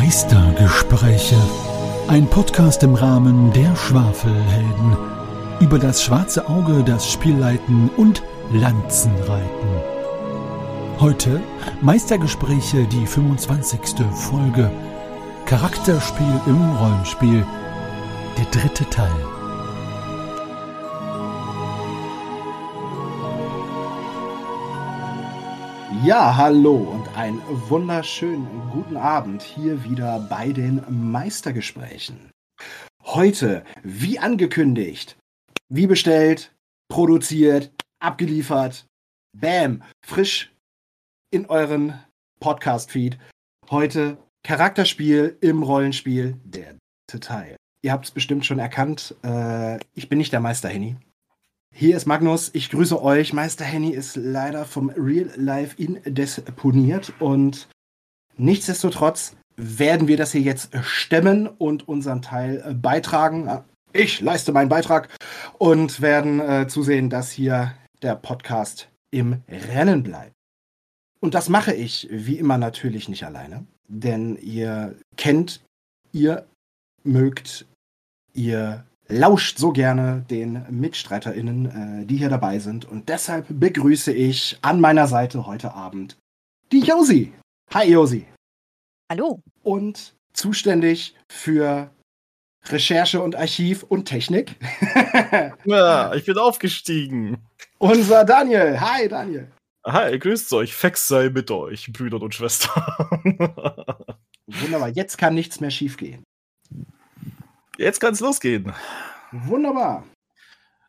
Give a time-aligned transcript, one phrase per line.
[0.00, 1.34] Meistergespräche.
[2.06, 4.96] Ein Podcast im Rahmen der Schwafelhelden.
[5.58, 8.22] Über das schwarze Auge, das Spielleiten und
[8.52, 9.68] Lanzenreiten.
[11.00, 11.40] Heute
[11.80, 13.80] Meistergespräche, die 25.
[14.12, 14.70] Folge.
[15.46, 17.44] Charakterspiel im Rollenspiel.
[18.38, 19.10] Der dritte Teil.
[26.04, 32.30] Ja, hallo und einen wunderschönen guten Abend hier wieder bei den Meistergesprächen.
[33.02, 35.18] Heute, wie angekündigt,
[35.68, 36.54] wie bestellt,
[36.88, 38.86] produziert, abgeliefert,
[39.36, 40.54] bam, frisch
[41.32, 41.98] in euren
[42.38, 43.18] Podcast-Feed.
[43.68, 46.76] Heute Charakterspiel im Rollenspiel, der
[47.08, 47.56] dritte Teil.
[47.82, 50.94] Ihr habt es bestimmt schon erkannt, äh, ich bin nicht der Meister Henny.
[51.74, 53.32] Hier ist Magnus, ich grüße euch.
[53.32, 57.68] Meister Henny ist leider vom Real Life indesponiert und
[58.36, 63.62] nichtsdestotrotz werden wir das hier jetzt stemmen und unseren Teil äh, beitragen.
[63.92, 65.08] Ich leiste meinen Beitrag
[65.58, 70.32] und werden äh, zusehen, dass hier der Podcast im Rennen bleibt.
[71.20, 75.64] Und das mache ich wie immer natürlich nicht alleine, denn ihr kennt,
[76.12, 76.46] ihr
[77.02, 77.66] mögt,
[78.34, 82.84] ihr lauscht so gerne den MitstreiterInnen, äh, die hier dabei sind.
[82.84, 86.16] Und deshalb begrüße ich an meiner Seite heute Abend
[86.72, 87.32] die Josi.
[87.72, 88.26] Hi Josi.
[89.10, 89.40] Hallo.
[89.62, 91.90] Und zuständig für
[92.66, 94.56] Recherche und Archiv und Technik.
[95.64, 97.38] ja, ich bin aufgestiegen.
[97.78, 98.78] Unser Daniel.
[98.80, 99.50] Hi Daniel.
[99.86, 100.74] Hi, grüßt euch.
[100.74, 102.82] Fex sei mit euch, Brüder und Schwestern.
[104.46, 106.24] Wunderbar, jetzt kann nichts mehr schiefgehen.
[107.78, 108.72] Jetzt kann es losgehen.
[109.30, 110.04] Wunderbar.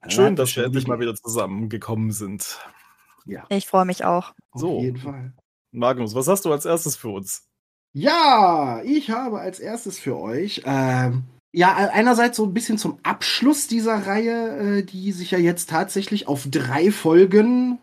[0.08, 2.59] Schön, dass wir endlich mal wieder zusammengekommen sind.
[3.26, 3.45] Ja.
[3.50, 4.33] Ich freue mich auch.
[4.55, 4.77] So.
[4.77, 5.33] Auf jeden Fall.
[5.72, 7.44] Magnus, was hast du als erstes für uns?
[7.94, 13.67] Ja, ich habe als erstes für euch, ähm, ja, einerseits so ein bisschen zum Abschluss
[13.67, 17.77] dieser Reihe, äh, die sich ja jetzt tatsächlich auf drei Folgen,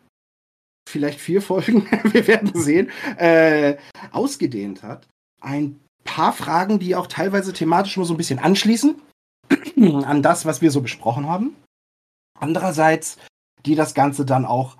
[0.88, 3.77] vielleicht vier Folgen, wir werden sehen, äh,
[4.11, 5.06] ausgedehnt hat.
[5.41, 8.97] Ein paar Fragen, die auch teilweise thematisch nur so ein bisschen anschließen
[10.05, 11.55] an das, was wir so besprochen haben.
[12.39, 13.19] Andererseits,
[13.67, 14.77] die das Ganze dann auch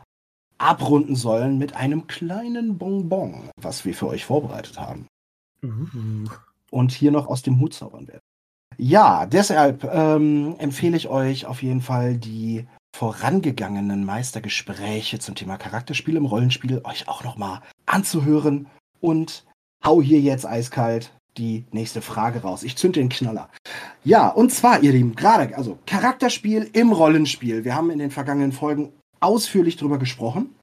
[0.59, 5.06] abrunden sollen mit einem kleinen Bonbon, was wir für euch vorbereitet haben.
[5.62, 6.28] Uh.
[6.70, 8.20] Und hier noch aus dem Hut zaubern werden.
[8.78, 16.16] Ja, deshalb ähm, empfehle ich euch auf jeden Fall die vorangegangenen Meistergespräche zum Thema Charakterspiel
[16.16, 18.66] im Rollenspiel euch auch nochmal anzuhören
[19.00, 19.44] und
[19.86, 22.62] hau hier jetzt eiskalt die nächste Frage raus.
[22.62, 23.50] Ich zünde den Knaller.
[24.04, 27.64] Ja, und zwar, ihr Lieben, gerade, also Charakterspiel im Rollenspiel.
[27.64, 30.54] Wir haben in den vergangenen Folgen ausführlich drüber gesprochen.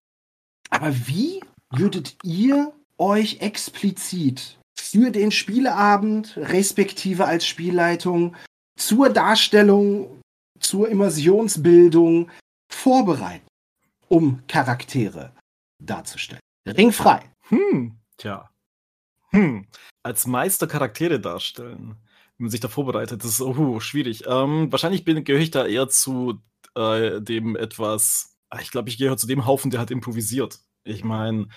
[0.69, 1.41] Aber wie
[1.71, 8.35] würdet ihr euch explizit für den Spieleabend, respektive als Spielleitung,
[8.77, 10.21] zur Darstellung,
[10.59, 12.29] zur Immersionsbildung
[12.71, 13.45] vorbereiten,
[14.07, 15.31] um Charaktere
[15.79, 16.41] darzustellen?
[16.67, 17.21] Ringfrei.
[17.49, 18.49] Hm, tja.
[19.33, 19.65] Hm,
[20.03, 21.95] als Meister Charaktere darstellen,
[22.37, 24.25] wenn man sich da vorbereitet, das ist oh, schwierig.
[24.27, 26.41] Ähm, wahrscheinlich gehöre ich da eher zu
[26.75, 30.59] äh, dem etwas, ah, ich glaube, ich gehöre zu dem Haufen, der hat improvisiert.
[30.83, 31.47] Ich meine,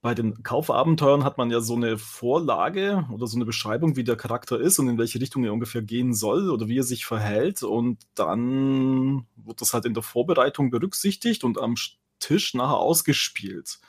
[0.00, 4.16] bei den Kaufabenteuern hat man ja so eine Vorlage oder so eine Beschreibung, wie der
[4.16, 7.64] Charakter ist und in welche Richtung er ungefähr gehen soll oder wie er sich verhält.
[7.64, 11.74] Und dann wird das halt in der Vorbereitung berücksichtigt und am
[12.20, 13.80] Tisch nachher ausgespielt.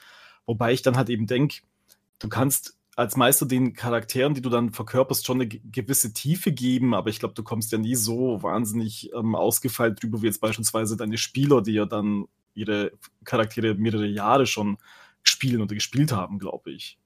[0.47, 1.61] Wobei ich dann halt eben denke,
[2.17, 6.93] du kannst als Meister den Charakteren, die du dann verkörperst, schon eine gewisse Tiefe geben,
[6.93, 10.97] aber ich glaube, du kommst ja nie so wahnsinnig ähm, ausgefeilt drüber, wie jetzt beispielsweise
[10.97, 12.91] deine Spieler, die ja dann ihre
[13.23, 14.77] Charaktere mehrere Jahre schon
[15.23, 16.99] spielen oder gespielt haben, glaube ich.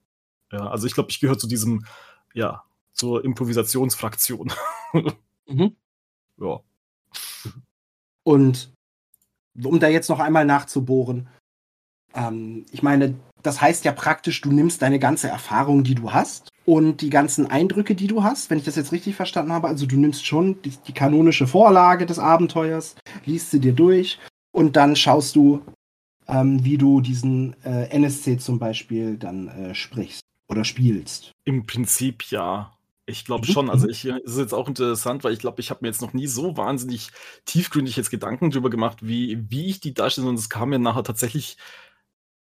[0.52, 1.86] Ja, also ich glaube, ich gehöre zu diesem,
[2.34, 4.52] ja, zur Improvisationsfraktion.
[5.48, 5.76] mhm.
[6.38, 6.60] Ja.
[8.24, 8.74] Und
[9.64, 11.30] um da jetzt noch einmal nachzubohren,
[12.16, 16.50] ähm, ich meine, das heißt ja praktisch, du nimmst deine ganze Erfahrung, die du hast
[16.66, 19.68] und die ganzen Eindrücke, die du hast, wenn ich das jetzt richtig verstanden habe.
[19.68, 22.96] Also du nimmst schon die, die kanonische Vorlage des Abenteuers,
[23.26, 24.18] liest sie dir durch
[24.52, 25.62] und dann schaust du,
[26.28, 31.32] ähm, wie du diesen äh, NSC zum Beispiel dann äh, sprichst oder spielst.
[31.44, 32.72] Im Prinzip ja.
[33.06, 33.70] Ich glaube schon.
[33.70, 36.14] Also ich es ist jetzt auch interessant, weil ich glaube, ich habe mir jetzt noch
[36.14, 37.10] nie so wahnsinnig
[37.44, 40.30] tiefgründig jetzt Gedanken darüber gemacht, wie, wie ich die darstelle.
[40.30, 41.58] Und es kam mir nachher tatsächlich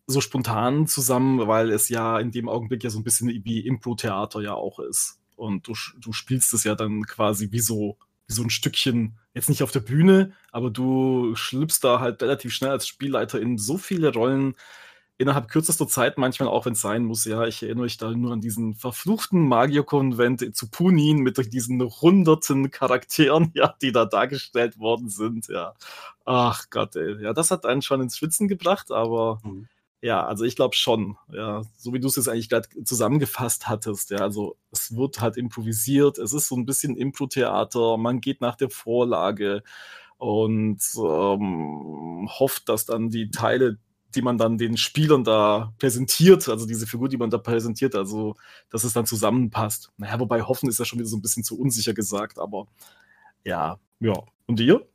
[0.07, 4.41] so spontan zusammen, weil es ja in dem Augenblick ja so ein bisschen wie Impro-Theater
[4.41, 5.19] ja auch ist.
[5.35, 7.97] Und du, du spielst es ja dann quasi wie so,
[8.27, 12.53] wie so ein Stückchen, jetzt nicht auf der Bühne, aber du schlüpfst da halt relativ
[12.53, 14.55] schnell als Spielleiter in so viele Rollen,
[15.17, 17.25] innerhalb kürzester Zeit manchmal auch, wenn es sein muss.
[17.25, 22.71] Ja, ich erinnere mich da nur an diesen verfluchten Magierkonvent zu Punin mit diesen hunderten
[22.71, 25.47] Charakteren, ja, die da dargestellt worden sind.
[25.47, 25.73] Ja,
[26.25, 27.21] ach Gott, ey.
[27.21, 29.67] ja, das hat einen schon ins Schwitzen gebracht, aber mhm.
[30.03, 31.15] Ja, also ich glaube schon.
[31.31, 34.09] Ja, so wie du es jetzt eigentlich gerade zusammengefasst hattest.
[34.09, 36.17] Ja, also es wird halt improvisiert.
[36.17, 37.95] Es ist so ein bisschen Impro-Theater.
[37.95, 39.63] Man geht nach der Vorlage
[40.17, 43.77] und ähm, hofft, dass dann die Teile
[44.15, 48.35] die man dann den Spielern da präsentiert, also diese Figur, die man da präsentiert, also
[48.69, 49.91] dass es dann zusammenpasst.
[49.97, 52.67] Naja, wobei hoffen ist ja schon wieder so ein bisschen zu unsicher gesagt, aber
[53.44, 54.13] ja, ja.
[54.45, 54.88] Und ihr?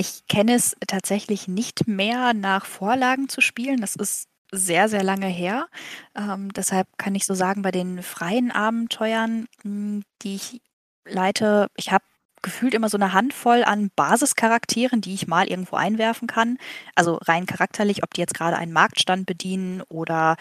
[0.00, 3.80] Ich kenne es tatsächlich nicht mehr nach Vorlagen zu spielen.
[3.80, 5.66] Das ist sehr, sehr lange her.
[6.14, 10.62] Ähm, deshalb kann ich so sagen, bei den freien Abenteuern, hm, die ich
[11.04, 12.04] leite, ich habe
[12.42, 16.58] gefühlt immer so eine Handvoll an Basischarakteren, die ich mal irgendwo einwerfen kann.
[16.94, 20.36] Also rein charakterlich, ob die jetzt gerade einen Marktstand bedienen oder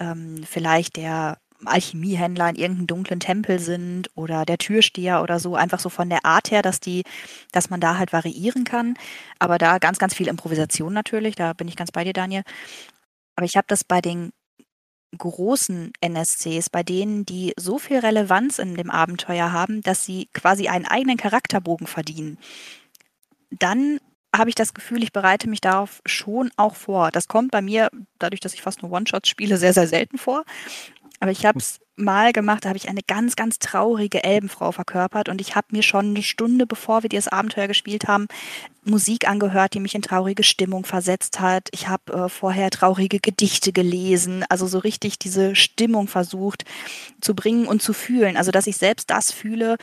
[0.00, 5.80] ähm, vielleicht der Alchemiehändler in irgendeinem dunklen Tempel sind oder der Türsteher oder so, einfach
[5.80, 7.02] so von der Art her, dass die,
[7.52, 8.94] dass man da halt variieren kann.
[9.38, 12.42] Aber da ganz, ganz viel Improvisation natürlich, da bin ich ganz bei dir, Daniel.
[13.36, 14.32] Aber ich habe das bei den
[15.16, 20.68] großen NSCs, bei denen die so viel Relevanz in dem Abenteuer haben, dass sie quasi
[20.68, 22.38] einen eigenen Charakterbogen verdienen,
[23.50, 24.00] dann
[24.34, 27.10] habe ich das Gefühl, ich bereite mich darauf schon auch vor.
[27.10, 30.44] Das kommt bei mir, dadurch, dass ich fast nur One-Shots spiele, sehr, sehr selten vor.
[31.20, 35.28] Aber ich habe es mal gemacht, da habe ich eine ganz, ganz traurige Elbenfrau verkörpert
[35.28, 38.26] und ich habe mir schon eine Stunde, bevor wir dieses Abenteuer gespielt haben,
[38.84, 41.68] Musik angehört, die mich in traurige Stimmung versetzt hat.
[41.72, 46.64] Ich habe äh, vorher traurige Gedichte gelesen, also so richtig diese Stimmung versucht
[47.20, 48.36] zu bringen und zu fühlen.
[48.36, 49.76] Also dass ich selbst das fühle,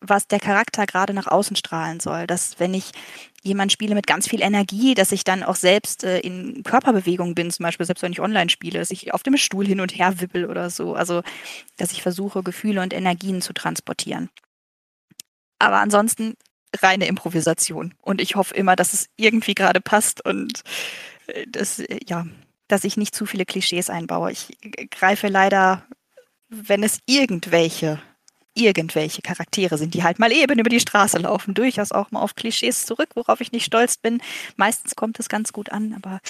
[0.00, 2.26] was der Charakter gerade nach außen strahlen soll.
[2.26, 2.92] Dass wenn ich
[3.42, 7.50] jemand spiele mit ganz viel Energie, dass ich dann auch selbst äh, in Körperbewegung bin,
[7.50, 10.20] zum Beispiel selbst wenn ich online spiele, dass ich auf dem Stuhl hin und her
[10.20, 10.94] wippel oder so.
[10.94, 11.22] Also
[11.76, 14.30] dass ich versuche, Gefühle und Energien zu transportieren.
[15.58, 16.34] Aber ansonsten
[16.78, 17.94] reine Improvisation.
[18.00, 20.62] Und ich hoffe immer, dass es irgendwie gerade passt und
[21.26, 22.26] äh, das, äh, ja,
[22.68, 24.32] dass ich nicht zu viele Klischees einbaue.
[24.32, 24.48] Ich
[24.90, 25.84] greife leider,
[26.48, 28.00] wenn es irgendwelche
[28.64, 32.34] irgendwelche Charaktere sind, die halt mal eben über die Straße laufen, durchaus auch mal auf
[32.34, 34.20] Klischees zurück, worauf ich nicht stolz bin.
[34.56, 36.20] Meistens kommt es ganz gut an, aber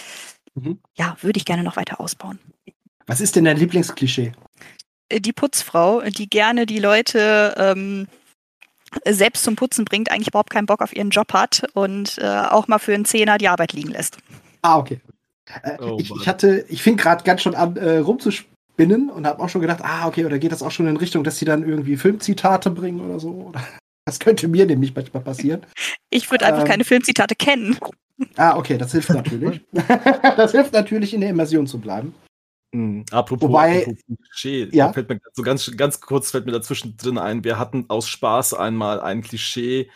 [0.55, 0.79] mhm.
[0.94, 2.38] ja, würde ich gerne noch weiter ausbauen.
[3.06, 4.32] Was ist denn dein Lieblingsklischee?
[5.09, 8.06] Äh, die Putzfrau, die gerne die Leute ähm,
[9.06, 12.69] selbst zum Putzen bringt, eigentlich überhaupt keinen Bock auf ihren Job hat und äh, auch
[12.69, 14.19] mal für einen Zehner die Arbeit liegen lässt.
[14.62, 15.00] Ah, okay.
[15.62, 19.27] Äh, oh, ich, ich, hatte, ich fing gerade ganz schon an, äh, rumzuspielen spinnen und
[19.27, 21.45] habe auch schon gedacht, ah, okay, oder geht das auch schon in Richtung, dass sie
[21.45, 23.53] dann irgendwie Filmzitate bringen oder so?
[24.07, 25.65] Das könnte mir nämlich manchmal passieren.
[26.09, 27.79] Ich würde einfach ähm, keine Filmzitate kennen.
[28.35, 29.61] Ah, okay, das hilft natürlich.
[30.37, 32.13] das hilft natürlich, in der Immersion zu bleiben.
[32.73, 33.05] Mhm.
[33.13, 34.93] Apropos, Wobei, apropos Klischee, ja?
[34.93, 38.55] fällt mir so ganz, ganz kurz fällt mir dazwischen drin ein, wir hatten aus Spaß
[38.55, 39.91] einmal ein Klischee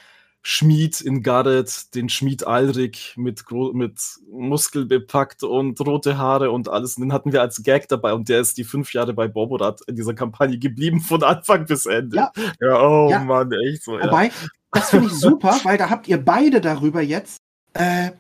[0.47, 3.43] Schmied in Gareth, den Schmied Alrik mit,
[3.73, 3.99] mit
[4.31, 6.97] Muskel bepackt und rote Haare und alles.
[6.97, 9.81] Und den hatten wir als Gag dabei und der ist die fünf Jahre bei Boborat
[9.87, 12.17] in dieser Kampagne geblieben, von Anfang bis Ende.
[12.17, 13.21] Ja, ja oh ja.
[13.21, 13.93] Mann, echt so.
[13.93, 14.33] Wobei, ja.
[14.73, 17.39] das finde ich super, weil da habt ihr beide darüber jetzt
[17.73, 18.11] äh,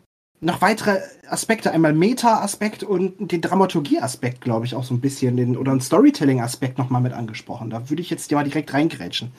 [0.40, 5.58] noch weitere Aspekte, einmal Meta-Aspekt und den Dramaturgie-Aspekt, glaube ich, auch so ein bisschen, den,
[5.58, 7.68] oder einen Storytelling-Aspekt nochmal mit angesprochen.
[7.68, 9.30] Da würde ich jetzt mal direkt reingrätschen.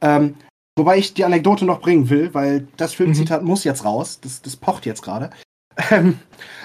[0.00, 0.34] Ähm,
[0.76, 3.48] Wobei ich die Anekdote noch bringen will, weil das Filmzitat mhm.
[3.48, 4.20] muss jetzt raus.
[4.20, 5.30] Das, das pocht jetzt gerade.
[5.90, 6.18] Ähm,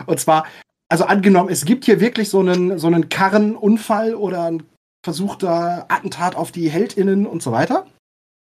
[0.06, 0.46] und zwar,
[0.88, 4.64] also angenommen, es gibt hier wirklich so einen, so einen Karrenunfall oder ein
[5.04, 7.86] versuchter Attentat auf die HeldInnen und so weiter.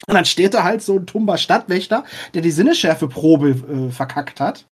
[0.08, 4.66] Und dann steht da halt so ein tumber Stadtwächter, der die Sinneschärfeprobe äh, verkackt hat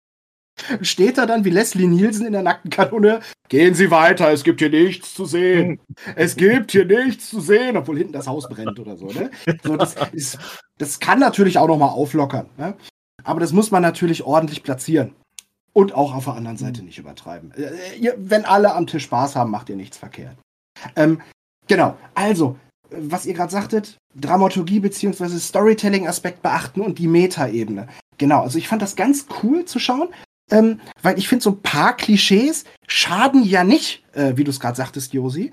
[0.83, 3.21] steht da dann wie Leslie Nielsen in der nackten Kanone.
[3.49, 5.81] Gehen Sie weiter, es gibt hier nichts zu sehen.
[6.17, 9.07] Es gibt hier nichts zu sehen, obwohl hinten das Haus brennt oder so.
[9.07, 9.31] Ne?
[9.63, 10.39] so das, ist,
[10.79, 12.49] das kann natürlich auch nochmal auflockern.
[12.57, 12.77] Ne?
[13.25, 15.15] Aber das muss man natürlich ordentlich platzieren.
[15.73, 17.53] Und auch auf der anderen Seite nicht übertreiben.
[17.53, 20.37] Äh, ihr, wenn alle am Tisch Spaß haben, macht ihr nichts verkehrt.
[20.97, 21.21] Ähm,
[21.67, 22.57] genau, also,
[22.91, 25.39] was ihr gerade sagtet, Dramaturgie bzw.
[25.39, 27.87] Storytelling-Aspekt beachten und die Meta-Ebene.
[28.17, 30.09] Genau, also ich fand das ganz cool zu schauen,
[30.51, 34.61] ähm, weil ich finde, so ein paar Klischees schaden ja nicht, äh, wie du es
[34.61, 35.53] gerade sagtest, Josi.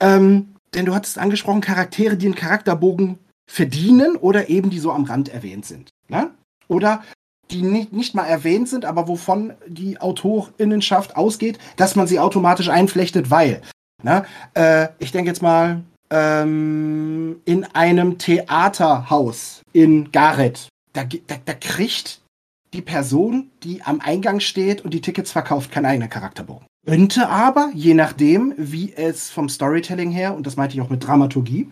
[0.00, 3.18] Ähm, denn du hattest angesprochen, Charaktere, die einen Charakterbogen
[3.50, 5.90] verdienen oder eben die so am Rand erwähnt sind.
[6.08, 6.30] Ne?
[6.68, 7.02] Oder
[7.50, 12.68] die nicht, nicht mal erwähnt sind, aber wovon die Autorinnenschaft ausgeht, dass man sie automatisch
[12.68, 13.62] einflechtet, weil.
[14.02, 14.24] Ne?
[14.54, 20.68] Äh, ich denke jetzt mal ähm, in einem Theaterhaus in Gareth.
[20.92, 22.20] Da, da, da kriegt
[22.72, 26.66] die Person, die am Eingang steht und die Tickets verkauft, kein eigener Charakterbogen.
[26.86, 31.04] Könnte aber, je nachdem, wie es vom Storytelling her, und das meinte ich auch mit
[31.04, 31.70] Dramaturgie,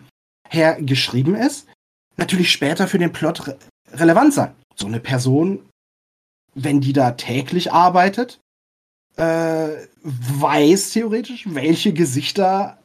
[0.49, 1.67] her geschrieben ist,
[2.17, 3.57] natürlich später für den Plot re
[3.91, 4.53] relevant sein.
[4.75, 5.69] So eine Person,
[6.53, 8.39] wenn die da täglich arbeitet,
[9.15, 9.69] äh,
[10.01, 12.79] weiß theoretisch, welche Gesichter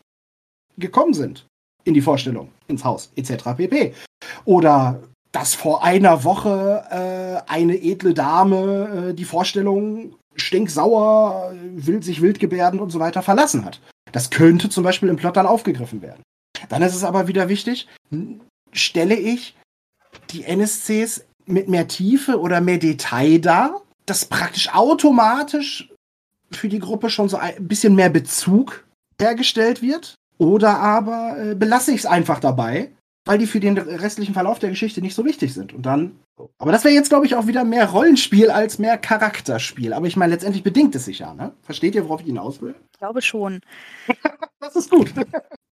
[0.77, 1.47] gekommen sind
[1.85, 3.57] in die Vorstellung, ins Haus, etc.
[3.57, 3.95] pp.
[4.45, 12.23] Oder dass vor einer Woche äh, eine edle Dame äh, die Vorstellung stinksauer, will sich
[12.23, 13.81] wild gebärden und so weiter verlassen hat.
[14.13, 16.23] Das könnte zum Beispiel im Plot dann aufgegriffen werden.
[16.69, 17.89] Dann ist es aber wieder wichtig,
[18.73, 19.57] stelle ich
[20.31, 25.89] die NSCs mit mehr Tiefe oder mehr Detail dar, dass praktisch automatisch
[26.51, 28.85] für die Gruppe schon so ein bisschen mehr Bezug
[29.21, 30.15] hergestellt wird.
[30.39, 32.91] Oder aber äh, belasse ich es einfach dabei,
[33.31, 35.73] weil die für den restlichen Verlauf der Geschichte nicht so wichtig sind.
[35.73, 36.19] Und dann.
[36.59, 39.93] Aber das wäre jetzt, glaube ich, auch wieder mehr Rollenspiel als mehr Charakterspiel.
[39.93, 41.53] Aber ich meine, letztendlich bedingt es sich ja, ne?
[41.63, 42.75] Versteht ihr, worauf ich hinaus will?
[42.93, 43.61] Ich glaube schon.
[44.61, 45.13] das ist gut.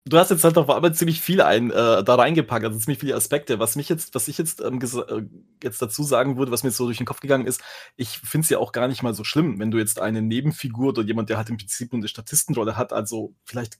[0.04, 3.14] Du hast jetzt halt auf einmal ziemlich viel ein, äh, da reingepackt, also ziemlich viele
[3.14, 3.60] Aspekte.
[3.60, 5.22] Was mich jetzt, was ich jetzt, ähm, äh,
[5.62, 7.62] jetzt dazu sagen würde, was mir jetzt so durch den Kopf gegangen ist,
[7.96, 10.88] ich finde es ja auch gar nicht mal so schlimm, wenn du jetzt eine Nebenfigur
[10.88, 13.78] oder jemand, der halt im Prinzip nur eine Statistenrolle hat, also vielleicht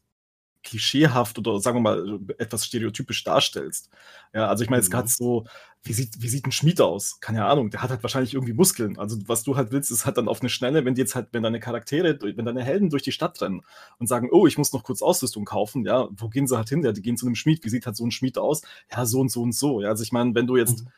[0.62, 3.90] klischeehaft oder sagen wir mal etwas stereotypisch darstellst.
[4.34, 4.90] Ja, also ich meine, mhm.
[4.90, 5.44] gerade so,
[5.82, 7.20] wie sieht, wie sieht ein Schmied aus?
[7.20, 8.98] Keine Ahnung, der hat halt wahrscheinlich irgendwie Muskeln.
[8.98, 11.28] Also was du halt willst, ist halt dann auf eine Schnelle, wenn die jetzt halt,
[11.32, 13.62] wenn deine Charaktere, wenn deine Helden durch die Stadt rennen
[13.98, 16.84] und sagen, oh, ich muss noch kurz Ausrüstung kaufen, ja, wo gehen sie halt hin?
[16.84, 17.64] Ja, die gehen zu einem Schmied.
[17.64, 18.62] Wie sieht halt so ein Schmied aus?
[18.90, 19.80] Ja, so und so und so.
[19.80, 20.88] Ja, also ich meine, wenn du jetzt, mhm.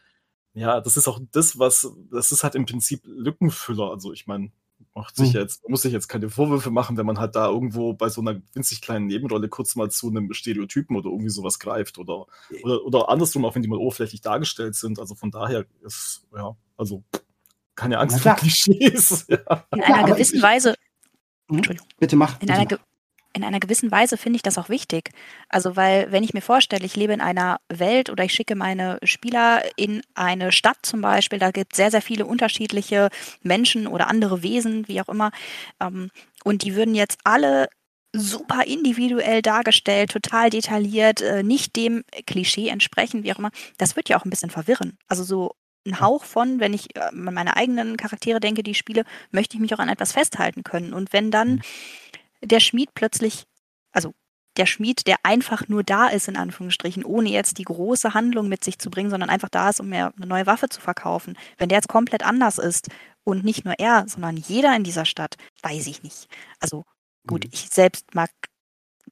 [0.61, 3.91] ja, das ist auch das, was, das ist halt im Prinzip Lückenfüller.
[3.91, 4.53] Also ich meine,
[4.95, 5.41] macht sich mhm.
[5.41, 8.41] jetzt, muss sich jetzt keine Vorwürfe machen, wenn man halt da irgendwo bei so einer
[8.53, 12.27] winzig kleinen Nebenrolle kurz mal zu einem Stereotypen oder irgendwie sowas greift oder,
[12.63, 15.01] oder, oder andersrum, auch wenn die mal oberflächlich dargestellt sind.
[15.01, 17.03] Also von daher ist, ja, also
[17.75, 19.27] keine Angst vor Klischees.
[19.35, 19.67] Ja.
[19.73, 20.75] In einer gewissen Weise.
[21.49, 21.57] Hm?
[21.57, 21.89] Entschuldigung.
[21.99, 22.35] Bitte mach.
[22.35, 22.94] In bitte einer, mach
[23.35, 25.11] in einer gewissen Weise finde ich das auch wichtig.
[25.49, 28.99] Also, weil, wenn ich mir vorstelle, ich lebe in einer Welt oder ich schicke meine
[29.03, 33.09] Spieler in eine Stadt zum Beispiel, da gibt es sehr, sehr viele unterschiedliche
[33.43, 35.33] Menschen oder andere Wesen, wie auch immer.
[35.81, 36.11] Ähm,
[36.45, 37.69] und die würden jetzt alle
[38.13, 43.51] super individuell dargestellt, total detailliert, äh, nicht dem Klischee entsprechen, wie auch immer.
[43.79, 44.97] Das wird ja auch ein bisschen verwirren.
[45.09, 49.05] Also so ein Hauch von, wenn ich äh, an meine eigenen Charaktere denke, die spiele,
[49.33, 50.95] möchte ich mich auch an etwas festhalten können.
[50.95, 51.63] Und wenn dann mhm
[52.45, 53.45] der Schmied plötzlich,
[53.93, 54.15] also
[54.57, 58.63] der Schmied, der einfach nur da ist, in Anführungsstrichen, ohne jetzt die große Handlung mit
[58.63, 61.37] sich zu bringen, sondern einfach da ist, um mir eine neue Waffe zu verkaufen.
[61.59, 62.89] Wenn der jetzt komplett anders ist
[63.25, 66.29] und nicht nur er, sondern jeder in dieser Stadt, weiß ich nicht.
[66.61, 66.85] Also
[67.27, 67.51] gut, mhm.
[67.53, 68.31] ich selbst mag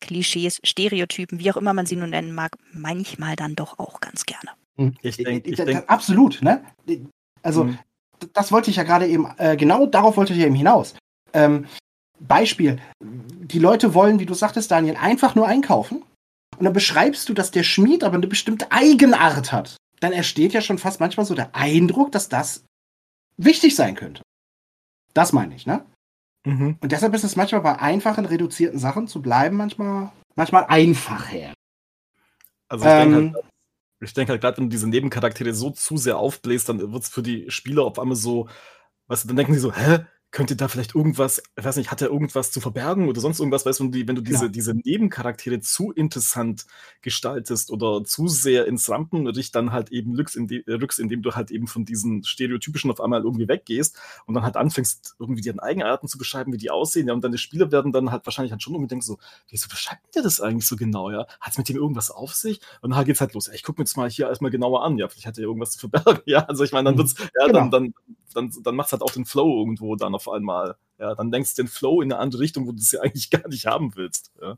[0.01, 4.25] Klischees, Stereotypen, wie auch immer man sie nun nennen mag, manchmal dann doch auch ganz
[4.25, 4.51] gerne.
[4.77, 4.97] Mhm.
[5.03, 6.65] Ich denke, ich denk, absolut, ne?
[7.43, 7.79] Also, mhm.
[8.33, 10.95] das wollte ich ja gerade eben, äh, genau darauf wollte ich ja eben hinaus.
[11.33, 11.67] Ähm,
[12.26, 16.02] Beispiel, die Leute wollen, wie du sagtest, Daniel, einfach nur einkaufen.
[16.59, 19.76] Und dann beschreibst du, dass der Schmied aber eine bestimmte Eigenart hat.
[20.00, 22.64] Dann entsteht ja schon fast manchmal so der Eindruck, dass das
[23.37, 24.23] wichtig sein könnte.
[25.14, 25.85] Das meine ich, ne?
[26.45, 26.76] Mhm.
[26.81, 31.55] Und deshalb ist es manchmal bei einfachen, reduzierten Sachen zu bleiben, manchmal, manchmal einfacher.
[32.69, 33.45] Also ich ähm, denke halt,
[34.00, 37.09] ich denke halt gerade, wenn du diese Nebencharaktere so zu sehr aufbläst, dann wird es
[37.09, 38.49] für die Spieler auf einmal so,
[39.07, 40.00] weißt du, dann denken sie so, hä,
[40.33, 43.67] könnte da vielleicht irgendwas, ich weiß nicht, hat er irgendwas zu verbergen oder sonst irgendwas,
[43.67, 44.51] weißt du, wenn du, wenn du diese, ja.
[44.51, 46.65] diese Nebencharaktere zu interessant
[47.03, 51.51] gestaltest oder zu sehr ins Rampenlicht dann halt eben rückst, inde, rückst, indem du halt
[51.51, 56.09] eben von diesen Stereotypischen auf einmal irgendwie weggehst und dann halt anfängst, irgendwie deren Eigenarten
[56.09, 58.73] zu beschreiben, wie die aussehen, ja, und deine Spieler werden dann halt wahrscheinlich halt schon
[58.73, 59.19] irgendwie denken so,
[59.51, 61.27] wieso beschreibt der das eigentlich so genau, ja?
[61.41, 62.61] Hat es mit dem irgendwas auf sich?
[62.81, 64.83] Und dann halt geht's halt los, ja, ich guck mir jetzt mal hier erstmal genauer
[64.83, 66.99] an, ja, vielleicht hat er irgendwas zu verbergen, ja, also ich meine, dann mhm.
[67.01, 67.59] wird's, ja, genau.
[67.59, 67.95] dann, dann,
[68.35, 70.77] dann, dann macht's halt auch den Flow irgendwo dann auf einmal.
[70.99, 73.31] Ja, dann denkst du den Flow in eine andere Richtung, wo du es ja eigentlich
[73.31, 74.31] gar nicht haben willst.
[74.41, 74.57] Ja.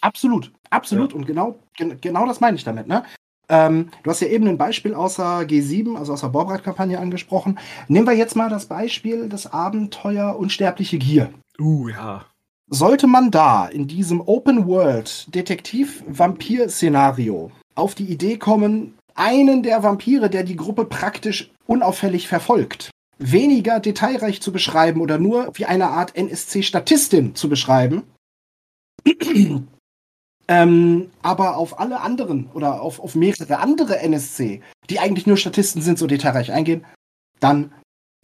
[0.00, 1.12] Absolut, absolut.
[1.12, 1.16] Ja.
[1.16, 2.86] Und genau, gen genau das meine ich damit.
[2.86, 3.04] Ne?
[3.48, 7.58] Ähm, du hast ja eben ein Beispiel außer G7, also aus der Borbrad-Kampagne angesprochen.
[7.88, 11.32] Nehmen wir jetzt mal das Beispiel des Abenteuer Unsterbliche Gier.
[11.58, 12.26] Uh, ja.
[12.68, 20.28] Sollte man da in diesem Open World Detektiv-Vampir-Szenario auf die Idee kommen, einen der Vampire,
[20.28, 26.16] der die Gruppe praktisch unauffällig verfolgt, weniger detailreich zu beschreiben oder nur wie eine Art
[26.16, 28.02] NSC-Statistin zu beschreiben,
[30.48, 35.82] ähm, aber auf alle anderen oder auf, auf mehrere andere NSC, die eigentlich nur Statisten
[35.82, 36.84] sind, so detailreich eingehen,
[37.40, 37.72] dann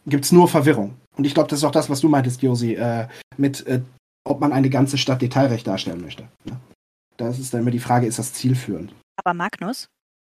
[0.05, 0.95] gibt es nur Verwirrung.
[1.15, 3.07] Und ich glaube, das ist auch das, was du meintest, Josi, äh,
[3.37, 3.81] mit, äh,
[4.23, 6.27] ob man eine ganze Stadt detailreich darstellen möchte.
[6.45, 6.59] Ja?
[7.17, 8.93] Da ist dann immer die Frage, ist das zielführend?
[9.17, 9.87] Aber Magnus,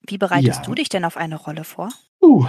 [0.08, 0.66] wie bereitest ja.
[0.66, 1.90] du dich denn auf eine Rolle vor?
[2.22, 2.46] Uh,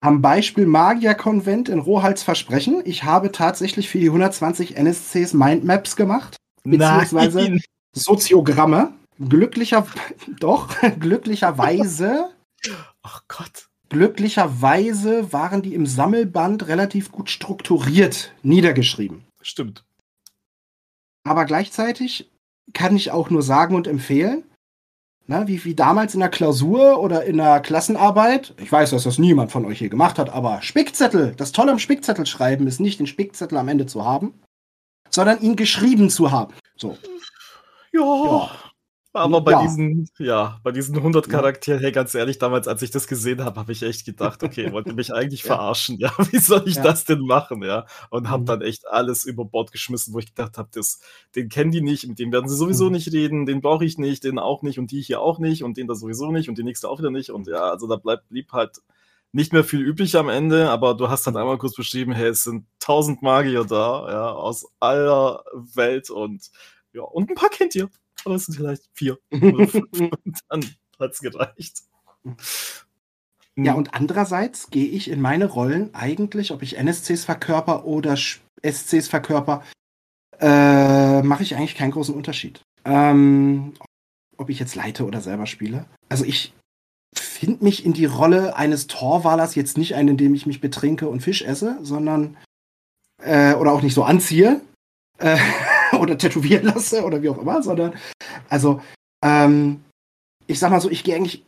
[0.00, 2.82] Am Beispiel Magierkonvent in Rohals Versprechen.
[2.84, 6.36] Ich habe tatsächlich für die 120 NSCs Mindmaps gemacht.
[6.62, 7.60] Beziehungsweise Nein.
[7.92, 8.92] Soziogramme.
[9.18, 9.86] Glücklicher,
[10.38, 12.30] doch, glücklicherweise,
[13.02, 13.68] Ach Gott.
[13.88, 19.24] glücklicherweise waren die im Sammelband relativ gut strukturiert niedergeschrieben.
[19.40, 19.84] Stimmt.
[21.24, 22.30] Aber gleichzeitig
[22.72, 24.44] kann ich auch nur sagen und empfehlen,
[25.28, 29.18] na, wie, wie damals in der Klausur oder in der Klassenarbeit, ich weiß, dass das
[29.18, 32.98] niemand von euch hier gemacht hat, aber Spickzettel, das Tolle am Spickzettel schreiben ist nicht
[32.98, 34.40] den Spickzettel am Ende zu haben,
[35.10, 36.54] sondern ihn geschrieben zu haben.
[36.76, 36.96] So.
[37.92, 38.00] Ja.
[38.00, 38.50] Ja.
[39.14, 39.62] Aber bei Ja.
[39.62, 41.32] diesen, ja, bei diesen 100 Ja.
[41.32, 44.70] Charakteren, hey, ganz ehrlich, damals, als ich das gesehen habe, habe ich echt gedacht, okay,
[44.70, 45.56] wollt ihr mich eigentlich Ja.
[45.56, 46.82] verarschen, ja, wie soll ich Ja.
[46.82, 47.86] das denn machen, ja?
[48.10, 48.46] Und habe Mhm.
[48.46, 51.00] dann echt alles über Bord geschmissen, wo ich gedacht habe, das,
[51.34, 52.92] den kennen die nicht, mit dem werden sie sowieso Mhm.
[52.92, 55.78] nicht reden, den brauche ich nicht, den auch nicht und die hier auch nicht und
[55.78, 58.28] den da sowieso nicht und die nächste auch wieder nicht und ja, also da bleibt,
[58.28, 58.76] blieb halt
[59.32, 62.44] nicht mehr viel übrig am Ende, aber du hast halt einmal kurz beschrieben, hey, es
[62.44, 66.50] sind tausend Magier da, ja, aus aller Welt und
[66.92, 67.88] ja, und ein paar kennt ihr.
[68.24, 69.88] Aber es sind vielleicht vier oder fünf
[70.24, 70.64] und dann
[70.98, 71.82] hat's gereicht.
[73.56, 79.08] Ja, und andererseits gehe ich in meine Rollen eigentlich, ob ich NSCs verkörper oder SCs
[79.08, 79.62] verkörper,
[80.40, 82.60] äh, mache ich eigentlich keinen großen Unterschied.
[82.84, 83.74] Ähm,
[84.36, 85.86] ob ich jetzt leite oder selber spiele.
[86.08, 86.52] Also ich
[87.14, 91.20] finde mich in die Rolle eines Torwalers jetzt nicht ein, indem ich mich betrinke und
[91.20, 92.36] Fisch esse, sondern
[93.22, 94.60] äh, oder auch nicht so anziehe
[95.18, 95.36] äh,
[96.02, 97.94] oder tätowieren lasse oder wie auch immer, sondern
[98.48, 98.80] also
[99.24, 99.80] ähm,
[100.46, 101.44] ich sag mal so, ich gehe eigentlich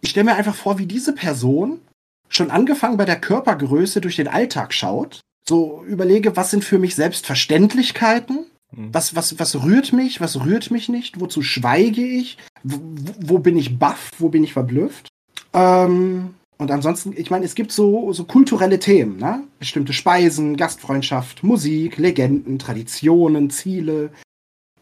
[0.00, 1.80] ich stelle mir einfach vor, wie diese Person
[2.28, 5.20] schon angefangen bei der Körpergröße durch den Alltag schaut.
[5.46, 8.46] So überlege, was sind für mich Selbstverständlichkeiten?
[8.76, 8.92] Mhm.
[8.92, 10.20] Was, was, was rührt mich?
[10.20, 11.20] Was rührt mich nicht?
[11.20, 12.38] Wozu schweige ich?
[12.62, 12.78] Wo,
[13.20, 14.10] wo bin ich baff?
[14.18, 15.08] Wo bin ich verblüfft?
[15.54, 19.44] Ähm, und ansonsten, ich meine, es gibt so, so kulturelle Themen, ne?
[19.60, 24.10] Bestimmte Speisen, Gastfreundschaft, Musik, Legenden, Traditionen, Ziele,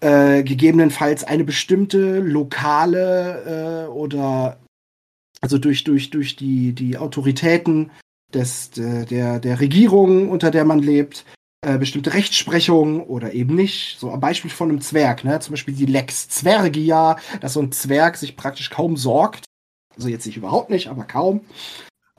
[0.00, 4.58] äh, gegebenenfalls eine bestimmte lokale äh, oder
[5.42, 7.90] also durch, durch, durch die, die Autoritäten
[8.32, 11.24] des, der, der, Regierung, unter der man lebt,
[11.64, 13.98] äh, bestimmte Rechtsprechung oder eben nicht.
[13.98, 15.40] So am Beispiel von einem Zwerg, ne?
[15.40, 19.44] Zum Beispiel die Lex Zwergia, dass so ein Zwerg sich praktisch kaum sorgt.
[19.96, 21.40] Also jetzt nicht überhaupt nicht, aber kaum.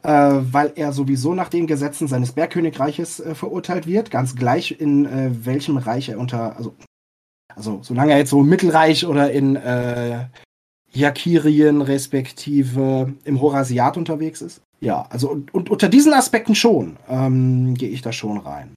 [0.04, 0.12] Äh,
[0.54, 5.32] weil er sowieso nach den Gesetzen seines Bergkönigreiches äh, verurteilt wird, ganz gleich in äh,
[5.46, 6.76] welchem Reich er unter, also,
[7.54, 10.28] also solange er jetzt so im Mittelreich oder in äh,
[10.92, 14.62] Jakirien respektive im Horasiat unterwegs ist.
[14.80, 18.76] Ja, also und, und unter diesen Aspekten schon ähm, gehe ich da schon rein.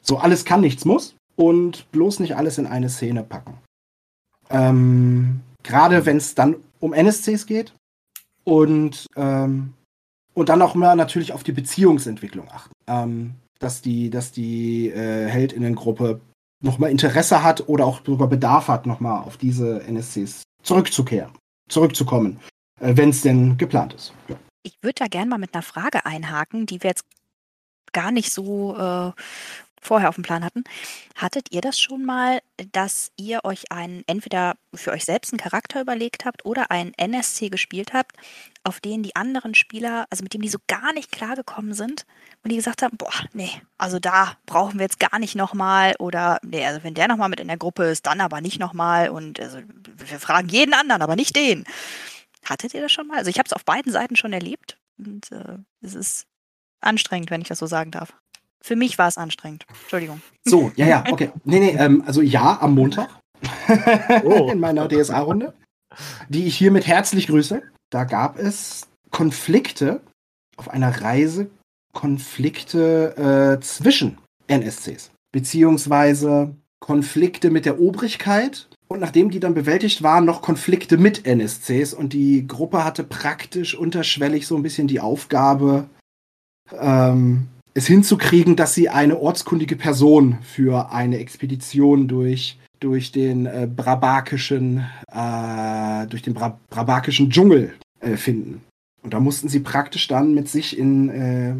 [0.00, 3.58] So, alles kann, nichts muss und bloß nicht alles in eine Szene packen.
[4.50, 7.74] Ähm, Gerade wenn es dann um NSCs geht
[8.48, 9.74] und, ähm,
[10.32, 12.72] und dann auch mal natürlich auf die Beziehungsentwicklung achten.
[12.86, 16.20] Ähm, dass die, dass die äh, Heldinnengruppe
[16.62, 21.32] nochmal Interesse hat oder auch sogar Bedarf hat, nochmal auf diese NSCs zurückzukehren,
[21.68, 22.40] zurückzukommen,
[22.80, 24.14] äh, wenn es denn geplant ist.
[24.28, 24.36] Ja.
[24.62, 27.04] Ich würde da gerne mal mit einer Frage einhaken, die wir jetzt
[27.92, 29.12] gar nicht so äh,
[29.80, 30.64] vorher auf dem Plan hatten.
[31.14, 32.40] Hattet ihr das schon mal,
[32.72, 37.48] dass ihr euch einen entweder für euch selbst einen Charakter überlegt habt oder einen NSC
[37.48, 38.16] gespielt habt,
[38.64, 42.06] auf den die anderen Spieler, also mit dem die so gar nicht klargekommen sind
[42.42, 46.38] und die gesagt haben, boah, nee, also da brauchen wir jetzt gar nicht nochmal oder
[46.42, 49.40] nee, also wenn der nochmal mit in der Gruppe ist, dann aber nicht nochmal und
[49.40, 49.58] also
[49.96, 51.64] wir fragen jeden anderen, aber nicht den.
[52.44, 53.18] Hattet ihr das schon mal?
[53.18, 56.26] Also ich habe es auf beiden Seiten schon erlebt und äh, es ist
[56.80, 58.14] anstrengend, wenn ich das so sagen darf.
[58.62, 59.64] Für mich war es anstrengend.
[59.68, 60.20] Entschuldigung.
[60.44, 61.30] So, ja, ja, okay.
[61.44, 63.08] Nee, nee, ähm, also ja, am Montag.
[64.24, 64.50] Oh.
[64.52, 65.54] In meiner DSA-Runde,
[66.28, 67.62] die ich hiermit herzlich grüße.
[67.90, 70.00] Da gab es Konflikte
[70.56, 71.50] auf einer Reise,
[71.94, 74.18] Konflikte äh, zwischen
[74.48, 81.26] NSCs, beziehungsweise Konflikte mit der Obrigkeit und nachdem die dann bewältigt waren, noch Konflikte mit
[81.26, 85.88] NSCs und die Gruppe hatte praktisch unterschwellig so ein bisschen die Aufgabe,
[86.72, 93.68] ähm, es hinzukriegen, dass sie eine ortskundige Person für eine Expedition durch, durch den äh,
[93.74, 98.62] brabakischen, äh, durch den Bra brabakischen Dschungel äh, finden.
[99.02, 101.54] Und da mussten sie praktisch dann mit sich in äh,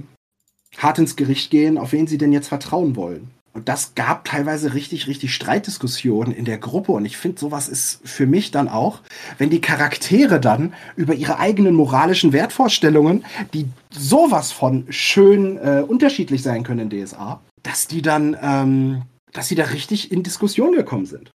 [0.76, 3.30] hart ins Gericht gehen, auf wen sie denn jetzt vertrauen wollen.
[3.58, 6.92] Und das gab teilweise richtig, richtig Streitdiskussionen in der Gruppe.
[6.92, 9.00] Und ich finde, sowas ist für mich dann auch,
[9.36, 16.40] wenn die Charaktere dann über ihre eigenen moralischen Wertvorstellungen, die sowas von schön äh, unterschiedlich
[16.40, 21.06] sein können in DSA, dass die dann, ähm, dass sie da richtig in Diskussion gekommen
[21.06, 21.32] sind.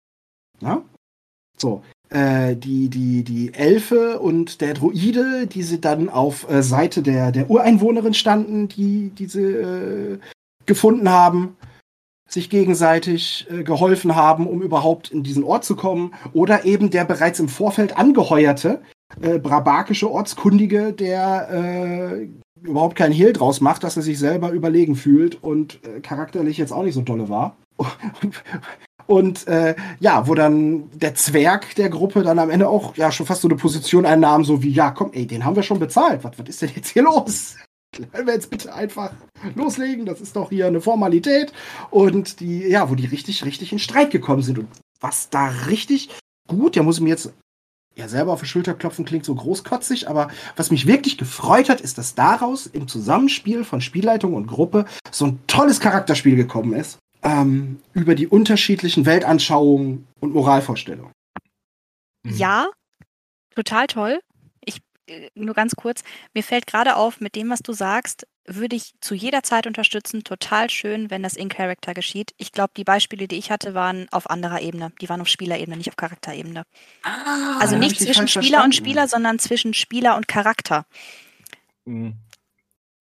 [0.60, 0.82] Na?
[1.58, 1.84] So.
[2.10, 7.32] äh, die, die, die Elfe und der Druide, die sie dann auf äh, Seite der,
[7.32, 10.20] der Ureinwohnerin standen, die diese äh,
[10.66, 11.56] gefunden haben,
[12.30, 16.14] sich gegenseitig äh, geholfen haben, um überhaupt in diesen Ort zu kommen.
[16.34, 18.82] Oder eben der bereits im Vorfeld angeheuerte
[19.22, 22.28] äh, brabakische Ortskundige, der äh,
[22.62, 26.72] überhaupt keinen Hehl draus macht, dass er sich selber überlegen fühlt und äh, charakterlich jetzt
[26.72, 27.58] auch nicht so dolle war.
[29.08, 33.26] Und äh, ja, wo dann der Zwerg der Gruppe dann am Ende auch ja schon
[33.26, 36.24] fast so eine Position einnahm, so wie, ja, komm, ey, den haben wir schon bezahlt.
[36.24, 37.56] Was, was ist denn jetzt hier los?
[37.92, 39.12] Können wir jetzt bitte einfach
[39.56, 40.06] loslegen?
[40.06, 41.52] Das ist doch hier eine Formalität.
[41.90, 44.60] Und die, ja, wo die richtig, richtig in Streit gekommen sind.
[44.60, 46.10] Und was da richtig
[46.48, 47.34] gut, ja, muss ich mir jetzt
[47.96, 51.82] ja selber auf die Schulter klopfen, klingt so großkotzig, aber was mich wirklich gefreut hat,
[51.82, 57.00] ist, dass daraus im Zusammenspiel von Spielleitung und Gruppe so ein tolles Charakterspiel gekommen ist
[57.24, 61.12] ähm, über die unterschiedlichen Weltanschauungen und Moralvorstellungen.
[62.26, 62.68] Ja,
[63.56, 64.20] total toll.
[65.10, 68.94] Äh, nur ganz kurz, mir fällt gerade auf, mit dem, was du sagst, würde ich
[69.02, 70.24] zu jeder Zeit unterstützen.
[70.24, 72.34] Total schön, wenn das in Character geschieht.
[72.38, 74.92] Ich glaube, die Beispiele, die ich hatte, waren auf anderer Ebene.
[75.02, 76.64] Die waren auf Spielerebene, nicht auf Charakterebene.
[77.04, 80.86] Ah, also nicht zwischen Spieler und Spieler, sondern zwischen Spieler und Charakter.
[81.86, 82.16] Mhm.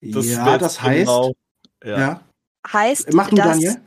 [0.01, 1.07] Das ja, das heißt.
[1.07, 1.35] Genau,
[1.83, 1.99] ja.
[1.99, 2.21] ja.
[2.71, 3.81] Heißt, Mach du, dass, Daniel?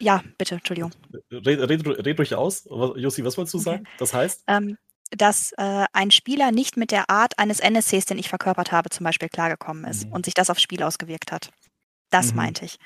[0.00, 0.92] Ja, bitte, Entschuldigung.
[1.30, 2.68] Red, red, red ruhig aus.
[2.96, 3.80] Josi, was wolltest du sagen?
[3.80, 3.96] Okay.
[3.98, 4.44] Das heißt?
[4.46, 4.78] Ähm,
[5.10, 9.04] dass äh, ein Spieler nicht mit der Art eines NSCs, den ich verkörpert habe, zum
[9.04, 10.12] Beispiel klargekommen ist mhm.
[10.12, 11.50] und sich das aufs Spiel ausgewirkt hat.
[12.10, 12.36] Das mhm.
[12.36, 12.78] meinte ich.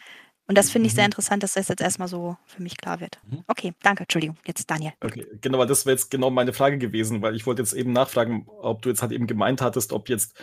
[0.48, 1.08] Und das finde ich sehr mhm.
[1.08, 3.20] interessant, dass das jetzt erstmal so für mich klar wird.
[3.28, 3.44] Mhm.
[3.46, 4.36] Okay, danke, Entschuldigung.
[4.46, 4.92] Jetzt Daniel.
[5.00, 7.92] Okay, genau, weil das wäre jetzt genau meine Frage gewesen, weil ich wollte jetzt eben
[7.92, 10.34] nachfragen, ob du jetzt halt eben gemeint hattest, ob jetzt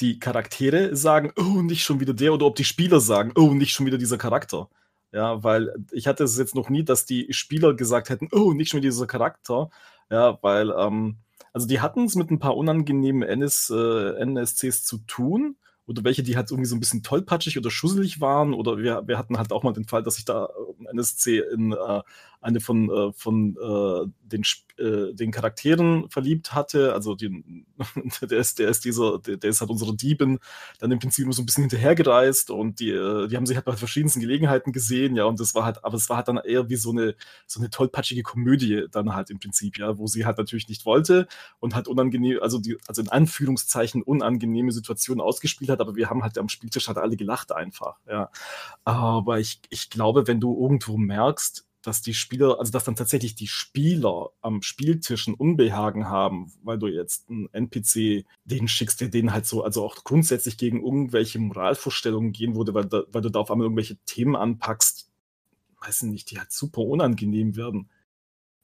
[0.00, 3.72] die Charaktere sagen, oh, nicht schon wieder der, oder ob die Spieler sagen, oh, nicht
[3.72, 4.68] schon wieder dieser Charakter.
[5.12, 8.70] Ja, weil ich hatte es jetzt noch nie, dass die Spieler gesagt hätten, oh, nicht
[8.70, 9.70] schon dieser Charakter.
[10.10, 11.18] Ja, weil, ähm,
[11.52, 16.22] also die hatten es mit ein paar unangenehmen NS, äh, NSCs zu tun oder welche,
[16.22, 18.54] die halt irgendwie so ein bisschen tollpatschig oder schusselig waren.
[18.54, 20.48] Oder wir, wir hatten halt auch mal den Fall, dass sich da
[20.80, 22.02] ein NSC in äh,
[22.40, 24.42] eine von, äh, von äh, den,
[24.78, 26.92] äh, den Charakteren verliebt hatte.
[26.92, 27.66] Also den,
[28.22, 30.38] der, ist, der ist dieser, der, der, ist halt unsere Diebin,
[30.78, 33.76] dann im Prinzip so ein bisschen hinterhergereist und die, äh, die haben sich halt bei
[33.76, 36.76] verschiedensten Gelegenheiten gesehen, ja, und das war halt, aber es war halt dann eher wie
[36.76, 37.14] so eine,
[37.46, 41.26] so eine tollpatschige Komödie dann halt im Prinzip, ja, wo sie halt natürlich nicht wollte
[41.58, 46.22] und halt unangenehm, also die, also in Anführungszeichen unangenehme Situationen ausgespielt hat, aber wir haben
[46.22, 48.30] halt am Spieltisch halt alle gelacht einfach, ja.
[48.84, 53.34] Aber ich, ich glaube, wenn du irgendwo merkst, dass die Spieler, also dass dann tatsächlich
[53.34, 59.08] die Spieler am Spieltisch ein Unbehagen haben, weil du jetzt einen NPC den schickst, der
[59.08, 63.30] denen halt so, also auch grundsätzlich gegen irgendwelche Moralvorstellungen gehen würde, weil, da, weil du
[63.30, 65.10] da auf einmal irgendwelche Themen anpackst,
[65.80, 67.88] weiß ich nicht, die halt super unangenehm werden.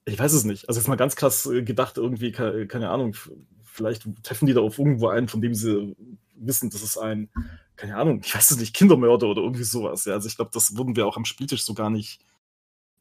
[0.04, 0.68] Ich weiß es nicht.
[0.68, 3.14] Also jetzt mal ganz krass äh, gedacht, irgendwie, keine Ahnung,
[3.62, 5.94] vielleicht treffen die da auf irgendwo einen, von dem sie
[6.34, 7.28] wissen, dass es ein,
[7.76, 10.04] keine Ahnung, ich weiß es nicht, Kindermörder oder irgendwie sowas.
[10.04, 12.20] Ja, also ich glaube, das würden wir auch am Spieltisch so gar nicht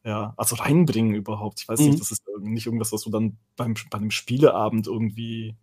[0.04, 1.62] ja, also reinbringen überhaupt.
[1.62, 1.88] Ich weiß mhm.
[1.88, 5.56] nicht, das ist nicht irgendwas, was du dann beim, bei einem Spieleabend irgendwie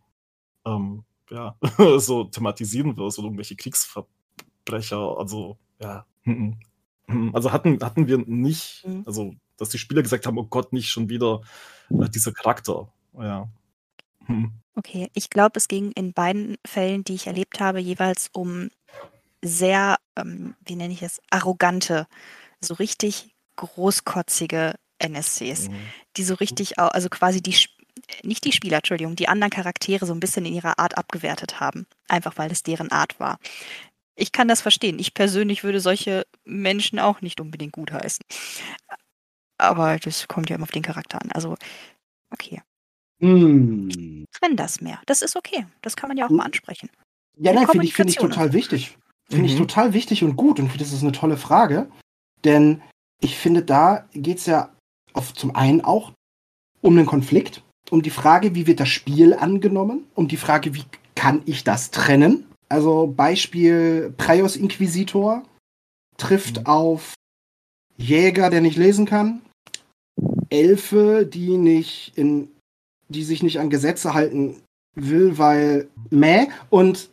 [0.64, 1.57] ähm, ja,
[1.98, 5.18] so thematisieren wirst oder irgendwelche Kriegsverbrecher.
[5.18, 6.07] Also, ja.
[7.33, 9.03] Also hatten, hatten wir nicht, mhm.
[9.07, 11.40] also dass die Spieler gesagt haben, oh Gott, nicht schon wieder
[11.90, 12.88] äh, dieser Charakter.
[13.18, 13.48] Ja.
[14.27, 14.53] Hm.
[14.74, 18.70] Okay, ich glaube, es ging in beiden Fällen, die ich erlebt habe, jeweils um
[19.42, 22.07] sehr, ähm, wie nenne ich es, arrogante,
[22.61, 25.77] so richtig großkotzige NSCs, mhm.
[26.16, 27.57] die so richtig, also quasi die,
[28.23, 31.87] nicht die Spieler, Entschuldigung, die anderen Charaktere so ein bisschen in ihrer Art abgewertet haben.
[32.09, 33.38] Einfach weil es deren Art war.
[34.16, 34.99] Ich kann das verstehen.
[34.99, 38.25] Ich persönlich würde solche Menschen auch nicht unbedingt gutheißen.
[39.59, 41.31] Aber das kommt ja immer auf den Charakter an.
[41.33, 41.57] Also,
[42.31, 42.62] okay.
[43.21, 44.25] Mm.
[44.33, 45.01] Trenn das mehr.
[45.07, 45.66] Das ist okay.
[45.83, 46.90] Das kann man ja auch mal ansprechen.
[47.37, 48.97] Ja, nein, finde ich, find ich total wichtig.
[49.29, 49.51] Finde mhm.
[49.51, 50.59] ich total wichtig und gut.
[50.59, 51.90] Und das ist eine tolle Frage.
[52.44, 52.83] Denn
[53.20, 54.72] ich finde, da geht es ja
[55.12, 56.12] auf, zum einen auch
[56.81, 60.85] um den Konflikt, um die Frage, wie wird das Spiel angenommen, um die Frage, wie
[61.14, 62.46] kann ich das trennen.
[62.68, 65.42] Also Beispiel Praios Inquisitor
[66.16, 66.66] trifft mhm.
[66.66, 67.14] auf
[67.96, 69.42] Jäger, der nicht lesen kann,
[70.50, 72.50] Elfe, die nicht in,
[73.09, 74.62] die sich nicht an Gesetze halten
[74.94, 77.11] will, weil mäh und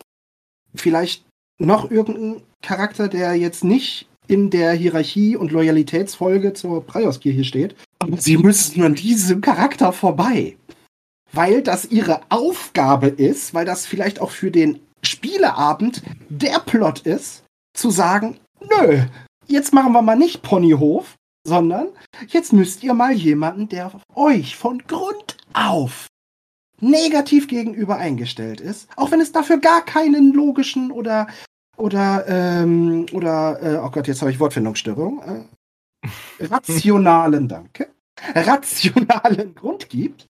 [0.76, 1.26] vielleicht
[1.58, 7.76] noch irgendein Charakter, der jetzt nicht in der Hierarchie und Loyalitätsfolge zur Prioskirche steht.
[8.00, 10.58] Aber sie müssen an diesem Charakter vorbei.
[11.32, 17.44] Weil das ihre Aufgabe ist, weil das vielleicht auch für den Spieleabend der Plot ist,
[17.76, 19.02] zu sagen, nö,
[19.48, 21.90] jetzt machen wir mal nicht Ponyhof, sondern
[22.28, 26.08] jetzt müsst ihr mal jemanden, der euch von Grund auf
[26.82, 31.28] negativ gegenüber eingestellt ist, auch wenn es dafür gar keinen logischen oder
[31.78, 35.22] oder ähm, oder äh, oh Gott, jetzt habe ich Wortfindungsstörung.
[35.22, 37.90] Äh, rationalen, danke.
[38.34, 40.28] Rationalen Grund gibt,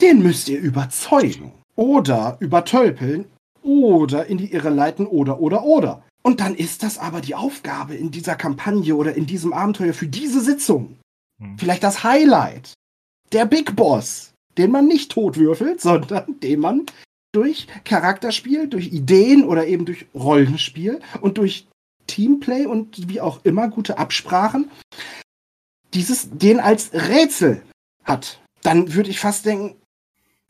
[0.00, 3.26] den müsst ihr überzeugen oder übertölpeln
[3.62, 6.02] oder in die Irre leiten oder oder oder.
[6.22, 10.06] Und dann ist das aber die Aufgabe in dieser Kampagne oder in diesem Abenteuer für
[10.06, 10.96] diese Sitzung.
[11.40, 11.58] Hm.
[11.58, 12.72] Vielleicht das Highlight.
[13.32, 16.86] Der Big Boss, den man nicht totwürfelt, sondern den man
[17.34, 21.66] durch Charakterspiel, durch Ideen oder eben durch Rollenspiel und durch
[22.06, 24.70] Teamplay und wie auch immer gute Absprachen
[25.94, 27.62] dieses den als Rätsel
[28.02, 28.40] hat.
[28.62, 29.76] Dann würde ich fast denken,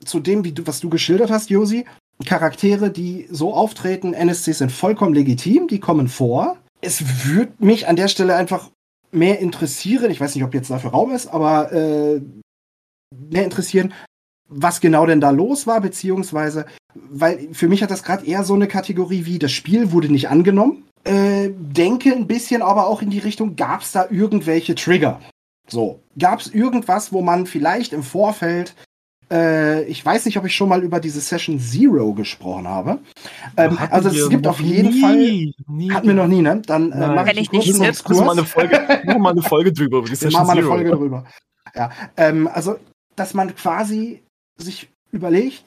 [0.04, 1.84] zu dem, wie du, was du geschildert hast, Josi,
[2.24, 6.56] Charaktere, die so auftreten, NSCs sind vollkommen legitim, die kommen vor.
[6.80, 8.70] Es würde mich an der Stelle einfach
[9.10, 12.20] mehr interessieren, ich weiß nicht, ob jetzt dafür Raum ist, aber äh,
[13.14, 13.92] mehr interessieren,
[14.48, 18.54] was genau denn da los war, beziehungsweise, weil für mich hat das gerade eher so
[18.54, 20.84] eine Kategorie wie, das Spiel wurde nicht angenommen.
[21.04, 25.20] Äh, denke ein bisschen aber auch in die Richtung, gab es da irgendwelche Trigger?
[25.68, 28.74] So, gab es irgendwas, wo man vielleicht im Vorfeld
[29.30, 32.98] äh, ich weiß nicht, ob ich schon mal über diese Session Zero gesprochen habe.
[33.56, 35.16] Ähm, also es gibt auf jeden nie, Fall.
[35.66, 35.90] Nie.
[35.92, 36.60] Hatten wir noch nie, ne?
[36.66, 37.80] Dann äh, mache ich, ich nicht.
[37.80, 38.20] Exkurs.
[38.20, 38.80] Mal eine Folge,
[39.18, 40.46] mal eine Folge drüber über die Session Zero.
[40.46, 41.24] Mal eine Folge drüber.
[41.74, 42.76] Ja, ähm, also
[43.16, 44.22] dass man quasi
[44.56, 45.64] sich überlegt,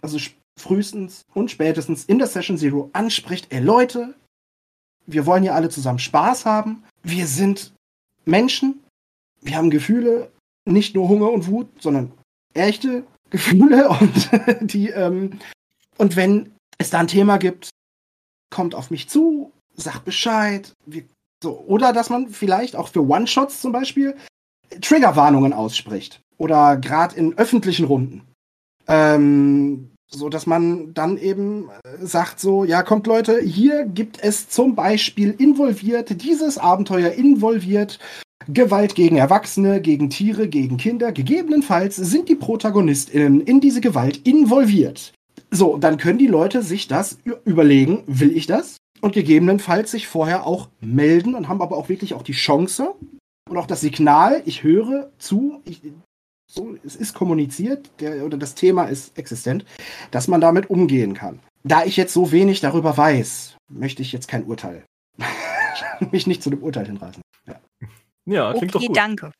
[0.00, 0.18] also
[0.58, 4.14] frühestens und spätestens in der Session Zero anspricht, ey Leute,
[5.06, 6.84] wir wollen ja alle zusammen Spaß haben.
[7.02, 7.72] Wir sind
[8.24, 8.82] Menschen,
[9.40, 10.30] wir haben Gefühle,
[10.64, 12.12] nicht nur Hunger und Wut, sondern
[12.54, 15.38] echte Gefühle und die, ähm,
[15.98, 17.70] und wenn es da ein Thema gibt,
[18.50, 21.04] kommt auf mich zu, sagt Bescheid, wir,
[21.42, 24.16] so, oder dass man vielleicht auch für One-Shots zum Beispiel
[24.80, 26.21] Triggerwarnungen ausspricht.
[26.42, 28.22] Oder gerade in öffentlichen Runden.
[28.88, 34.48] Ähm, so dass man dann eben äh, sagt so, ja kommt Leute, hier gibt es
[34.48, 38.00] zum Beispiel involviert, dieses Abenteuer involviert
[38.48, 41.12] Gewalt gegen Erwachsene, gegen Tiere, gegen Kinder.
[41.12, 45.12] Gegebenenfalls sind die ProtagonistInnen in diese Gewalt involviert.
[45.52, 48.78] So, dann können die Leute sich das überlegen, will ich das?
[49.00, 52.94] Und gegebenenfalls sich vorher auch melden und haben aber auch wirklich auch die Chance
[53.48, 55.82] und auch das Signal, ich höre zu, ich,
[56.52, 59.64] so, es ist kommuniziert, der, oder das Thema ist existent,
[60.10, 61.40] dass man damit umgehen kann.
[61.64, 64.84] Da ich jetzt so wenig darüber weiß, möchte ich jetzt kein Urteil.
[66.10, 67.22] mich nicht zu dem Urteil hinreißen.
[67.46, 67.60] Ja.
[68.26, 68.96] Ja, klingt okay, doch gut.
[68.96, 69.32] danke.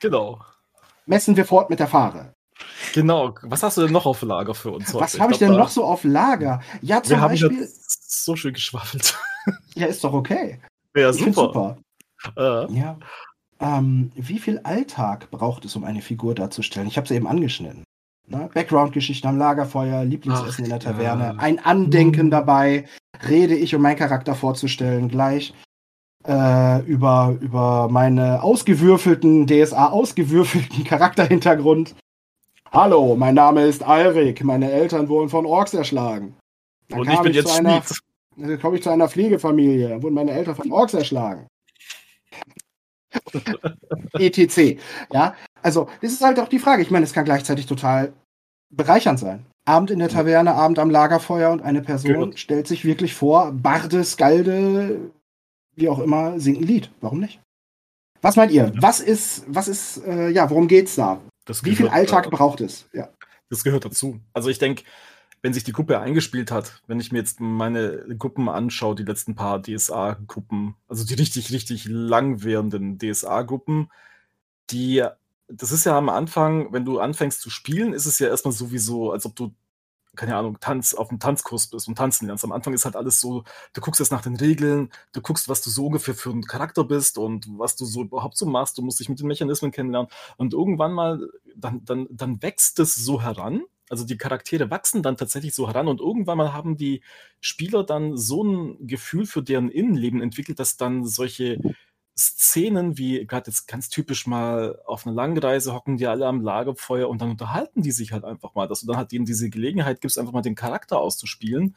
[0.00, 0.40] Genau.
[1.06, 2.32] Messen wir fort mit der Fahre.
[2.94, 3.34] Genau.
[3.42, 5.04] Was hast du denn noch auf Lager für uns heute?
[5.04, 6.62] Was habe ich, ich denn noch so auf Lager?
[6.82, 7.50] Ja, zum wir Beispiel.
[7.50, 9.18] Haben so schön geschwaffelt.
[9.74, 10.60] Ja, ist doch okay.
[10.94, 11.32] Ja, super.
[11.32, 11.78] super.
[12.36, 12.72] Äh.
[12.78, 12.98] Ja.
[13.60, 16.88] Ähm, wie viel Alltag braucht es, um eine Figur darzustellen?
[16.88, 17.84] Ich habe es eben angeschnitten.
[18.26, 18.48] Ne?
[18.54, 21.34] Background-Geschichten am Lagerfeuer, Lieblingsessen Ach, in der Taverne, ja.
[21.38, 22.86] ein Andenken dabei,
[23.28, 25.52] rede ich, um meinen Charakter vorzustellen, gleich
[26.26, 31.96] äh, über, über meine ausgewürfelten, DSA ausgewürfelten Charakterhintergrund.
[32.72, 36.36] Hallo, mein Name ist Alrik, meine Eltern wurden von Orks erschlagen.
[36.88, 37.82] Dann Und ich bin ich jetzt einer,
[38.36, 41.46] Dann komme ich zu einer Pflegefamilie, wurden meine Eltern von Orks erschlagen.
[44.14, 44.78] ETC.
[45.12, 46.82] Ja, also, das ist halt auch die Frage.
[46.82, 48.12] Ich meine, es kann gleichzeitig total
[48.70, 49.46] bereichernd sein.
[49.66, 52.38] Abend in der Taverne, Abend am Lagerfeuer und eine Person Gehört.
[52.38, 55.10] stellt sich wirklich vor, Barde, Skalde,
[55.74, 56.90] wie auch immer, singt ein Lied.
[57.00, 57.40] Warum nicht?
[58.22, 58.72] Was meint ihr?
[58.76, 61.20] Was ist, was ist, äh, ja, worum geht's da?
[61.62, 62.88] wie viel Alltag braucht es?
[62.92, 63.08] Ja.
[63.48, 64.20] Das gehört dazu.
[64.32, 64.84] Also ich denke,
[65.42, 69.34] wenn sich die Gruppe eingespielt hat, wenn ich mir jetzt meine Gruppen anschaue, die letzten
[69.34, 73.90] paar DSA-Gruppen, also die richtig, richtig langwährenden DSA-Gruppen,
[74.70, 75.04] die,
[75.48, 79.12] das ist ja am Anfang, wenn du anfängst zu spielen, ist es ja erstmal sowieso,
[79.12, 79.54] als ob du
[80.16, 82.44] keine Ahnung, Tanz auf einem Tanzkurs bist und tanzen lernst.
[82.44, 85.62] Am Anfang ist halt alles so, du guckst jetzt nach den Regeln, du guckst, was
[85.62, 88.82] du so ungefähr für ein Charakter bist und was du so überhaupt so machst, du
[88.82, 93.22] musst dich mit den Mechanismen kennenlernen und irgendwann mal, dann, dann, dann wächst es so
[93.22, 97.02] heran, also die Charaktere wachsen dann tatsächlich so heran und irgendwann mal haben die
[97.40, 101.58] Spieler dann so ein Gefühl für deren Innenleben entwickelt, dass dann solche
[102.16, 107.08] Szenen, wie gerade jetzt ganz typisch mal auf einer Langreise hocken die alle am Lagerfeuer
[107.08, 110.00] und dann unterhalten die sich halt einfach mal, dass du dann halt ihnen diese Gelegenheit
[110.00, 111.76] gibst, einfach mal den Charakter auszuspielen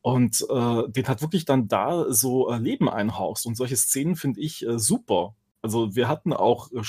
[0.00, 3.46] und äh, den halt wirklich dann da so äh, Leben einhauchst.
[3.46, 5.34] Und solche Szenen finde ich äh, super.
[5.62, 6.82] Also wir hatten auch äh,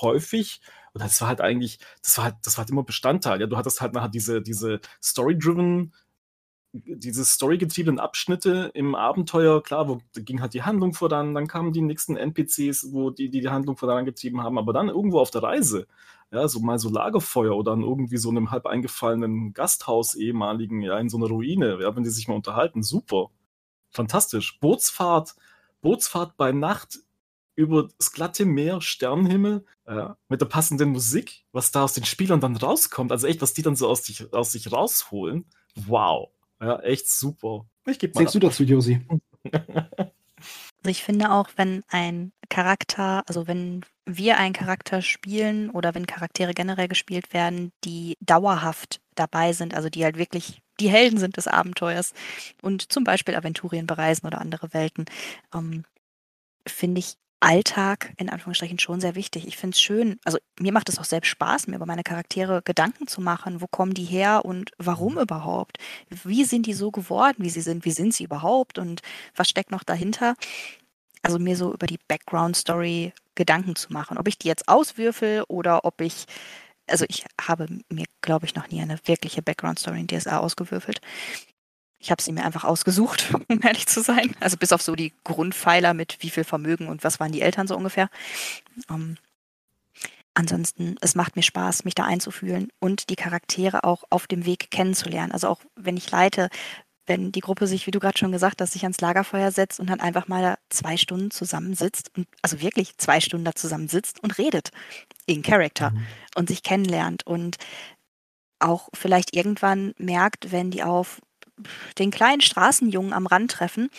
[0.00, 0.60] häufig,
[0.94, 3.40] oder das war halt eigentlich, das war halt, das war halt immer Bestandteil.
[3.40, 5.92] Ja, du hattest halt nachher diese, diese Story-driven
[6.72, 11.80] diese storygetriebenen Abschnitte im Abenteuer, klar, wo ging halt die Handlung voran, dann kamen die
[11.82, 15.86] nächsten NPCs, wo die die, die Handlung vorangetrieben haben, aber dann irgendwo auf der Reise
[16.30, 20.98] Ja, so mal so Lagerfeuer oder an irgendwie so einem halb eingefallenen Gasthaus ehemaligen, ja,
[20.98, 23.30] in so einer Ruine, ja, wenn die sich mal unterhalten, super.
[23.92, 24.60] Fantastisch.
[24.60, 25.36] Bootsfahrt,
[25.82, 27.00] Bootsfahrt bei Nacht
[27.60, 32.40] über das glatte Meer, Sternenhimmel, ja, mit der passenden Musik, was da aus den Spielern
[32.40, 33.12] dann rauskommt.
[33.12, 35.46] Also echt, was die dann so aus sich, aus sich rausholen.
[35.74, 36.30] Wow.
[36.60, 37.66] Ja, echt super.
[37.86, 38.20] Ich gebe mal.
[38.20, 39.00] Denkst du dazu, Josi?
[39.52, 40.10] Also
[40.86, 46.54] ich finde auch, wenn ein Charakter, also wenn wir einen Charakter spielen oder wenn Charaktere
[46.54, 51.46] generell gespielt werden, die dauerhaft dabei sind, also die halt wirklich die Helden sind des
[51.46, 52.12] Abenteuers
[52.62, 55.04] und zum Beispiel Aventurien bereisen oder andere Welten,
[55.54, 55.84] ähm,
[56.66, 59.46] finde ich Alltag in Anführungsstrichen schon sehr wichtig.
[59.46, 62.60] Ich finde es schön, also mir macht es auch selbst Spaß, mir über meine Charaktere
[62.62, 63.62] Gedanken zu machen.
[63.62, 65.20] Wo kommen die her und warum mhm.
[65.20, 65.78] überhaupt?
[66.08, 67.84] Wie sind die so geworden, wie sie sind?
[67.84, 69.00] Wie sind sie überhaupt und
[69.34, 70.34] was steckt noch dahinter?
[71.22, 74.18] Also mir so über die Background-Story Gedanken zu machen.
[74.18, 76.26] Ob ich die jetzt auswürfel oder ob ich,
[76.86, 81.00] also ich habe mir, glaube ich, noch nie eine wirkliche Background-Story in DSA ausgewürfelt.
[82.00, 84.34] Ich habe sie mir einfach ausgesucht, um ehrlich zu sein.
[84.40, 87.68] Also bis auf so die Grundpfeiler mit wie viel Vermögen und was waren die Eltern
[87.68, 88.08] so ungefähr.
[88.88, 89.16] Ähm,
[90.34, 94.70] ansonsten, es macht mir Spaß, mich da einzufühlen und die Charaktere auch auf dem Weg
[94.70, 95.32] kennenzulernen.
[95.32, 96.48] Also auch wenn ich leite,
[97.06, 99.90] wenn die Gruppe sich, wie du gerade schon gesagt hast, sich ans Lagerfeuer setzt und
[99.90, 104.70] dann einfach mal zwei Stunden zusammensitzt und also wirklich zwei Stunden da zusammensitzt und redet
[105.26, 106.06] in Character mhm.
[106.36, 107.56] und sich kennenlernt und
[108.60, 111.20] auch vielleicht irgendwann merkt, wenn die auf
[111.98, 113.90] den kleinen Straßenjungen am Rand treffen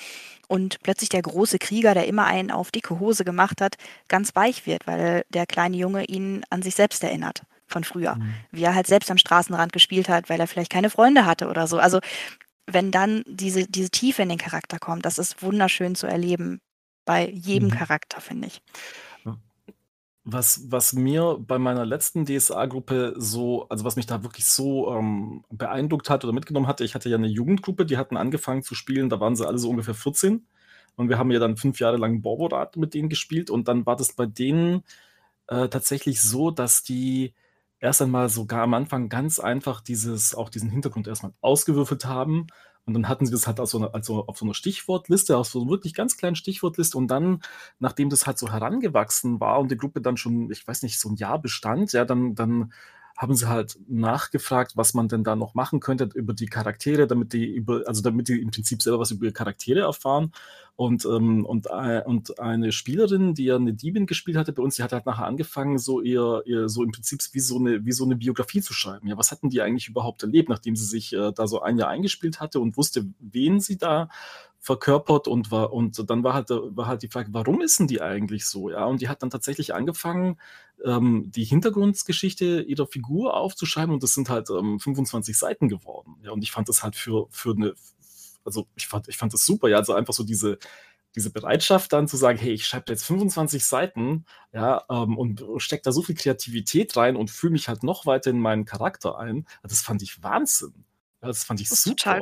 [0.48, 3.76] und plötzlich der große Krieger, der immer einen auf dicke Hose gemacht hat,
[4.08, 8.16] ganz weich wird, weil der kleine Junge ihn an sich selbst erinnert von früher.
[8.16, 8.34] Mhm.
[8.52, 11.68] Wie er halt selbst am Straßenrand gespielt hat, weil er vielleicht keine Freunde hatte oder
[11.68, 11.80] so.
[11.80, 12.00] Also
[12.68, 16.60] wenn dann diese, diese Tiefe in den Charakter kommt, das ist wunderschön zu erleben
[17.06, 17.74] bei jedem mhm.
[17.74, 18.62] Charakter, finde ich.
[20.24, 25.44] Was was mir bei meiner letzten DSA-Gruppe so also, was mich da wirklich so, ähm,
[25.50, 29.10] beeindruckt hat oder mitgenommen hatte ich hatte ja eine Jugendgruppe, die hatten angefangen zu spielen,
[29.10, 30.46] da waren sie alle so ungefähr 14
[30.96, 33.96] und wir haben ja dann fünf Jahre lang Borborat mit denen gespielt und dann war
[33.96, 34.84] das bei denen,
[35.48, 37.34] äh, tatsächlich so, dass die
[37.80, 42.48] erst einmal sogar am Anfang ganz einfach dieses auch diesen Hintergrund erstmal ausgewürfelt haben
[42.86, 45.48] und dann hatten sie das halt auf so 'ner also, auf so 'ner Stichwortliste, auf
[45.48, 46.98] so 'ner wirklich ganz kleinen Stichwortliste.
[46.98, 47.42] Und dann,
[47.80, 51.10] nachdem das halt so herangewachsen war und die Gruppe dann schon, ich weiß nicht, so
[51.10, 52.74] ein Jahr bestand, ja, dann dann
[53.22, 57.34] haben sie halt nachgefragt, was man denn da noch machen könnte über die Charaktere, damit
[57.34, 60.32] die über also, damit die im Prinzip selber was über ihre Charaktere erfahren.
[60.76, 64.78] Und, ähm, und, äh, und eine Spielerin, die ja eine Diebin gespielt hatte bei uns,
[64.78, 67.92] die hat halt nachher angefangen, so ihr, ihr so im Prinzip wie so eine, wie
[67.92, 69.08] so eine Biografie zu schreiben.
[69.08, 71.90] Ja, was hatten die eigentlich überhaupt erlebt, nachdem sie sich äh, da so ein Jahr
[71.90, 74.10] eingespielt hatte und wusste, wen sie da
[74.62, 78.00] verkörpert und war und dann war halt war halt die Frage, warum ist denn die
[78.02, 78.86] eigentlich so, ja?
[78.86, 80.40] Und die hat dann tatsächlich angefangen,
[80.86, 86.18] ähm, die Hintergrundgeschichte ihrer Figur aufzuschreiben und das sind halt ähm, 25 Seiten geworden.
[86.24, 87.74] Ja, und ich fand das halt für für eine
[88.46, 90.60] also ich fand ich fand das super, ja, also einfach so diese
[91.16, 95.84] diese Bereitschaft dann zu sagen, hey, ich schreibe jetzt 25 Seiten, ja, ähm, und stecke
[95.84, 99.46] da so viel Kreativität rein und fühle mich halt noch weiter in meinen Charakter ein.
[99.64, 100.86] Das fand ich Wahnsinn.
[101.22, 102.22] Ja, das fand ich das super.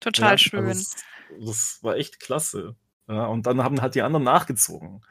[0.00, 0.66] total ja, schön.
[0.66, 1.04] Also das
[1.82, 2.76] war echt klasse.
[3.08, 5.02] Ja, und dann haben halt die anderen nachgezogen.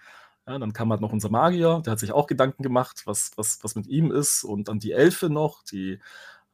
[0.47, 3.63] Ja, dann kam halt noch unser Magier, der hat sich auch Gedanken gemacht, was, was,
[3.63, 4.43] was mit ihm ist.
[4.43, 5.99] Und dann die Elfe noch, die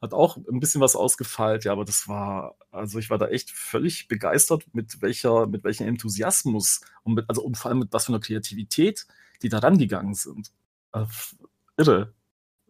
[0.00, 1.64] hat auch ein bisschen was ausgefeilt.
[1.64, 5.88] Ja, aber das war, also ich war da echt völlig begeistert, mit welcher, mit welchem
[5.88, 9.06] Enthusiasmus und mit, also und vor allem mit was für einer Kreativität
[9.42, 10.52] die da rangegangen sind.
[10.92, 11.36] Also,
[11.76, 12.14] irre.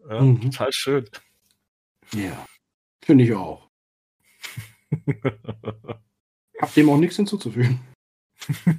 [0.09, 0.41] Ja, mhm.
[0.41, 1.09] Total schön.
[2.13, 2.45] Ja,
[3.01, 3.69] finde ich auch.
[6.61, 7.79] Hab dem auch nichts hinzuzufügen.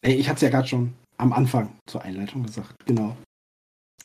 [0.00, 2.74] Ey, ich hatte es ja gerade schon am Anfang zur Einleitung gesagt.
[2.86, 3.16] Genau.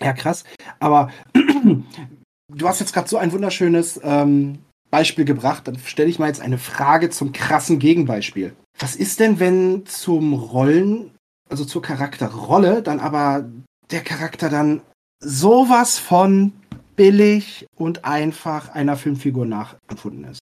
[0.01, 0.43] Ja, krass.
[0.79, 5.67] Aber du hast jetzt gerade so ein wunderschönes ähm, Beispiel gebracht.
[5.67, 8.56] Dann stelle ich mal jetzt eine Frage zum krassen Gegenbeispiel.
[8.79, 11.12] Was ist denn, wenn zum Rollen,
[11.49, 13.49] also zur Charakterrolle, dann aber
[13.91, 14.81] der Charakter dann
[15.19, 16.54] sowas von
[16.96, 20.39] billig und einfach einer Filmfigur nachempfunden ist?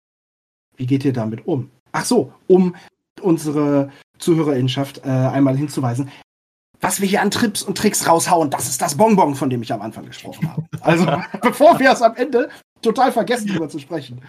[0.76, 1.70] Wie geht ihr damit um?
[1.97, 2.76] Ach so, um
[3.22, 6.11] unsere Zuhörerinschaft äh, einmal hinzuweisen.
[6.78, 9.72] Was wir hier an Trips und Tricks raushauen, das ist das Bonbon, von dem ich
[9.72, 10.66] am Anfang gesprochen habe.
[10.82, 11.07] Also,
[11.42, 12.51] bevor wir es am Ende
[12.82, 14.20] total vergessen, darüber zu sprechen.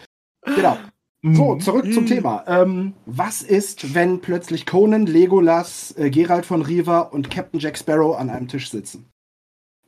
[0.45, 0.77] Genau.
[1.23, 1.59] So, mhm.
[1.59, 2.05] zurück zum.
[2.05, 2.45] Thema.
[2.47, 8.17] Ähm, was ist, wenn plötzlich Conan, Legolas, äh, Gerald von Riva und Captain Jack Sparrow
[8.17, 9.09] an einem Tisch sitzen?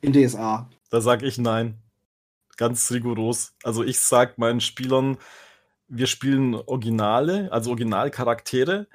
[0.01, 0.69] In DSA.
[0.89, 1.75] Da sag ich nein.
[2.57, 3.53] Ganz rigoros.
[3.63, 5.17] Also ich sag meinen Spielern,
[5.89, 8.87] wir spielen Originale, also Originalcharaktere.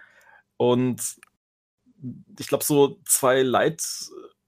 [0.57, 1.17] Und
[2.39, 3.83] ich glaube, so zwei Leit,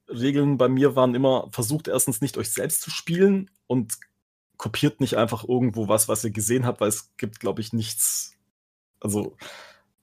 [0.09, 3.95] Regeln bei mir waren immer, versucht erstens nicht euch selbst zu spielen und
[4.57, 8.35] kopiert nicht einfach irgendwo was, was ihr gesehen habt, weil es gibt, glaube ich, nichts,
[9.01, 9.37] also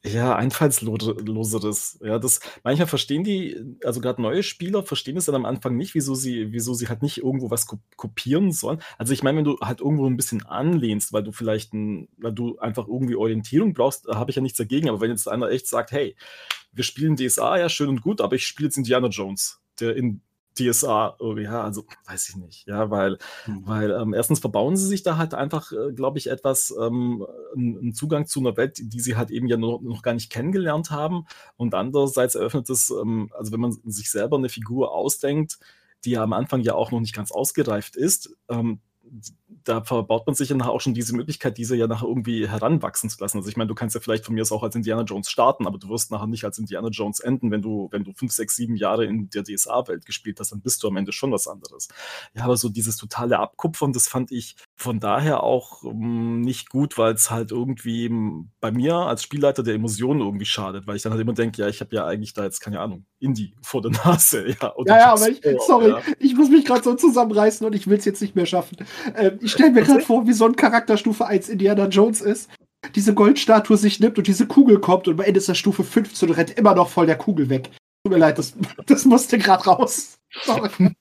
[0.05, 1.99] ja, einfallsloseres.
[2.03, 5.95] Ja, das manchmal verstehen die, also gerade neue Spieler verstehen es dann am Anfang nicht,
[5.95, 8.81] wieso sie, wieso sie halt nicht irgendwo was kopieren sollen.
[8.97, 12.33] Also ich meine, wenn du halt irgendwo ein bisschen anlehnst, weil du vielleicht ein, weil
[12.33, 14.89] du einfach irgendwie Orientierung brauchst, habe ich ja nichts dagegen.
[14.89, 16.17] Aber wenn jetzt einer echt sagt, hey,
[16.73, 20.21] wir spielen DSA, ja, schön und gut, aber ich spiele jetzt Indiana Jones, der in
[20.57, 23.61] DSA, oh, ja, also weiß ich nicht, ja, weil, mhm.
[23.65, 27.25] weil ähm, erstens verbauen sie sich da halt einfach, äh, glaube ich, etwas, ähm,
[27.55, 30.91] einen Zugang zu einer Welt, die sie halt eben ja noch, noch gar nicht kennengelernt
[30.91, 31.25] haben
[31.57, 35.59] und andererseits eröffnet es, ähm, also wenn man sich selber eine Figur ausdenkt,
[36.05, 38.79] die ja am Anfang ja auch noch nicht ganz ausgereift ist, ähm,
[39.64, 43.09] da verbaut man sich ja nachher auch schon diese Möglichkeit, diese ja nachher irgendwie heranwachsen
[43.09, 43.38] zu lassen.
[43.38, 45.68] Also ich meine, du kannst ja vielleicht von mir aus auch als Indiana Jones starten,
[45.68, 48.55] aber du wirst nachher nicht als Indiana Jones enden, wenn du, wenn du fünf, sechs,
[48.55, 51.88] sieben Jahre in der DSA-Welt gespielt hast, dann bist du am Ende schon was anderes.
[52.34, 56.97] Ja, aber so dieses totale Abkupfern, das fand ich von daher auch um, nicht gut,
[56.97, 58.11] weil es halt irgendwie
[58.59, 61.67] bei mir als Spielleiter der Emotionen irgendwie schadet, weil ich dann halt immer denke, ja,
[61.67, 64.47] ich habe ja eigentlich da jetzt, keine Ahnung, Indie vor der Nase.
[64.47, 66.01] Ja, ja, ja aber ich, sorry, ja.
[66.19, 68.78] ich muss mich gerade so zusammenreißen und ich will es jetzt nicht mehr schaffen.
[69.15, 72.49] Ähm, ich stelle mir gerade vor, wie so ein Charakterstufe 1 Indiana Jones ist,
[72.95, 76.30] diese Goldstatue sich nimmt und diese Kugel kommt und am Ende ist der Stufe 15
[76.30, 77.69] und rennt immer noch voll der Kugel weg.
[78.03, 78.53] Tut mir leid, das,
[78.85, 80.17] das musste gerade raus.
[80.43, 80.69] Sorry.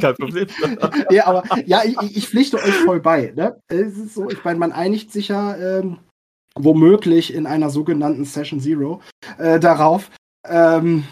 [0.00, 0.46] Kein Problem.
[1.10, 3.32] ja, aber ja, ich, ich pflichte euch voll bei.
[3.36, 3.60] Ne?
[3.68, 5.98] Es ist so, ich meine, man einigt sich ja ähm,
[6.54, 9.02] womöglich in einer sogenannten Session Zero
[9.36, 10.10] äh, darauf,
[10.46, 11.04] ähm,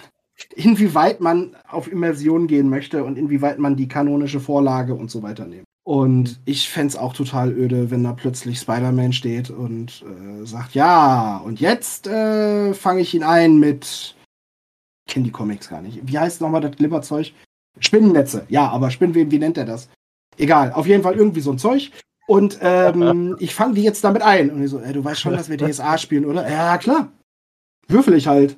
[0.55, 5.47] inwieweit man auf Immersion gehen möchte und inwieweit man die kanonische Vorlage und so weiter
[5.47, 5.64] nimmt.
[5.84, 10.74] Und ich fände es auch total öde, wenn da plötzlich Spider-Man steht und äh, sagt,
[10.74, 14.16] ja, und jetzt äh, fange ich ihn ein mit.
[15.07, 16.01] Ich kenne die Comics gar nicht.
[16.03, 17.33] Wie heißt nochmal das Glibberzeug?
[17.79, 18.45] Spinnennetze.
[18.49, 19.89] Ja, aber Spinnweben, wie nennt er das?
[20.39, 21.91] Egal, auf jeden Fall irgendwie so ein Zeug.
[22.27, 24.51] Und ähm, ich fange die jetzt damit ein.
[24.51, 26.51] Und ich so, ey, du weißt schon, dass wir DSA spielen, oder?
[26.51, 27.13] Ja, klar.
[27.89, 28.57] Würfel ich halt.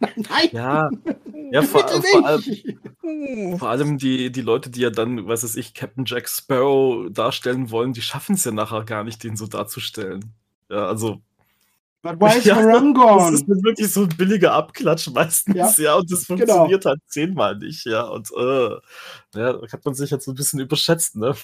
[0.00, 0.48] Nein.
[0.52, 0.90] Ja,
[1.52, 5.74] ja vor, vor, allem, vor, allem, die, die Leute, die ja dann, was weiß ich,
[5.74, 10.32] Captain Jack Sparrow darstellen wollen, die schaffen es ja nachher gar nicht, den so darzustellen.
[10.70, 11.20] Ja, also.
[12.04, 12.92] But why is ja, gone?
[12.92, 16.44] Das ist wirklich so ein billiger Abklatsch meistens, ja, ja und das genau.
[16.44, 16.90] funktioniert genau.
[16.90, 18.02] halt zehnmal nicht, ja.
[18.02, 18.76] Und äh,
[19.34, 21.34] ja, hat man sich jetzt so ein bisschen überschätzt, ne?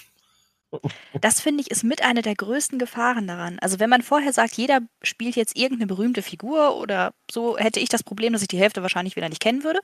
[1.19, 3.57] Das finde ich ist mit einer der größten Gefahren daran.
[3.59, 7.89] Also wenn man vorher sagt, jeder spielt jetzt irgendeine berühmte Figur oder so, hätte ich
[7.89, 9.79] das Problem, dass ich die Hälfte wahrscheinlich wieder nicht kennen würde.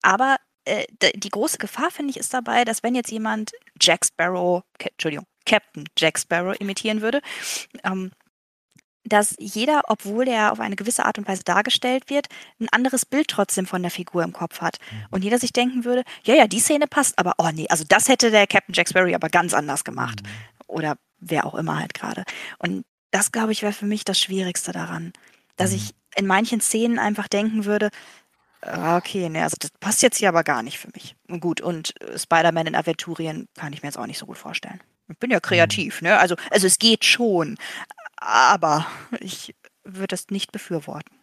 [0.00, 0.84] Aber äh,
[1.16, 3.50] die große Gefahr, finde ich, ist dabei, dass wenn jetzt jemand
[3.80, 7.20] Jack Sparrow, Entschuldigung, Captain Jack Sparrow imitieren würde,
[7.82, 8.12] ähm,
[9.04, 12.26] dass jeder, obwohl er auf eine gewisse Art und Weise dargestellt wird,
[12.58, 14.78] ein anderes Bild trotzdem von der Figur im Kopf hat.
[14.90, 15.06] Mhm.
[15.10, 18.08] Und jeder sich denken würde, ja, ja, die Szene passt, aber oh nee, also das
[18.08, 20.22] hätte der Captain Jack Sparrow aber ganz anders gemacht.
[20.22, 20.28] Mhm.
[20.66, 22.24] Oder wer auch immer halt gerade.
[22.58, 25.12] Und das, glaube ich, wäre für mich das Schwierigste daran.
[25.56, 25.76] Dass mhm.
[25.76, 27.90] ich in manchen Szenen einfach denken würde,
[28.62, 31.14] ah, okay, ne, also das passt jetzt hier aber gar nicht für mich.
[31.40, 34.80] Gut, und äh, Spider-Man in Aventurien kann ich mir jetzt auch nicht so gut vorstellen.
[35.08, 36.18] Ich bin ja kreativ, ne?
[36.18, 37.58] Also, also es geht schon
[38.24, 38.86] aber
[39.20, 39.54] ich
[39.84, 41.14] würde es nicht befürworten.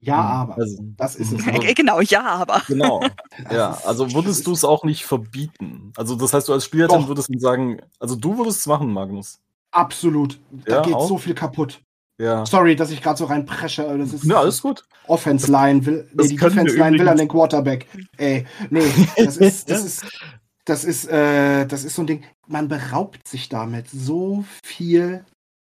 [0.00, 0.58] Ja, hm, aber.
[0.58, 1.46] Also, das ist es.
[1.46, 2.62] Also, genau, ja, aber.
[2.66, 3.02] Genau.
[3.50, 5.92] ja, also würdest du es auch nicht verbieten.
[5.96, 9.40] Also, das heißt, du als Spielerin würdest sagen, also du würdest es machen, Magnus.
[9.70, 10.40] Absolut.
[10.50, 11.06] Da ja, geht auch?
[11.06, 11.80] so viel kaputt.
[12.18, 12.44] Ja.
[12.44, 13.82] Sorry, dass ich gerade so reinpresche.
[13.96, 14.84] Das ist ja, alles gut.
[15.06, 17.86] Offense Line will, nee, die Defense Line will an den Quarterback.
[18.18, 18.82] Ey, nee,
[19.16, 20.04] das ist, das ist,
[20.66, 22.24] das ist, äh, das ist so ein Ding.
[22.46, 25.24] Man beraubt sich damit so viel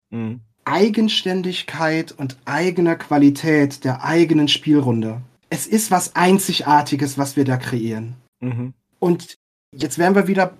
[0.09, 0.41] mhm.
[0.71, 5.21] Eigenständigkeit und eigener Qualität der eigenen Spielrunde.
[5.49, 8.15] Es ist was Einzigartiges, was wir da kreieren.
[8.39, 8.73] Mhm.
[8.99, 9.35] Und
[9.75, 10.53] jetzt wären wir wieder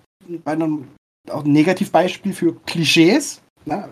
[0.43, 0.89] bei einem
[1.29, 3.41] auch ein Negativbeispiel für Klischees.
[3.63, 3.87] Ne?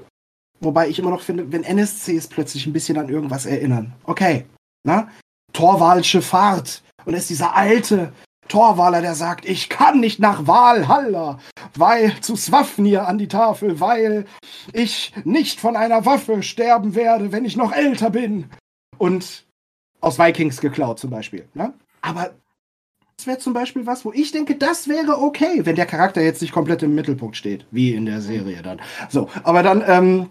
[0.59, 3.93] Wobei ich immer noch finde, wenn NSCs plötzlich ein bisschen an irgendwas erinnern.
[4.03, 4.45] Okay,
[4.84, 5.07] ne?
[5.53, 6.84] Torwalsche Fahrt.
[7.05, 8.11] Und es ist dieser alte,
[8.50, 11.39] Torwaler, der sagt, ich kann nicht nach Walhalla,
[11.76, 14.26] weil zu Swafnir an die Tafel, weil
[14.74, 18.50] ich nicht von einer Waffe sterben werde, wenn ich noch älter bin.
[18.97, 19.45] Und
[20.02, 21.47] aus Vikings geklaut zum Beispiel.
[21.54, 21.74] Ne?
[22.02, 22.32] Aber
[23.18, 26.41] das wäre zum Beispiel was, wo ich denke, das wäre okay, wenn der Charakter jetzt
[26.41, 28.82] nicht komplett im Mittelpunkt steht, wie in der Serie dann.
[29.10, 30.30] So, aber dann, ähm,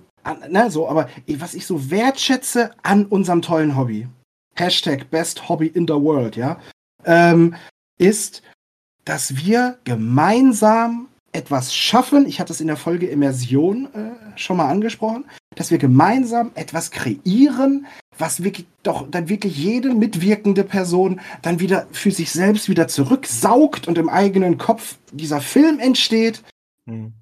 [0.48, 4.08] ne, so, aber was ich so wertschätze an unserem tollen Hobby,
[4.54, 6.58] Hashtag Best Hobby in the World, ja,
[7.04, 7.54] ähm,
[7.98, 8.42] ist,
[9.04, 12.26] dass wir gemeinsam etwas schaffen.
[12.26, 15.24] Ich hatte es in der Folge Immersion äh, schon mal angesprochen,
[15.54, 17.86] dass wir gemeinsam etwas kreieren,
[18.16, 23.88] was wirklich doch dann wirklich jede mitwirkende Person dann wieder für sich selbst wieder zurücksaugt
[23.88, 26.42] und im eigenen Kopf dieser Film entsteht.
[26.86, 27.12] Hm.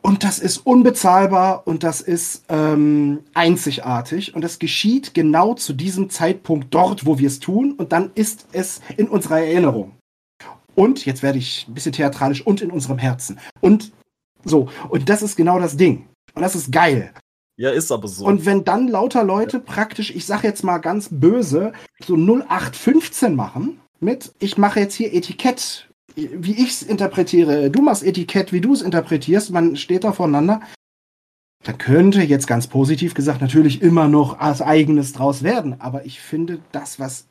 [0.00, 4.34] Und das ist unbezahlbar und das ist ähm, einzigartig.
[4.34, 7.72] Und das geschieht genau zu diesem Zeitpunkt dort, wo wir es tun.
[7.72, 9.97] Und dann ist es in unserer Erinnerung.
[10.78, 13.40] Und, jetzt werde ich ein bisschen theatralisch, und in unserem Herzen.
[13.60, 13.90] Und
[14.44, 14.68] so.
[14.88, 16.06] Und das ist genau das Ding.
[16.34, 17.12] Und das ist geil.
[17.56, 18.24] Ja, ist aber so.
[18.24, 21.72] Und wenn dann lauter Leute praktisch, ich sag jetzt mal ganz böse,
[22.06, 28.04] so 0815 machen mit, ich mache jetzt hier Etikett, wie ich es interpretiere, du machst
[28.04, 30.60] Etikett, wie du es interpretierst, man steht da voneinander,
[31.64, 35.80] dann könnte jetzt ganz positiv gesagt natürlich immer noch als eigenes draus werden.
[35.80, 37.26] Aber ich finde, das, was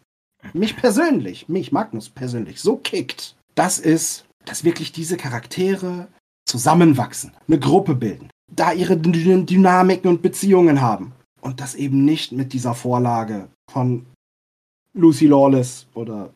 [0.51, 6.07] mich persönlich, mich Magnus persönlich so kickt, das ist, dass wirklich diese Charaktere
[6.45, 11.13] zusammenwachsen, eine Gruppe bilden da ihre Dynamiken und Beziehungen haben.
[11.41, 14.05] Und das eben nicht mit dieser Vorlage von
[14.93, 16.33] Lucy Lawless oder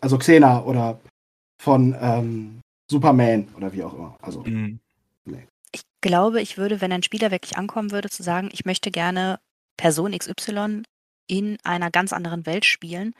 [0.00, 1.00] also Xena oder
[1.60, 4.16] von ähm, Superman oder wie auch immer.
[4.20, 4.78] Also mhm.
[5.24, 5.46] nee.
[5.72, 9.40] ich glaube, ich würde, wenn ein Spieler wirklich ankommen würde, zu sagen, ich möchte gerne
[9.76, 10.82] Person XY
[11.26, 13.14] in einer ganz anderen Welt spielen,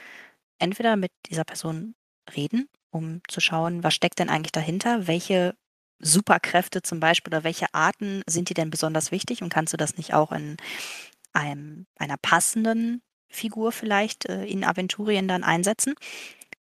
[0.58, 1.94] entweder mit dieser Person
[2.36, 5.54] reden, um zu schauen, was steckt denn eigentlich dahinter, welche
[6.00, 9.96] Superkräfte zum Beispiel oder welche Arten sind dir denn besonders wichtig und kannst du das
[9.96, 10.56] nicht auch in
[11.32, 15.94] einem, einer passenden Figur vielleicht äh, in Aventurien dann einsetzen?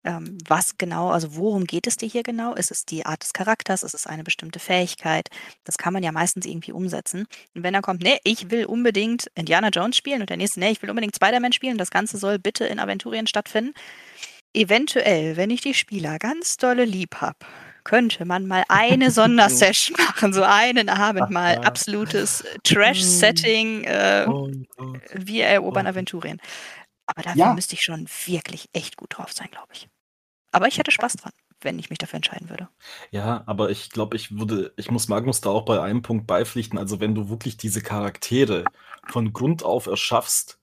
[0.04, 2.54] Ähm, was genau, also worum geht es dir hier genau?
[2.54, 3.84] Ist es die Art des Charakters?
[3.84, 5.28] Ist es eine bestimmte Fähigkeit?
[5.64, 7.26] Das kann man ja meistens irgendwie umsetzen.
[7.54, 10.70] Und wenn dann kommt, nee, ich will unbedingt Indiana Jones spielen und der nächste, nee,
[10.70, 13.74] ich will unbedingt Spider-Man spielen, das Ganze soll bitte in Aventurien stattfinden.
[14.55, 17.38] Eventuell, wenn ich die Spieler ganz dolle lieb habe,
[17.84, 23.84] könnte man mal eine Sondersession machen, so einen Abend mal absolutes Trash-Setting.
[23.84, 24.50] Äh, oh
[25.14, 25.90] wir erobern oh.
[25.90, 26.40] Aventurien.
[27.07, 27.55] Aber dafür ja.
[27.55, 29.88] müsste ich schon wirklich echt gut drauf sein, glaube ich.
[30.53, 32.68] Aber ich hätte Spaß dran, wenn ich mich dafür entscheiden würde.
[33.11, 36.78] Ja, aber ich glaube, ich würde, ich muss Magnus da auch bei einem Punkt beipflichten.
[36.78, 38.64] Also, wenn du wirklich diese Charaktere
[39.09, 40.59] von Grund auf erschaffst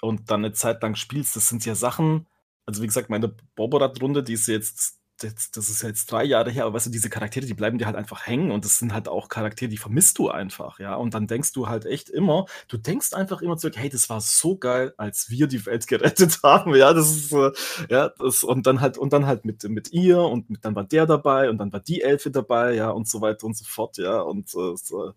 [0.00, 2.26] und dann eine Zeit lang spielst, das sind ja Sachen,
[2.66, 6.74] also wie gesagt, meine Boborat-Runde, die ist jetzt das, ist jetzt drei Jahre her, aber
[6.74, 9.28] weißt du, diese Charaktere, die bleiben dir halt einfach hängen und das sind halt auch
[9.28, 10.94] Charaktere, die vermisst du einfach, ja.
[10.94, 14.20] Und dann denkst du halt echt immer, du denkst einfach immer zurück, hey, das war
[14.20, 17.52] so geil, als wir die Welt gerettet haben, ja, das ist, äh,
[17.88, 20.84] ja, das, und dann halt, und dann halt mit, mit ihr und mit, dann war
[20.84, 23.98] der dabei und dann war die Elfe dabei, ja, und so weiter und so fort,
[23.98, 25.12] ja, und äh, so,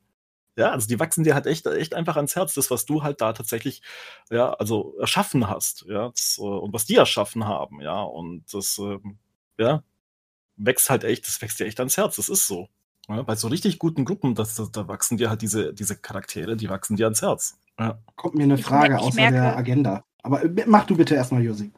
[0.56, 3.22] ja, also die wachsen dir halt echt, echt einfach ans Herz, das, was du halt
[3.22, 3.82] da tatsächlich,
[4.30, 8.78] ja, also erschaffen hast, ja, das, äh, und was die erschaffen haben, ja, und das,
[8.78, 9.18] ähm,
[9.58, 9.84] ja,
[10.58, 12.70] wächst halt echt, das wächst dir echt ans Herz, das ist so.
[13.08, 16.56] Ja, bei so richtig guten Gruppen, das, das, da wachsen dir halt diese, diese Charaktere,
[16.56, 17.60] die wachsen dir ans Herz.
[17.80, 18.00] Ja.
[18.16, 20.06] Kommt mir eine Frage ich, ich außer merke, der Agenda.
[20.24, 21.72] Aber äh, mach du bitte erstmal, Josi.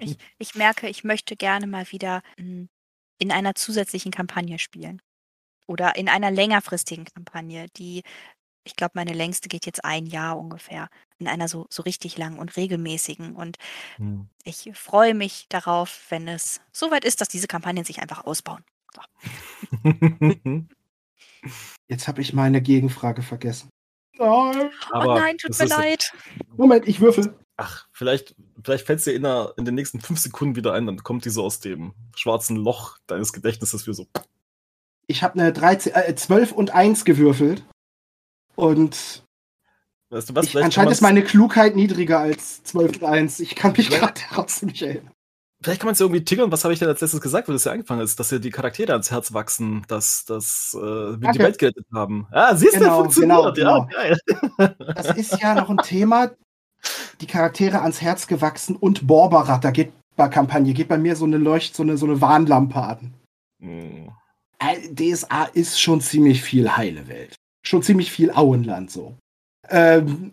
[0.00, 2.68] Ich, ich merke, ich möchte gerne mal wieder hm,
[3.18, 5.00] in einer zusätzlichen Kampagne spielen.
[5.66, 8.02] Oder in einer längerfristigen Kampagne, die
[8.66, 10.88] ich glaube, meine längste geht jetzt ein Jahr ungefähr
[11.18, 13.36] in einer so, so richtig langen und regelmäßigen.
[13.36, 13.56] Und
[13.96, 14.28] hm.
[14.42, 18.64] ich freue mich darauf, wenn es soweit ist, dass diese Kampagnen sich einfach ausbauen.
[18.92, 19.02] So.
[21.88, 23.70] Jetzt habe ich meine Gegenfrage vergessen.
[24.18, 24.70] Nein.
[24.92, 26.12] oh nein, tut mir leid.
[26.56, 27.38] Moment, ich würfel.
[27.56, 30.86] Ach, vielleicht, vielleicht fällt es dir in, der, in den nächsten fünf Sekunden wieder ein,
[30.86, 34.06] dann kommt die so aus dem schwarzen Loch deines Gedächtnisses wie so.
[35.06, 37.64] Ich habe eine 13, äh, 12 und 1 gewürfelt.
[38.54, 39.24] Und
[40.10, 43.40] weißt du was, ich, anscheinend ist meine Klugheit niedriger als 12.1.
[43.40, 45.12] Ich kann mich gerade daraus nicht erinnern.
[45.62, 46.52] Vielleicht kann man es irgendwie tickern.
[46.52, 48.20] Was habe ich denn als letztes gesagt, wo das ja angefangen ist?
[48.20, 52.26] Dass ja die Charaktere ans Herz wachsen, dass, dass äh, wir die Welt gerettet haben.
[52.30, 53.54] Ah, siehst du, genau, funktioniert.
[53.54, 54.38] Genau, ja, genau.
[54.58, 54.74] geil.
[54.94, 56.30] Das ist ja noch ein Thema.
[57.20, 61.24] Die Charaktere ans Herz gewachsen und Borberat, da geht bei Kampagne, geht bei mir so
[61.24, 63.14] eine Leucht, so eine, so eine Warnlampe an.
[63.60, 64.10] Hm.
[64.58, 67.36] Äh, DSA ist schon ziemlich viel heile Welt
[67.66, 69.14] schon ziemlich viel Auenland so.
[69.68, 70.32] Ähm,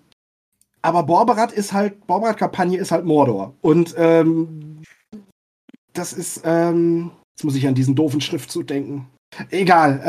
[0.81, 3.55] aber Borberat ist halt, Borberat-Kampagne ist halt Mordor.
[3.61, 4.81] Und ähm,
[5.93, 9.09] das ist, ähm, jetzt muss ich an diesen doofen Schriftzug denken.
[9.49, 9.99] Egal,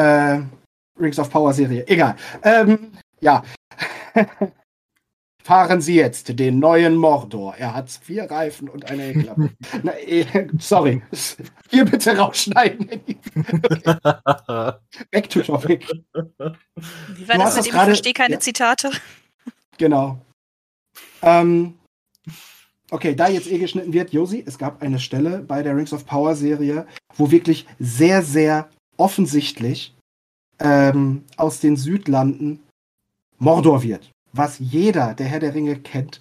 [0.99, 2.17] äh, Rings of Power Serie, egal.
[2.43, 3.43] Ähm, ja.
[5.45, 7.55] Fahren Sie jetzt den neuen Mordor.
[7.59, 9.51] Er hat vier Reifen und eine Heckklappe.
[9.83, 10.25] Na, eh,
[10.59, 11.03] sorry.
[11.69, 12.89] Hier bitte rausschneiden.
[12.89, 14.73] okay.
[15.11, 15.87] Back to topic.
[16.15, 18.41] Wie war das mit dem, ich verstehe keine ja.
[18.41, 18.91] Zitate?
[19.77, 20.19] Genau.
[21.21, 21.75] Ähm,
[22.91, 26.07] okay, da jetzt eh geschnitten wird, Josi, es gab eine Stelle bei der Rings of
[26.07, 26.87] Power Serie,
[27.17, 29.95] wo wirklich sehr, sehr offensichtlich
[30.59, 32.63] ähm, aus den Südlanden
[33.39, 36.21] Mordor wird was jeder, der Herr der Ringe kennt,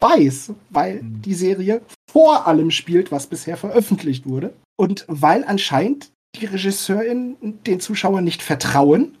[0.00, 1.22] weiß, weil Mhm.
[1.22, 4.54] die Serie vor allem spielt, was bisher veröffentlicht wurde.
[4.78, 7.36] Und weil anscheinend die Regisseurin
[7.66, 9.18] den Zuschauern nicht vertrauen,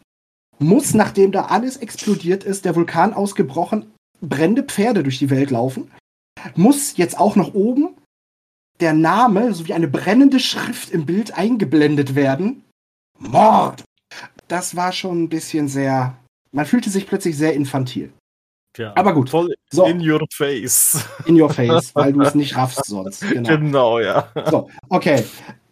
[0.58, 5.90] muss, nachdem da alles explodiert ist, der Vulkan ausgebrochen, brennende Pferde durch die Welt laufen,
[6.54, 7.90] muss jetzt auch noch oben
[8.80, 12.64] der Name sowie eine brennende Schrift im Bild eingeblendet werden.
[13.18, 13.84] Mord!
[14.48, 16.16] Das war schon ein bisschen sehr.
[16.52, 18.12] Man fühlte sich plötzlich sehr infantil.
[18.80, 19.28] Ja, Aber gut.
[19.28, 19.84] Voll So.
[19.84, 21.04] in your face.
[21.26, 23.22] In your face, weil du es nicht raffst sonst.
[23.30, 23.48] Genau.
[23.48, 24.28] Genau, ja.
[24.50, 25.22] So, okay.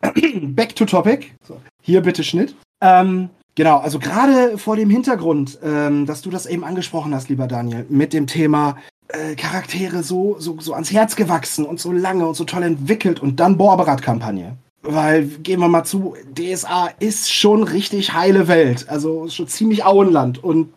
[0.43, 1.35] Back to topic.
[1.43, 2.55] So, hier bitte Schnitt.
[2.83, 7.47] Ähm, genau, also gerade vor dem Hintergrund, ähm, dass du das eben angesprochen hast, lieber
[7.47, 8.77] Daniel, mit dem Thema
[9.09, 13.21] äh, Charaktere so, so, so ans Herz gewachsen und so lange und so toll entwickelt
[13.21, 14.59] und dann Borberat-Kampagne.
[14.83, 18.87] Weil, gehen wir mal zu, DSA ist schon richtig heile Welt.
[18.89, 20.43] Also ist schon ziemlich Auenland.
[20.45, 20.73] Und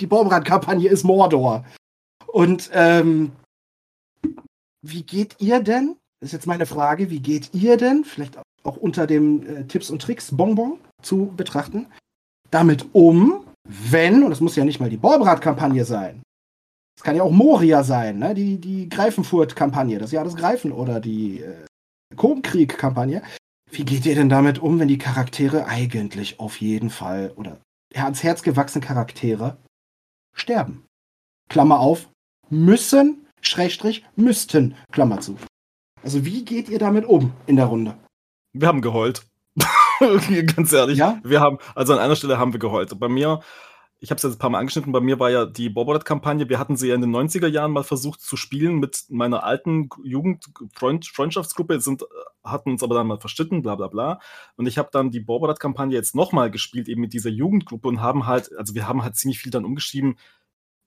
[0.00, 1.64] die Borberat-Kampagne ist Mordor.
[2.26, 3.32] Und ähm,
[4.82, 5.96] wie geht ihr denn?
[6.20, 7.10] Das ist jetzt meine Frage.
[7.10, 11.86] Wie geht ihr denn, vielleicht auch unter dem äh, Tipps und Tricks Bonbon zu betrachten,
[12.50, 16.22] damit um, wenn, und das muss ja nicht mal die Borberat-Kampagne sein,
[16.96, 18.34] es kann ja auch Moria sein, ne?
[18.34, 21.66] die, die Greifenfurt-Kampagne, das Jahr des Greifen oder die äh,
[22.16, 23.22] Kronkrieg-Kampagne.
[23.70, 27.58] Wie geht ihr denn damit um, wenn die Charaktere eigentlich auf jeden Fall oder
[27.94, 29.56] ans Herz gewachsene Charaktere
[30.34, 30.84] sterben?
[31.48, 32.08] Klammer auf,
[32.48, 35.36] müssen, Schrägstrich, müssten, Klammer zu.
[36.02, 37.96] Also wie geht ihr damit um in der Runde?
[38.52, 39.26] Wir haben geheult.
[40.56, 40.98] Ganz ehrlich.
[40.98, 41.20] Ja?
[41.22, 42.98] Wir haben, also an einer Stelle haben wir geheult.
[42.98, 43.40] Bei mir,
[44.02, 46.58] ich habe es jetzt ein paar Mal angeschnitten, bei mir war ja die Boborat-Kampagne, wir
[46.58, 51.80] hatten sie ja in den 90er Jahren mal versucht zu spielen mit meiner alten Jugend-Freundschaftsgruppe,
[51.80, 52.04] sind,
[52.42, 54.18] hatten uns aber dann mal verstritten, bla bla bla.
[54.56, 58.26] Und ich habe dann die Boborat-Kampagne jetzt nochmal gespielt, eben mit dieser Jugendgruppe und haben
[58.26, 60.16] halt, also wir haben halt ziemlich viel dann umgeschrieben,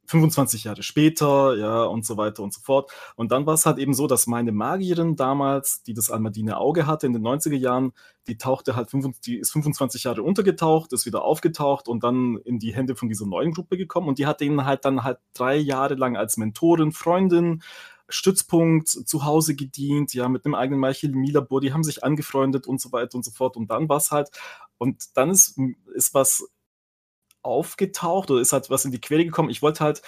[0.08, 2.91] 25 Jahre später, ja, und so weiter und so fort.
[3.16, 6.88] Und dann war es halt eben so, dass meine Magierin damals, die das Almadine Auge
[6.88, 7.93] hatte in den 90er Jahren,
[8.28, 12.60] die tauchte halt, 25, die ist 25 Jahre untergetaucht, ist wieder aufgetaucht und dann in
[12.60, 14.08] die Hände von dieser neuen Gruppe gekommen.
[14.08, 17.62] Und die hat denen halt dann halt drei Jahre lang als Mentorin, Freundin,
[18.08, 22.91] Stützpunkt zu Hause gedient, ja, mit einem eigenen Malchemie-Labor, die haben sich angefreundet und so
[22.91, 23.58] weiter und so fort.
[23.58, 24.30] Und dann war es halt,
[24.78, 25.58] und dann ist,
[25.93, 26.47] ist was
[27.46, 29.50] aufgetaucht oder ist halt was in die Quere gekommen.
[29.50, 30.02] Ich wollte halt,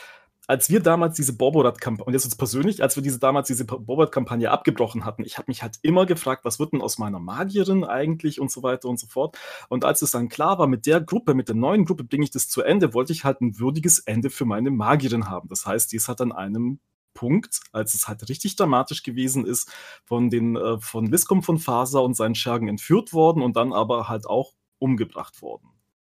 [0.47, 4.49] als wir damals diese Borborat-Kampagne, und jetzt jetzt persönlich, als wir diese damals diese Borborat-Kampagne
[4.49, 8.39] abgebrochen hatten, ich habe mich halt immer gefragt, was wird denn aus meiner Magierin eigentlich
[8.39, 9.37] und so weiter und so fort.
[9.69, 12.31] Und als es dann klar war, mit der Gruppe, mit der neuen Gruppe bringe ich
[12.31, 15.49] das zu Ende, wollte ich halt ein würdiges Ende für meine Magierin haben.
[15.49, 16.79] Das heißt, die ist halt an einem
[17.13, 19.71] Punkt, als es halt richtig dramatisch gewesen ist,
[20.05, 24.07] von den äh, von Liscom von Faser und seinen Schergen entführt worden und dann aber
[24.07, 25.76] halt auch umgebracht worden.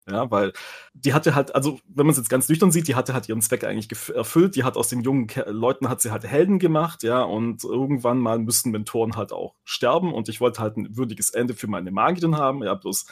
[0.09, 0.53] Ja, weil
[0.93, 3.41] die hatte halt, also wenn man es jetzt ganz nüchtern sieht, die hatte halt ihren
[3.41, 4.55] Zweck eigentlich erfüllt.
[4.55, 8.19] Die hat aus den jungen Ke Leuten hat sie halt Helden gemacht, ja, und irgendwann
[8.19, 11.91] mal müssten Mentoren halt auch sterben und ich wollte halt ein würdiges Ende für meine
[11.91, 13.05] Magierin haben, ja, bloß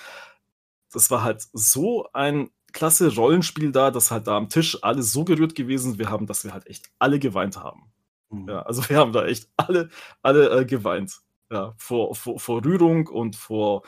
[0.91, 5.23] das war halt so ein klasse Rollenspiel da, dass halt da am Tisch alle so
[5.23, 7.91] gerührt gewesen wir haben, dass wir halt echt alle geweint haben.
[8.29, 8.49] Mhm.
[8.49, 9.89] Ja, also wir haben da echt alle,
[10.21, 11.19] alle äh, geweint.
[11.49, 13.83] Ja, vor, vor, vor Rührung und vor,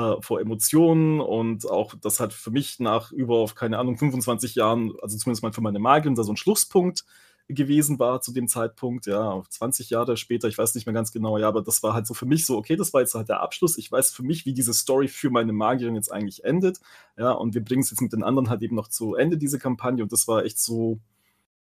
[0.00, 4.92] äh, vor Emotionen und auch das hat für mich nach über, keine Ahnung, 25 Jahren,
[5.02, 7.04] also zumindest mal für meine Magin, da so ein Schlusspunkt
[7.48, 11.36] gewesen war zu dem Zeitpunkt, ja, 20 Jahre später, ich weiß nicht mehr ganz genau,
[11.38, 13.40] ja, aber das war halt so für mich so, okay, das war jetzt halt der
[13.40, 16.80] Abschluss, ich weiß für mich, wie diese Story für meine Magierin jetzt eigentlich endet,
[17.18, 19.58] ja, und wir bringen es jetzt mit den anderen halt eben noch zu Ende, diese
[19.58, 21.00] Kampagne, und das war echt so,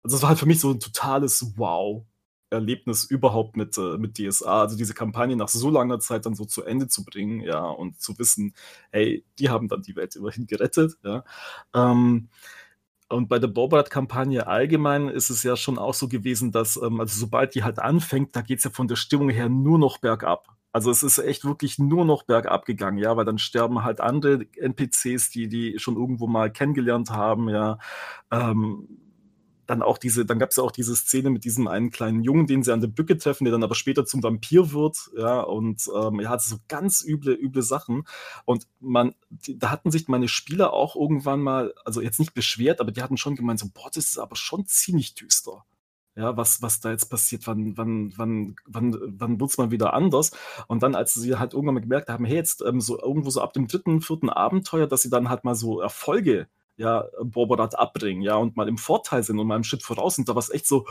[0.02, 2.04] also das war halt für mich so ein totales Wow,
[2.50, 6.44] Erlebnis überhaupt mit, äh, mit DSA, also diese Kampagne nach so langer Zeit dann so
[6.44, 8.54] zu Ende zu bringen, ja, und zu wissen,
[8.90, 11.24] hey, die haben dann die Welt immerhin gerettet, ja.
[11.74, 12.28] Ähm,
[13.08, 17.18] und bei der Borbrat-Kampagne allgemein ist es ja schon auch so gewesen, dass, ähm, also
[17.18, 20.48] sobald die halt anfängt, da geht es ja von der Stimmung her nur noch bergab.
[20.72, 24.46] Also es ist echt wirklich nur noch bergab gegangen, ja, weil dann sterben halt andere
[24.56, 27.78] NPCs, die die schon irgendwo mal kennengelernt haben, ja.
[28.30, 28.88] Ähm,
[29.70, 32.48] dann auch diese, dann gab es ja auch diese Szene mit diesem einen kleinen Jungen,
[32.48, 35.88] den sie an der Bücke treffen, der dann aber später zum Vampir wird, ja, und
[35.94, 38.04] ähm, er hat so ganz üble, üble Sachen.
[38.44, 42.80] Und man, die, da hatten sich meine Spieler auch irgendwann mal, also jetzt nicht beschwert,
[42.80, 45.64] aber die hatten schon gemeint, so, boah, das ist aber schon ziemlich düster.
[46.16, 49.94] Ja, was, was da jetzt passiert, wann, wann, wann, wann, wann wird es mal wieder
[49.94, 50.32] anders?
[50.66, 53.40] Und dann, als sie halt irgendwann mal gemerkt haben, hey, jetzt ähm, so irgendwo so
[53.40, 58.22] ab dem dritten, vierten Abenteuer, dass sie dann halt mal so Erfolge ja, Borborat abbringen,
[58.22, 60.50] ja, und mal im Vorteil sind und mal im Schritt voraus sind, da war es
[60.50, 60.86] echt so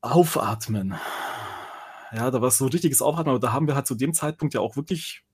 [0.00, 0.94] aufatmen.
[2.14, 4.54] Ja, da war es so richtiges Aufatmen, aber da haben wir halt zu dem Zeitpunkt
[4.54, 5.24] ja auch wirklich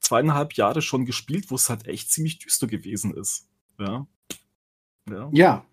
[0.00, 3.48] zweieinhalb Jahre schon gespielt, wo es halt echt ziemlich düster gewesen ist.
[3.78, 4.06] Ja.
[5.10, 5.28] Ja.
[5.32, 5.64] ja.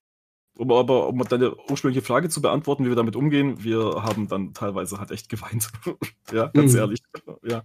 [0.55, 4.53] Um aber um deine ursprüngliche Frage zu beantworten, wie wir damit umgehen, wir haben dann
[4.53, 5.71] teilweise halt echt geweint.
[6.31, 6.79] ja, ganz Mhm.
[6.79, 6.99] ehrlich.
[7.43, 7.63] Ja.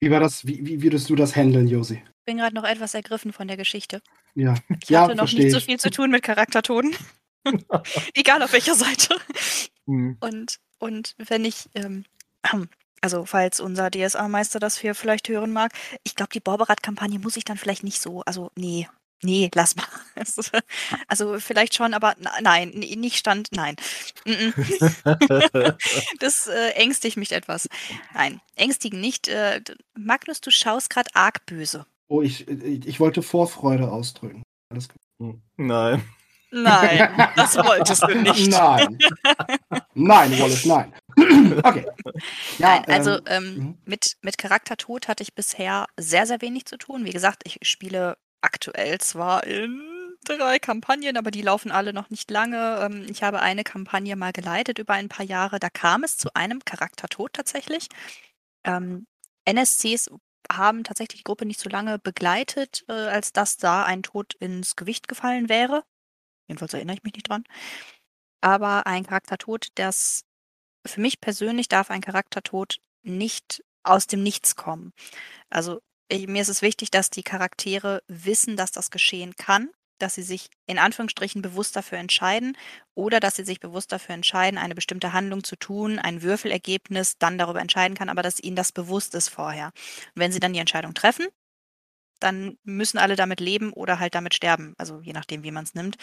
[0.00, 2.02] Wie war das, wie, wie würdest du das handeln, Josi?
[2.28, 4.02] Ich bin gerade noch etwas ergriffen von der Geschichte.
[4.34, 4.52] Ja.
[4.82, 6.94] Ich Ja, hatte noch nicht so viel zu tun mit Charaktertoden.
[8.12, 9.16] Egal auf welcher Seite.
[9.86, 10.18] Mhm.
[10.20, 12.04] Und, und wenn ich, ähm,
[13.00, 15.72] also falls unser DSA-Meister das hier vielleicht hören mag,
[16.04, 18.86] ich glaube, die Borberat-Kampagne muss ich dann vielleicht nicht so, also nee,
[19.22, 19.86] nee, lass mal.
[21.06, 23.76] Also vielleicht schon, aber nein, nicht Stand, nein.
[26.18, 27.70] Das äh, ängstigt mich etwas.
[28.12, 29.28] Nein, ängstigen nicht.
[29.28, 29.62] Äh,
[29.96, 31.86] Magnus, du schaust gerade arg böse.
[32.08, 34.42] Oh, ich, ich, ich wollte Vorfreude ausdrücken.
[34.70, 35.40] Alles gut.
[35.56, 36.02] Nein.
[36.50, 38.50] Nein, das wolltest du nicht.
[38.50, 38.98] Nein.
[39.94, 40.94] nein, Wallace, nein.
[41.62, 41.86] okay.
[42.58, 43.78] Ja, Nein, also ähm, ähm, mhm.
[43.84, 47.04] mit, mit Charaktertod hatte ich bisher sehr, sehr wenig zu tun.
[47.04, 49.82] Wie gesagt, ich spiele aktuell zwar in
[50.24, 52.78] drei Kampagnen, aber die laufen alle noch nicht lange.
[52.80, 55.58] Ähm, ich habe eine Kampagne mal geleitet über ein paar Jahre.
[55.58, 57.88] Da kam es zu einem Charaktertod tatsächlich.
[58.64, 59.06] Ähm,
[59.44, 60.10] NSCs
[60.50, 64.76] haben tatsächlich die Gruppe nicht so lange begleitet, äh, als dass da ein Tod ins
[64.76, 65.84] Gewicht gefallen wäre.
[66.48, 67.44] Jedenfalls erinnere ich mich nicht dran.
[68.40, 70.24] Aber ein Charaktertod, das
[70.86, 74.92] für mich persönlich darf ein Charaktertod nicht aus dem Nichts kommen.
[75.50, 80.14] Also ich, mir ist es wichtig, dass die Charaktere wissen, dass das geschehen kann, dass
[80.14, 82.56] sie sich in Anführungsstrichen bewusst dafür entscheiden
[82.94, 87.38] oder dass sie sich bewusst dafür entscheiden, eine bestimmte Handlung zu tun, ein Würfelergebnis dann
[87.38, 89.66] darüber entscheiden kann, aber dass ihnen das bewusst ist vorher.
[89.66, 91.26] Und wenn sie dann die Entscheidung treffen,
[92.20, 95.74] dann müssen alle damit leben oder halt damit sterben, also je nachdem, wie man es
[95.74, 95.96] nimmt.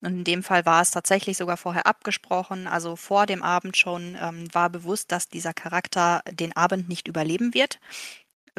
[0.00, 4.16] Und in dem Fall war es tatsächlich sogar vorher abgesprochen, also vor dem Abend schon
[4.20, 7.80] ähm, war bewusst, dass dieser Charakter den Abend nicht überleben wird,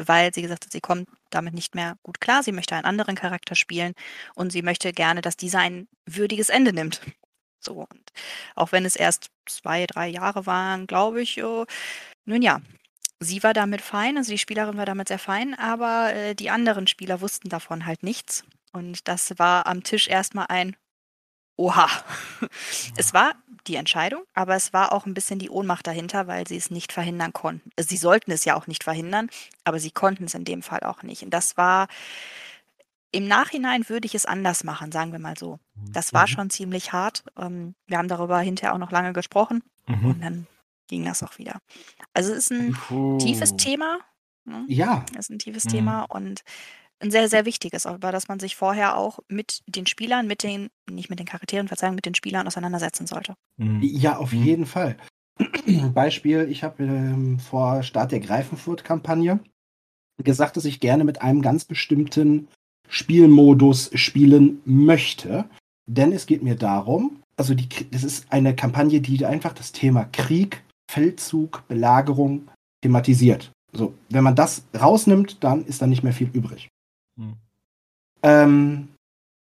[0.06, 3.14] weil sie gesagt hat, sie kommt damit nicht mehr gut klar, sie möchte einen anderen
[3.16, 3.94] Charakter spielen
[4.34, 7.00] und sie möchte gerne, dass dieser ein würdiges Ende nimmt.
[7.60, 8.12] So, und
[8.54, 11.66] auch wenn es erst zwei, drei Jahre waren, glaube ich, oh,
[12.24, 12.60] nun ja,
[13.20, 16.86] sie war damit fein, also die Spielerin war damit sehr fein, aber äh, die anderen
[16.86, 18.44] Spieler wussten davon halt nichts.
[18.72, 20.76] Und das war am Tisch erstmal ein
[21.56, 21.88] Oha.
[22.96, 23.34] Es war
[23.66, 26.92] die Entscheidung, aber es war auch ein bisschen die Ohnmacht dahinter, weil sie es nicht
[26.92, 27.70] verhindern konnten.
[27.78, 29.28] Sie sollten es ja auch nicht verhindern,
[29.64, 31.22] aber sie konnten es in dem Fall auch nicht.
[31.22, 31.88] Und das war
[33.12, 35.58] im Nachhinein würde ich es anders machen, sagen wir mal so.
[35.74, 36.26] Das war Mhm.
[36.28, 37.24] schon ziemlich hart.
[37.36, 40.04] Ähm, wir haben darüber hinterher auch noch lange gesprochen Mhm.
[40.10, 40.46] und dann
[40.86, 41.60] ging das auch wieder.
[42.14, 43.18] Also es ist ein Puh.
[43.18, 43.98] tiefes Thema.
[44.44, 44.64] Ne?
[44.68, 45.68] ja, Es ist ein tiefes Mhm.
[45.70, 46.42] Thema und
[47.00, 50.68] ein sehr, sehr wichtiges, über das man sich vorher auch mit den Spielern, mit den,
[50.90, 53.34] nicht mit den Charakteren, Verzeihung, mit den Spielern auseinandersetzen sollte.
[53.56, 53.80] Mhm.
[53.82, 54.42] ja, auf Mhm.
[54.42, 54.96] jeden Fall.
[55.94, 59.40] Beispiel, ich habe ähm, vor Start der Greifenfurt-Kampagne
[60.22, 62.48] gesagt, dass ich gerne mit einem ganz bestimmten
[62.88, 65.46] Spielmodus spielen möchte.
[65.86, 70.04] Denn es geht mir darum, also die, das ist eine Kampagne, die einfach das Thema
[70.04, 72.48] Krieg, Feldzug, Belagerung
[72.82, 73.50] thematisiert.
[73.72, 76.68] So, wenn man das rausnimmt, dann ist da nicht mehr viel übrig.
[77.20, 77.36] Mhm.
[78.22, 78.88] Ähm,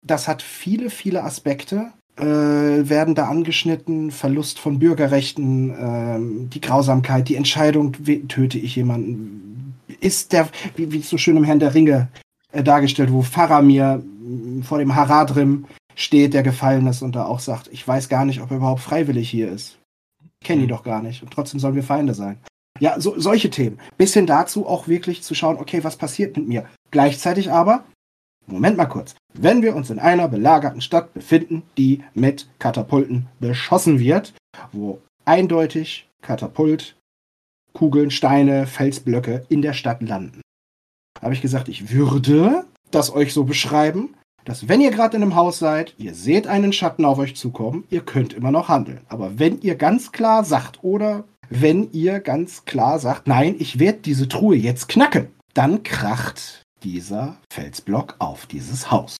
[0.02, 4.10] das hat viele, viele Aspekte, äh, werden da angeschnitten.
[4.10, 7.92] Verlust von Bürgerrechten, ähm, die Grausamkeit, die Entscheidung,
[8.28, 9.74] töte ich jemanden.
[10.00, 12.08] Ist der, wie, wie es so schön im Herrn der Ringe
[12.52, 14.02] äh, dargestellt, wo Faramir
[14.62, 18.40] vor dem Haradrim steht, der gefallen ist und da auch sagt, ich weiß gar nicht,
[18.40, 19.78] ob er überhaupt freiwillig hier ist.
[20.40, 22.38] Ich kenne ihn doch gar nicht und trotzdem sollen wir Feinde sein.
[22.80, 23.78] Ja, so, solche Themen.
[23.96, 26.66] Bis hin dazu auch wirklich zu schauen, okay, was passiert mit mir?
[26.90, 27.84] Gleichzeitig aber,
[28.46, 33.98] Moment mal kurz, wenn wir uns in einer belagerten Stadt befinden, die mit Katapulten beschossen
[33.98, 34.34] wird,
[34.72, 36.96] wo eindeutig Katapult,
[37.72, 40.40] Kugeln, Steine, Felsblöcke in der Stadt landen,
[41.22, 44.14] habe ich gesagt, ich würde das euch so beschreiben,
[44.44, 47.84] dass wenn ihr gerade in einem Haus seid, ihr seht einen Schatten auf euch zukommen,
[47.88, 49.00] ihr könnt immer noch handeln.
[49.08, 51.24] Aber wenn ihr ganz klar sagt oder
[51.60, 57.36] wenn ihr ganz klar sagt, nein, ich werde diese Truhe jetzt knacken, dann kracht dieser
[57.52, 59.16] Felsblock auf dieses Haus.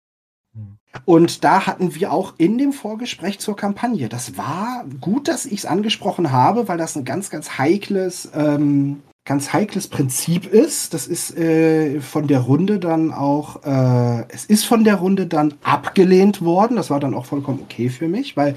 [0.54, 0.76] Mhm.
[1.04, 5.60] Und da hatten wir auch in dem Vorgespräch zur Kampagne, das war gut, dass ich
[5.60, 10.92] es angesprochen habe, weil das ein ganz, ganz heikles, ähm, ganz heikles Prinzip ist.
[10.92, 15.54] Das ist äh, von der Runde dann auch, äh, es ist von der Runde dann
[15.62, 16.76] abgelehnt worden.
[16.76, 18.54] Das war dann auch vollkommen okay für mich, weil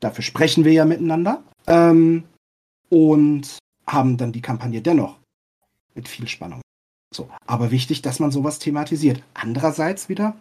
[0.00, 1.42] dafür sprechen wir ja miteinander.
[1.66, 2.24] Ähm,
[2.90, 5.18] und haben dann die Kampagne dennoch
[5.94, 6.60] mit viel Spannung.
[7.14, 9.22] So, aber wichtig, dass man sowas thematisiert.
[9.34, 10.36] Andererseits wieder,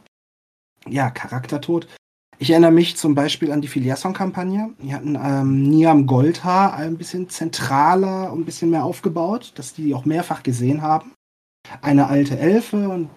[0.88, 1.88] ja, Charaktertod.
[2.38, 4.74] Ich erinnere mich zum Beispiel an die Filiasson-Kampagne.
[4.82, 9.94] Die hatten ähm, Niam Goldhaar ein bisschen zentraler und ein bisschen mehr aufgebaut, dass die
[9.94, 11.14] auch mehrfach gesehen haben.
[11.82, 13.10] Eine alte Elfe und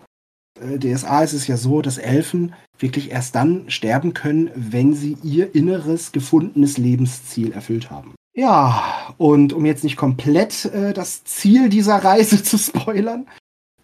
[0.60, 5.16] äh, DSA ist es ja so, dass Elfen wirklich erst dann sterben können, wenn sie
[5.22, 8.14] ihr inneres gefundenes Lebensziel erfüllt haben.
[8.34, 13.26] Ja, und um jetzt nicht komplett äh, das Ziel dieser Reise zu spoilern,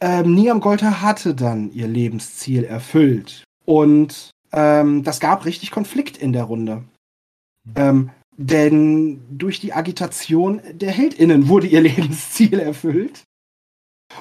[0.01, 3.45] ähm, Niam Golter hatte dann ihr Lebensziel erfüllt.
[3.65, 6.85] Und ähm, das gab richtig Konflikt in der Runde.
[7.77, 13.25] Ähm, denn durch die Agitation der HeldInnen wurde ihr Lebensziel erfüllt.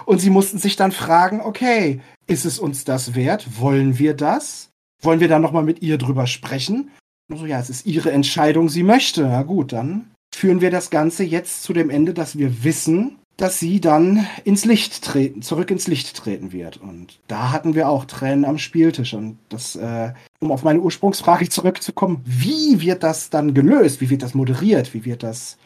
[0.05, 3.59] Und sie mussten sich dann fragen, okay, ist es uns das wert?
[3.59, 4.69] Wollen wir das?
[5.01, 6.91] Wollen wir dann nochmal mit ihr drüber sprechen?
[7.29, 9.21] So, ja, es ist ihre Entscheidung, sie möchte.
[9.23, 13.59] Na gut, dann führen wir das Ganze jetzt zu dem Ende, dass wir wissen, dass
[13.59, 16.77] sie dann ins Licht treten, zurück ins Licht treten wird.
[16.77, 19.13] Und da hatten wir auch Tränen am Spieltisch.
[19.13, 24.01] Und das, äh, um auf meine Ursprungsfrage zurückzukommen, wie wird das dann gelöst?
[24.01, 24.93] Wie wird das moderiert?
[24.93, 25.57] Wie wird das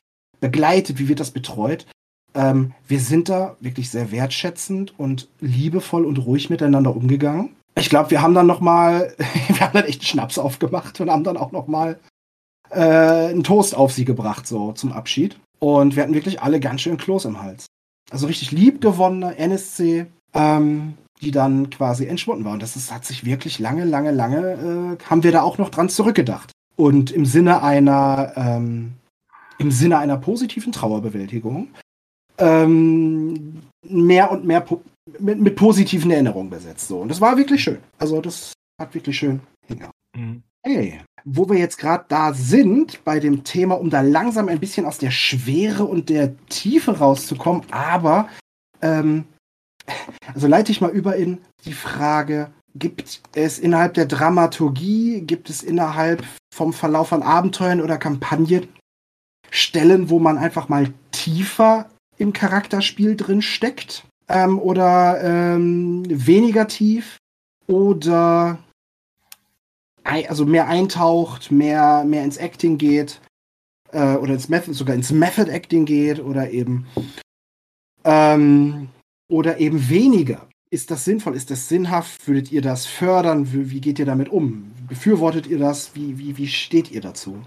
[0.42, 1.00] begleitet?
[1.00, 1.86] Wie wird das betreut?
[2.34, 7.56] Ähm, wir sind da wirklich sehr wertschätzend und liebevoll und ruhig miteinander umgegangen.
[7.78, 9.14] Ich glaube, wir haben dann noch mal,
[9.48, 12.00] wir haben dann echt einen Schnaps aufgemacht und haben dann auch noch mal
[12.72, 15.38] äh, einen Toast auf sie gebracht, so zum Abschied.
[15.60, 17.68] Und wir hatten wirklich alle ganz schön Kloß im Hals.
[18.10, 22.54] Also richtig liebgewonnene NSC, ähm, die dann quasi entschwunden war.
[22.54, 25.70] Und das ist, hat sich wirklich lange, lange, lange, äh, haben wir da auch noch
[25.70, 26.52] dran zurückgedacht.
[26.76, 28.94] Und im Sinne einer, ähm,
[29.60, 31.68] im Sinne einer positiven Trauerbewältigung
[32.38, 34.82] ähm, mehr und mehr po
[35.20, 36.88] mit, mit, positiven Erinnerungen besetzt.
[36.88, 37.00] So.
[37.00, 37.80] Und das war wirklich schön.
[37.98, 39.94] Also das hat wirklich schön hingehauen.
[40.16, 40.44] Mhm.
[40.64, 44.86] Hey, wo wir jetzt gerade da sind bei dem Thema, um da langsam ein bisschen
[44.86, 48.30] aus der Schwere und der Tiefe rauszukommen, aber
[48.82, 49.26] ähm,
[50.34, 55.64] also leite ich mal über in die Frage, gibt es innerhalb der Dramaturgie, gibt es
[55.64, 58.68] innerhalb vom Verlauf von Abenteuern oder Kampagnen
[59.50, 67.18] Stellen, wo man einfach mal tiefer im Charakterspiel drin steckt ähm, oder ähm, weniger tief
[67.68, 68.60] oder
[70.04, 73.22] also mehr eintaucht, mehr, mehr ins Acting geht
[73.92, 76.88] äh, oder ins Method, sogar ins Method Acting geht oder eben
[78.04, 78.90] ähm,
[79.30, 80.48] oder eben weniger.
[80.70, 81.36] Ist das sinnvoll?
[81.36, 82.28] Ist das sinnhaft?
[82.28, 83.52] Würdet ihr das fördern?
[83.52, 84.72] Wie, wie geht ihr damit um?
[84.88, 85.96] Befürwortet ihr das?
[85.96, 87.42] Wie, wie, wie steht ihr dazu?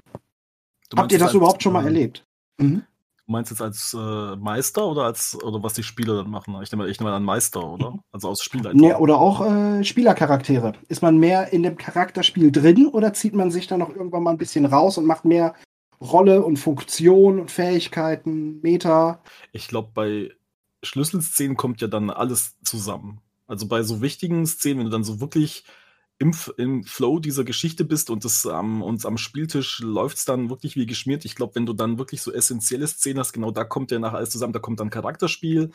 [0.94, 2.24] Habt ihr das überhaupt schon mal äh, erlebt?
[2.58, 2.82] Mhm.
[3.26, 6.54] Du meinst jetzt als äh, Meister oder als oder was die Spieler dann machen?
[6.62, 7.98] Ich nehme, ich nehme an Meister, oder?
[8.12, 8.72] Also aus Spieler.
[8.74, 10.74] Nee, oder auch äh, Spielercharaktere.
[10.88, 14.32] Ist man mehr in dem Charakterspiel drin oder zieht man sich dann noch irgendwann mal
[14.32, 15.54] ein bisschen raus und macht mehr
[16.02, 19.22] Rolle und Funktion und Fähigkeiten, Meta?
[19.52, 20.30] Ich glaube, bei
[20.82, 23.20] Schlüsselszenen kommt ja dann alles zusammen.
[23.46, 25.64] Also bei so wichtigen Szenen, wenn du dann so wirklich
[26.24, 30.48] im, im Flow dieser Geschichte bist und das ähm, uns am Spieltisch läuft es dann
[30.48, 31.24] wirklich wie geschmiert.
[31.24, 34.14] Ich glaube, wenn du dann wirklich so essentielle Szenen hast, genau da kommt ja nach
[34.14, 34.54] alles zusammen.
[34.54, 35.70] Da kommt dann Charakterspiel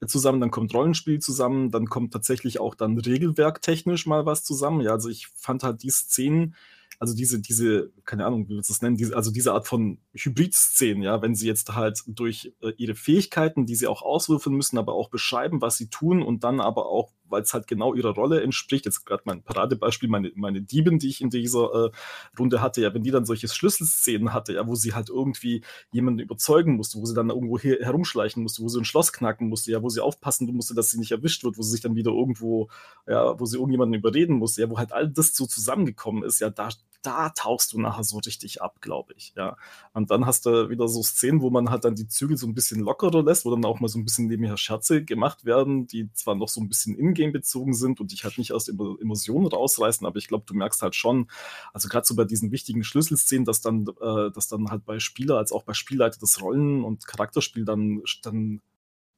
[0.00, 4.80] äh, zusammen, dann kommt Rollenspiel zusammen, dann kommt tatsächlich auch dann regelwerktechnisch mal was zusammen.
[4.80, 6.56] Ja, also ich fand halt die Szenen,
[6.98, 9.98] also diese, diese, keine Ahnung, wie willst du es nennen, diese, also diese Art von
[10.14, 14.78] Hybrid-Szenen, ja, wenn sie jetzt halt durch äh, ihre Fähigkeiten, die sie auch auswürfeln müssen,
[14.78, 18.14] aber auch beschreiben, was sie tun und dann aber auch weil es halt genau ihrer
[18.14, 18.84] Rolle entspricht.
[18.84, 21.90] Jetzt gerade mein Paradebeispiel, meine, meine Diebin, die ich in dieser äh,
[22.38, 26.20] Runde hatte, ja, wenn die dann solche Schlüsselszenen hatte, ja, wo sie halt irgendwie jemanden
[26.20, 29.72] überzeugen musste, wo sie dann irgendwo her herumschleichen musste, wo sie ein Schloss knacken musste,
[29.72, 32.12] ja, wo sie aufpassen musste, dass sie nicht erwischt wird, wo sie sich dann wieder
[32.12, 32.68] irgendwo,
[33.06, 36.50] ja, wo sie irgendjemanden überreden musste, ja, wo halt all das so zusammengekommen ist, ja,
[36.50, 36.68] da,
[37.02, 39.56] da tauchst du nachher so richtig ab, glaube ich, ja.
[39.92, 42.54] Und dann hast du wieder so Szenen, wo man halt dann die Zügel so ein
[42.54, 46.12] bisschen lockerer lässt, wo dann auch mal so ein bisschen nebenher Scherze gemacht werden, die
[46.14, 50.06] zwar noch so ein bisschen in-game bezogen sind und dich halt nicht aus Emotionen rausreißen,
[50.06, 51.28] aber ich glaube, du merkst halt schon,
[51.72, 55.38] also gerade so bei diesen wichtigen Schlüsselszenen, dass dann, äh, dass dann halt bei Spieler
[55.38, 58.60] als auch bei Spielleiter das Rollen- und Charakterspiel dann, dann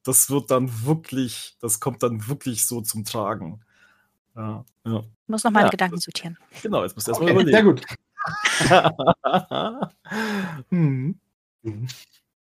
[0.05, 3.64] das wird dann wirklich, das kommt dann wirklich so zum Tragen.
[4.37, 4.99] Ja, ja.
[4.99, 6.37] Ich muss noch meine ja, Gedanken sortieren.
[6.63, 7.57] Genau, jetzt musst du erstmal okay, überlegen.
[7.57, 7.87] Sehr gut.
[10.71, 11.19] hm.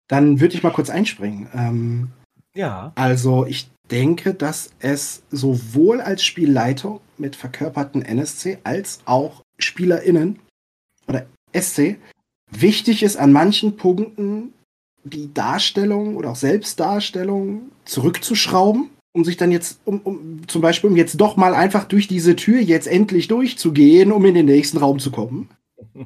[0.08, 1.50] Dann würde ich mal kurz einspringen.
[1.54, 2.12] Ähm,
[2.54, 2.92] ja.
[2.96, 10.40] Also ich denke, dass es sowohl als Spielleitung mit verkörperten NSC als auch SpielerInnen
[11.08, 11.98] oder SC
[12.52, 14.54] wichtig ist, an manchen Punkten
[15.04, 20.98] die Darstellung oder auch Selbstdarstellung zurückzuschrauben um sich dann jetzt, um, um zum Beispiel, um
[20.98, 25.00] jetzt doch mal einfach durch diese Tür jetzt endlich durchzugehen, um in den nächsten Raum
[25.00, 25.50] zu kommen.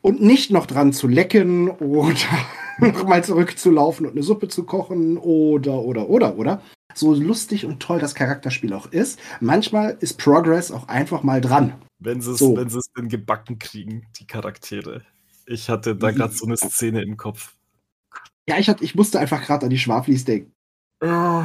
[0.00, 2.14] Und nicht noch dran zu lecken oder
[2.78, 6.60] noch mal zurückzulaufen und eine Suppe zu kochen oder, oder, oder, oder.
[6.92, 11.74] So lustig und toll das Charakterspiel auch ist, manchmal ist Progress auch einfach mal dran.
[12.00, 12.56] Wenn sie es so.
[12.56, 15.02] Wenn denn gebacken kriegen, die Charaktere.
[15.46, 17.54] Ich hatte da gerade so eine Szene im Kopf.
[18.48, 20.52] Ja, ich, hatte, ich musste einfach gerade an die Schwaflis denken.
[21.00, 21.44] Oh.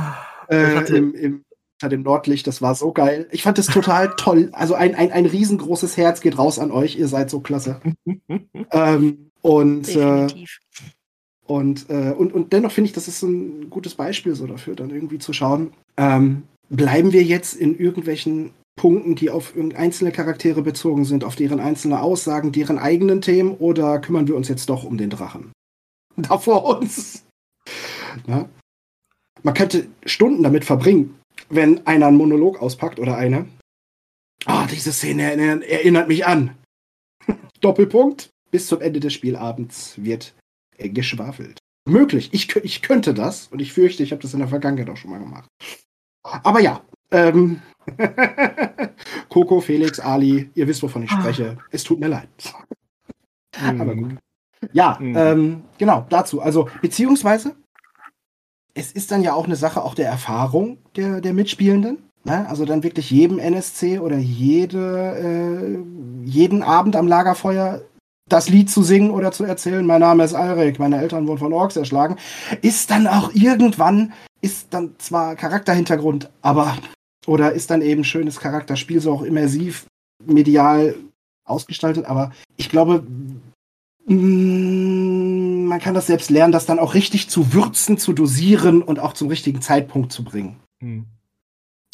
[0.50, 1.45] Äh, im, im,
[1.80, 3.28] unter dem Nordlicht, das war so geil.
[3.32, 4.50] Ich fand es total toll.
[4.54, 7.80] Also ein, ein, ein riesengroßes Herz geht raus an euch, ihr seid so klasse.
[8.72, 10.28] ähm, und, äh,
[11.45, 14.89] und, äh, und, und dennoch finde ich, das ist ein gutes Beispiel so dafür, dann
[14.89, 21.06] irgendwie zu schauen, ähm, bleiben wir jetzt in irgendwelchen Punkten, die auf einzelne Charaktere bezogen
[21.06, 24.98] sind, auf deren einzelne Aussagen, deren eigenen Themen, oder kümmern wir uns jetzt doch um
[24.98, 25.52] den Drachen?
[26.20, 27.24] Da vor uns.
[28.26, 28.50] Ja?
[29.48, 31.18] Man könnte Stunden damit verbringen,
[31.48, 33.48] wenn einer einen Monolog auspackt oder eine.
[34.45, 36.58] Ah, oh, diese Szene erinnert mich an.
[37.62, 38.30] Doppelpunkt.
[38.52, 40.36] Bis zum Ende des Spielabends wird
[40.78, 41.60] geschwafelt.
[41.88, 42.28] Möglich.
[42.34, 45.12] Ich, ich könnte das und ich fürchte, ich habe das in der Vergangenheit auch schon
[45.12, 45.48] mal gemacht.
[46.24, 46.82] Aber ja.
[47.12, 47.62] Ähm,
[49.30, 51.22] Coco, Felix, Ali, ihr wisst, wovon ich ah.
[51.22, 51.58] spreche.
[51.72, 52.28] Es tut mir leid.
[53.62, 54.18] Aber gut.
[54.74, 55.16] Ja, mhm.
[55.16, 56.41] ähm, genau, dazu.
[56.41, 57.56] Also, beziehungsweise,
[58.78, 61.98] es ist dann ja auch eine Sache auch der Erfahrung der, der Mitspielenden.
[62.24, 62.48] Ne?
[62.48, 67.82] Also dann wirklich jedem NSC oder jede, äh, jeden Abend am Lagerfeuer
[68.30, 71.54] das Lied zu singen oder zu erzählen, mein Name ist Alrik, meine Eltern wurden von
[71.54, 72.18] Orks erschlagen,
[72.62, 74.12] ist dann auch irgendwann,
[74.42, 76.78] ist dann zwar Charakterhintergrund, aber,
[77.26, 79.86] oder ist dann eben schönes Charakterspiel, so auch immersiv,
[80.26, 80.96] medial
[81.46, 83.06] ausgestaltet, aber ich glaube,
[84.10, 85.07] Mm,
[85.68, 89.13] man kann das selbst lernen, das dann auch richtig zu würzen, zu dosieren und auch
[89.13, 90.59] zum richtigen Zeitpunkt zu bringen.
[90.80, 91.05] Hm.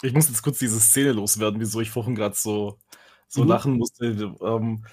[0.01, 2.77] Ich muss jetzt kurz diese Szene loswerden, wieso ich vorhin gerade so,
[3.27, 3.47] so mhm.
[3.47, 4.35] lachen musste.
[4.41, 4.83] Ähm,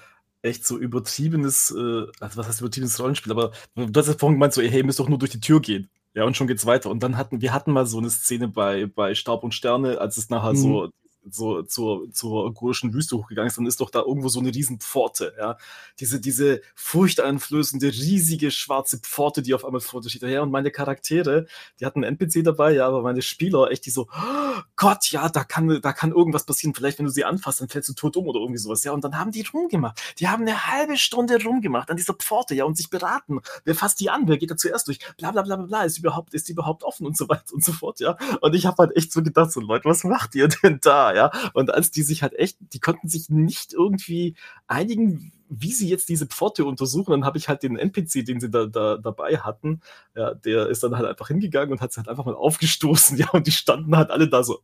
[0.41, 4.53] echt so übertriebenes, äh, also was heißt übertriebenes Rollenspiel, aber du hast ja vorhin gemeint,
[4.53, 5.89] so, hey, ihr müsst doch nur durch die Tür gehen.
[6.13, 6.89] Ja, und schon geht's weiter.
[6.89, 10.17] Und dann hatten wir hatten mal so eine Szene bei, bei Staub und Sterne, als
[10.17, 10.57] es nachher mhm.
[10.57, 10.89] so
[11.29, 14.79] so zur, zur gurischen Wüste hochgegangen ist, dann ist doch da irgendwo so eine riesen
[14.79, 15.57] Pforte, ja.
[15.99, 20.23] Diese, diese furchteinflößende, riesige schwarze Pforte, die auf einmal vor dir steht.
[20.23, 21.45] Ja, und meine Charaktere,
[21.79, 25.29] die hatten einen NPC dabei, ja, aber meine Spieler, echt, die so, oh Gott, ja,
[25.29, 26.73] da kann, da kann irgendwas passieren.
[26.73, 28.91] Vielleicht, wenn du sie anfasst, dann fällst du tot um oder irgendwie sowas, ja.
[28.91, 30.01] Und dann haben die rumgemacht.
[30.19, 33.39] Die haben eine halbe Stunde rumgemacht an dieser Pforte, ja, und sich beraten.
[33.63, 34.27] Wer fasst die an?
[34.27, 34.99] Wer geht da zuerst durch?
[35.17, 35.83] Bla, bla, bla, bla, bla.
[35.83, 38.17] Ist überhaupt, ist die überhaupt offen und so weiter und so fort, ja.
[38.41, 41.10] Und ich habe halt echt so gedacht, so, Leute, was macht ihr denn da?
[41.15, 41.31] Ja.
[41.53, 44.35] Und als die sich halt echt, die konnten sich nicht irgendwie
[44.67, 48.49] einigen, wie sie jetzt diese Pforte untersuchen, dann habe ich halt den NPC, den sie
[48.49, 49.81] da, da dabei hatten,
[50.15, 53.29] ja, der ist dann halt einfach hingegangen und hat sich halt einfach mal aufgestoßen, ja,
[53.31, 54.61] und die standen halt alle da so,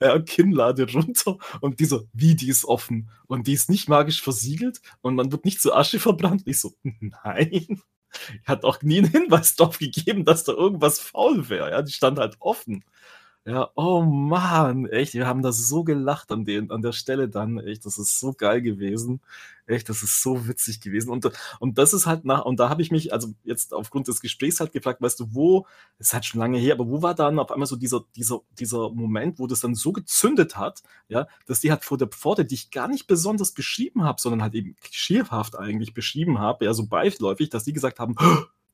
[0.00, 4.22] ja, Kinnlade runter und die so, wie, die ist offen und die ist nicht magisch
[4.22, 6.42] versiegelt und man wird nicht zu Asche verbrannt.
[6.46, 7.80] Ich so, nein.
[8.44, 11.70] Hat auch nie einen Hinweis darauf gegeben, dass da irgendwas faul wäre.
[11.70, 12.84] Ja, die stand halt offen.
[13.48, 17.60] Ja, oh Mann, echt, wir haben da so gelacht an, den, an der Stelle dann,
[17.60, 19.20] echt, das ist so geil gewesen.
[19.68, 21.10] Echt, das ist so witzig gewesen.
[21.10, 21.30] Und,
[21.60, 24.58] und das ist halt nach, und da habe ich mich, also jetzt aufgrund des Gesprächs
[24.58, 25.64] halt gefragt, weißt du, wo,
[26.00, 28.90] ist halt schon lange her, aber wo war dann auf einmal so dieser, dieser, dieser
[28.90, 32.56] Moment, wo das dann so gezündet hat, ja, dass die halt vor der Pforte, die
[32.56, 36.86] ich gar nicht besonders beschrieben habe, sondern halt eben klischeehaft eigentlich beschrieben habe, ja, so
[36.86, 38.16] beiläufig, dass die gesagt haben,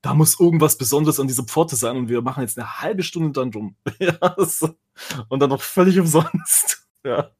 [0.03, 3.31] da muss irgendwas Besonderes an dieser Pforte sein und wir machen jetzt eine halbe Stunde
[3.31, 3.77] dann rum.
[3.99, 4.75] ja, so.
[5.29, 6.87] Und dann noch völlig umsonst.
[7.05, 7.31] ja.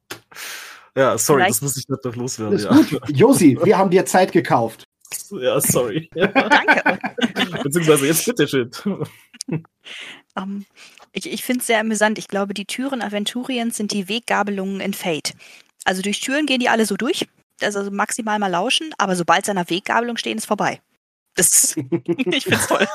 [0.95, 1.55] Ja, sorry, Vielleicht.
[1.55, 2.59] das muss ich nicht noch loswerden.
[2.59, 2.71] Ja.
[2.71, 3.01] Gut.
[3.09, 4.87] Josi, wir haben dir Zeit gekauft.
[5.31, 6.09] Ja, sorry.
[6.13, 6.99] Danke.
[7.63, 8.71] Beziehungsweise jetzt bitte schön.
[9.47, 9.63] Um,
[10.35, 10.65] ähm,
[11.11, 12.17] ich ich finde es sehr amüsant.
[12.17, 15.33] Ich glaube, die Türen Aventuriens sind die Weggabelungen in Fate.
[15.85, 17.27] Also durch Türen gehen die alle so durch.
[17.61, 20.81] Also maximal mal lauschen, aber sobald sie an der Weggabelung stehen, ist vorbei.
[21.35, 22.87] Das, ich finde es toll.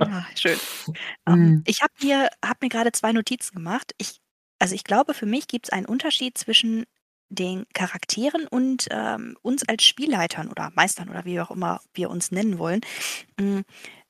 [0.00, 0.58] ja, schön.
[1.26, 1.64] Ähm, mhm.
[1.66, 3.92] ich habe mir, hab mir gerade zwei Notizen gemacht.
[3.98, 4.20] Ich,
[4.58, 6.84] also ich glaube, für mich gibt es einen Unterschied zwischen
[7.30, 12.30] den Charakteren und ähm, uns als Spielleitern oder Meistern oder wie auch immer wir uns
[12.30, 12.80] nennen wollen.
[13.38, 13.64] Hm,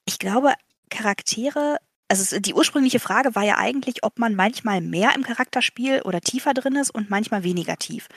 [0.04, 0.54] ich glaube,
[0.88, 6.20] Charaktere also die ursprüngliche Frage war ja eigentlich, ob man manchmal mehr im Charakterspiel oder
[6.20, 8.08] tiefer drin ist und manchmal weniger tief.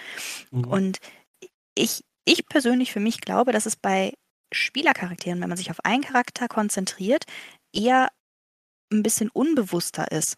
[0.52, 0.64] Mhm.
[0.64, 0.97] Und
[1.76, 4.13] ich ich persönlich für mich glaube, dass es bei
[4.53, 7.26] Spielercharakteren, wenn man sich auf einen Charakter konzentriert,
[7.74, 8.09] eher
[8.91, 10.36] ein bisschen unbewusster ist.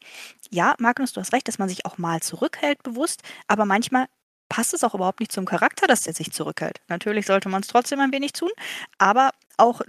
[0.52, 4.08] Ja, Magnus, du hast recht, dass man sich auch mal zurückhält bewusst, aber manchmal
[4.50, 6.82] passt es auch überhaupt nicht zum Charakter, dass er sich zurückhält.
[6.88, 8.52] Natürlich sollte man es trotzdem ein wenig tun,
[9.00, 9.82] aber auch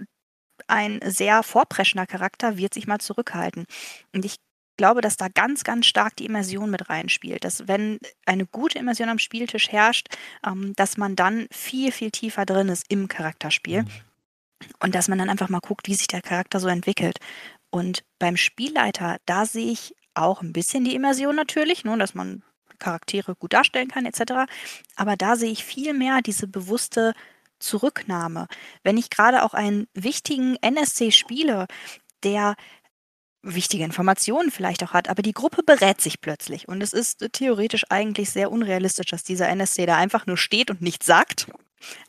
[0.67, 3.65] ein sehr vorpreschender Charakter wird sich mal zurückhalten.
[4.13, 4.37] Und ich
[4.77, 7.43] glaube, dass da ganz, ganz stark die Immersion mit reinspielt.
[7.43, 10.07] Dass wenn eine gute Immersion am Spieltisch herrscht,
[10.45, 13.83] ähm, dass man dann viel, viel tiefer drin ist im Charakterspiel.
[13.83, 13.89] Mhm.
[14.79, 17.19] Und dass man dann einfach mal guckt, wie sich der Charakter so entwickelt.
[17.69, 22.15] Und beim Spielleiter, da sehe ich auch ein bisschen die Immersion natürlich, nur ne, dass
[22.15, 22.41] man
[22.79, 24.49] Charaktere gut darstellen kann, etc.
[24.95, 27.13] Aber da sehe ich viel mehr diese bewusste
[27.59, 28.47] Zurücknahme.
[28.83, 31.67] Wenn ich gerade auch einen wichtigen NSC spiele,
[32.23, 32.55] der
[33.45, 36.67] wichtige Informationen vielleicht auch hat, aber die Gruppe berät sich plötzlich.
[36.67, 40.71] Und es ist äh, theoretisch eigentlich sehr unrealistisch, dass dieser NSC da einfach nur steht
[40.71, 41.47] und nichts sagt.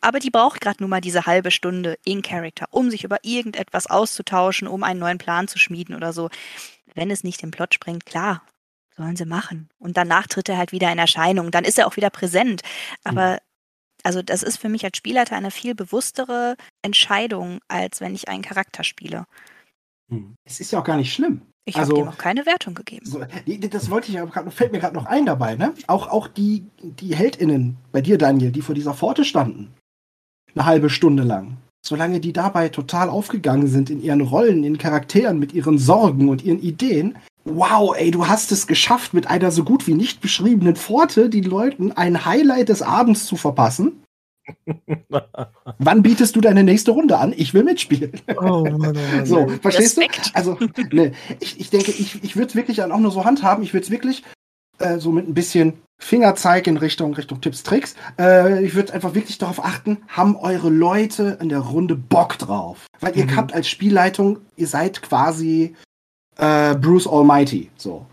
[0.00, 3.86] Aber die braucht gerade nur mal diese halbe Stunde in Character, um sich über irgendetwas
[3.88, 6.30] auszutauschen, um einen neuen Plan zu schmieden oder so.
[6.94, 8.42] Wenn es nicht den Plot sprengt, klar,
[8.96, 9.68] sollen sie machen.
[9.78, 11.50] Und danach tritt er halt wieder in Erscheinung.
[11.50, 12.62] Dann ist er auch wieder präsent.
[13.04, 13.38] Aber mhm.
[14.02, 18.42] also das ist für mich als Spielleiter eine viel bewusstere Entscheidung, als wenn ich einen
[18.42, 19.26] Charakter spiele.
[20.10, 20.34] Hm.
[20.44, 21.42] Es ist ja auch gar nicht schlimm.
[21.68, 23.04] Ich habe also, dem auch keine Wertung gegeben.
[23.04, 23.20] So,
[23.70, 25.74] das wollte ich aber gerade, fällt mir gerade noch ein dabei, ne?
[25.88, 29.74] Auch, auch die, die HeldInnen bei dir, Daniel, die vor dieser Pforte standen.
[30.54, 31.56] Eine halbe Stunde lang.
[31.84, 36.44] Solange die dabei total aufgegangen sind in ihren Rollen, in Charakteren, mit ihren Sorgen und
[36.44, 37.18] ihren Ideen.
[37.44, 41.44] Wow, ey, du hast es geschafft, mit einer so gut wie nicht beschriebenen Pforte den
[41.44, 44.02] Leuten ein Highlight des Abends zu verpassen.
[45.78, 47.34] Wann bietest du deine nächste Runde an?
[47.36, 48.12] Ich will mitspielen.
[48.36, 50.26] Oh, Mann, oh Mann, so, verstehst Respekt.
[50.26, 50.34] du?
[50.34, 50.58] Also,
[50.92, 53.62] ne, ich, ich denke, ich, ich würde es wirklich auch nur so handhaben.
[53.62, 54.22] Ich würde es wirklich
[54.78, 57.94] äh, so mit ein bisschen Fingerzeig in Richtung, Richtung Tipps, Tricks.
[58.18, 62.86] Äh, ich würde einfach wirklich darauf achten, haben eure Leute in der Runde Bock drauf?
[63.00, 63.36] Weil ihr mhm.
[63.36, 65.74] habt als Spielleitung, ihr seid quasi
[66.36, 67.70] äh, Bruce Almighty.
[67.76, 68.06] So.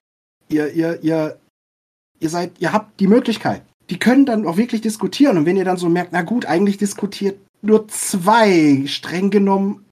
[0.50, 1.38] Ihr, ihr, ihr,
[2.20, 5.38] ihr seid, ihr habt die Möglichkeit die können dann auch wirklich diskutieren.
[5.38, 9.86] Und wenn ihr dann so merkt, na gut, eigentlich diskutiert nur zwei, streng genommen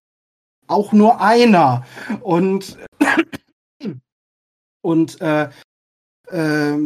[0.68, 1.86] auch nur einer.
[2.22, 2.78] Und,
[4.82, 5.50] und äh,
[6.30, 6.78] äh,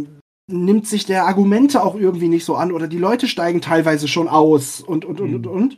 [0.48, 4.28] nimmt sich der Argumente auch irgendwie nicht so an oder die Leute steigen teilweise schon
[4.28, 5.36] aus und, und, und, mhm.
[5.36, 5.78] und, und.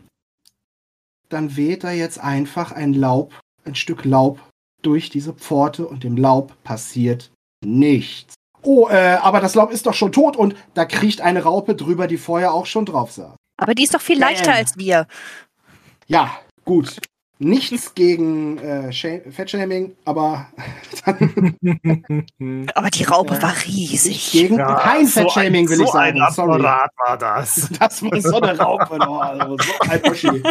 [1.29, 4.39] Dann weht er jetzt einfach ein Laub, ein Stück Laub
[4.81, 7.31] durch diese Pforte und dem Laub passiert
[7.65, 11.75] nichts oh, äh, aber das Laub ist doch schon tot und da kriecht eine Raupe
[11.75, 13.35] drüber, die vorher auch schon drauf saß.
[13.57, 14.55] Aber die ist doch viel leichter Bam.
[14.55, 15.07] als wir.
[16.07, 16.31] Ja,
[16.63, 16.97] gut.
[17.39, 20.47] Nichts gegen äh, Fettshaming, aber
[22.75, 23.41] Aber die Raupe ja.
[23.41, 24.31] war riesig.
[24.31, 26.21] Gegen ja, kein so Fettshaming will so ich sagen.
[26.21, 26.63] Ein Sorry.
[26.63, 27.69] war das.
[27.79, 30.43] Das war so eine Raupe, oh, also so ein Oschi.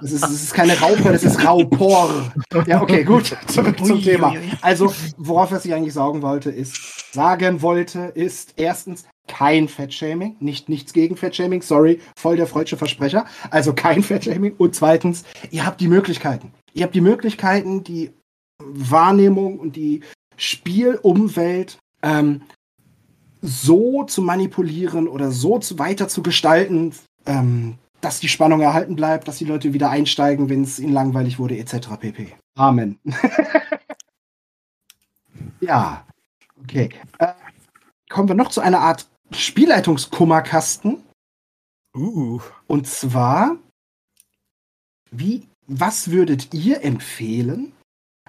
[0.00, 2.32] Das ist, das ist keine Raupe, das ist Raupor.
[2.66, 3.36] Ja, okay, gut.
[3.46, 4.34] Zurück zum Thema.
[4.60, 10.92] Also, worauf ich eigentlich sagen wollte, ist, sagen wollte, ist erstens, kein Fettshaming, nicht nichts
[10.92, 13.26] gegen Fettshaming, sorry, voll der freudsche Versprecher.
[13.50, 14.54] Also kein Fettshaming.
[14.58, 16.52] Und zweitens, ihr habt die Möglichkeiten.
[16.72, 18.12] Ihr habt die Möglichkeiten, die
[18.58, 20.02] Wahrnehmung und die
[20.36, 22.42] Spielumwelt ähm,
[23.42, 26.94] so zu manipulieren oder so zu, weiter zu gestalten,
[27.26, 31.38] ähm, dass die Spannung erhalten bleibt, dass die Leute wieder einsteigen, wenn es ihnen langweilig
[31.38, 31.88] wurde, etc.
[31.98, 32.34] pp.
[32.56, 32.98] Amen.
[35.60, 36.04] ja,
[36.62, 36.90] okay.
[37.18, 37.32] Äh,
[38.08, 41.02] kommen wir noch zu einer Art Spielleitungskummerkasten.
[41.96, 42.40] Uh.
[42.66, 43.56] Und zwar,
[45.10, 47.72] wie, was würdet ihr empfehlen?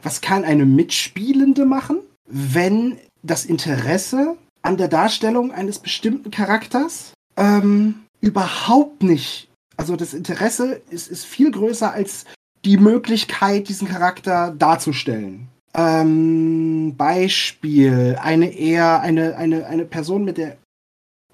[0.02, 8.06] Was kann eine Mitspielende machen, wenn das Interesse an der Darstellung eines bestimmten Charakters ähm,
[8.22, 12.26] überhaupt nicht, also das Interesse ist, ist viel größer als
[12.66, 15.48] die Möglichkeit, diesen Charakter darzustellen.
[15.74, 20.58] Ähm, Beispiel, eine eher, eine, eine, eine Person, mit der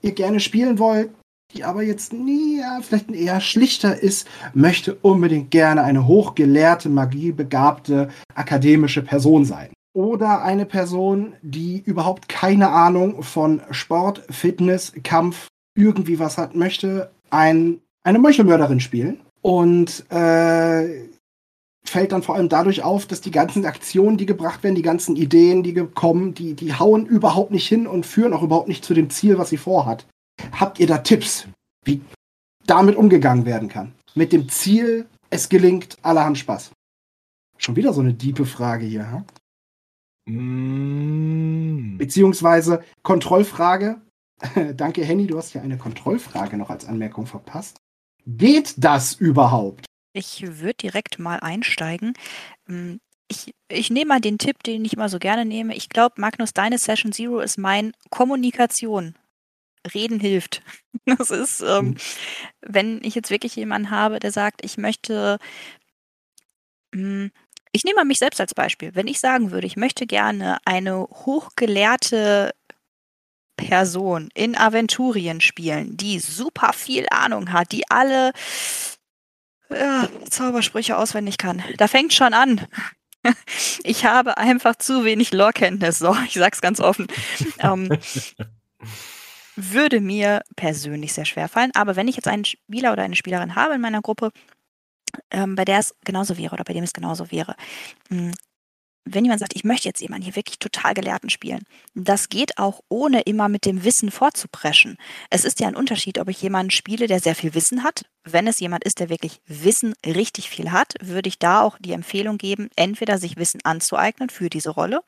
[0.03, 1.09] ihr gerne spielen wollt,
[1.53, 8.09] die aber jetzt nie, ja, vielleicht eher schlichter ist, möchte unbedingt gerne eine hochgelehrte, magiebegabte,
[8.35, 9.69] akademische Person sein.
[9.95, 17.11] Oder eine Person, die überhaupt keine Ahnung von Sport, Fitness, Kampf, irgendwie was hat, möchte
[17.29, 19.19] ein, eine Meuchelmörderin spielen.
[19.41, 21.03] Und äh,
[21.85, 25.15] fällt dann vor allem dadurch auf, dass die ganzen Aktionen, die gebracht werden, die ganzen
[25.15, 28.93] Ideen, die kommen, die, die hauen überhaupt nicht hin und führen auch überhaupt nicht zu
[28.93, 30.07] dem Ziel, was sie vorhat.
[30.53, 31.47] Habt ihr da Tipps,
[31.85, 32.01] wie
[32.65, 33.93] damit umgegangen werden kann?
[34.15, 36.71] Mit dem Ziel, es gelingt, allerhand Spaß.
[37.57, 39.25] Schon wieder so eine diepe Frage hier, ha?
[40.25, 41.97] Mm.
[41.97, 44.01] Beziehungsweise Kontrollfrage.
[44.75, 47.77] Danke, Henny, du hast hier eine Kontrollfrage noch als Anmerkung verpasst.
[48.25, 49.85] Geht das überhaupt?
[50.13, 52.13] Ich würde direkt mal einsteigen.
[52.67, 55.75] Hm, ich, ich nehme mal den Tipp, den ich immer so gerne nehme.
[55.75, 59.15] Ich glaube, Magnus, deine Session Zero ist mein Kommunikation.
[59.93, 60.61] Reden hilft.
[61.05, 61.97] Das ist, ähm, mhm.
[62.61, 65.37] wenn ich jetzt wirklich jemanden habe, der sagt, ich möchte,
[66.93, 67.31] mh, hm,
[67.73, 68.95] ich nehme mal mich selbst als Beispiel.
[68.95, 72.53] Wenn ich sagen würde, ich möchte gerne eine hochgelehrte
[73.57, 78.31] Person in Aventurien spielen, die super viel Ahnung hat, die alle
[79.77, 81.63] ja, Zaubersprüche auswendig kann.
[81.77, 82.67] Da fängt schon an.
[83.85, 87.07] Ich habe einfach zu wenig Lore-Kenntnis, so, ich sag's ganz offen.
[87.59, 87.87] ähm,
[89.55, 93.55] würde mir persönlich sehr schwer fallen, aber wenn ich jetzt einen Spieler oder eine Spielerin
[93.55, 94.31] habe in meiner Gruppe,
[95.31, 97.55] ähm, bei der es genauso wäre oder bei dem es genauso wäre,
[98.09, 98.33] hm,
[99.05, 101.63] wenn jemand sagt, ich möchte jetzt jemanden hier wirklich total Gelehrten spielen,
[101.93, 104.97] das geht auch ohne immer mit dem Wissen vorzupreschen.
[105.29, 108.05] Es ist ja ein Unterschied, ob ich jemanden spiele, der sehr viel Wissen hat.
[108.23, 111.91] Wenn es jemand ist, der wirklich Wissen richtig viel hat, würde ich da auch die
[111.91, 115.01] Empfehlung geben, entweder sich Wissen anzueignen für diese Rolle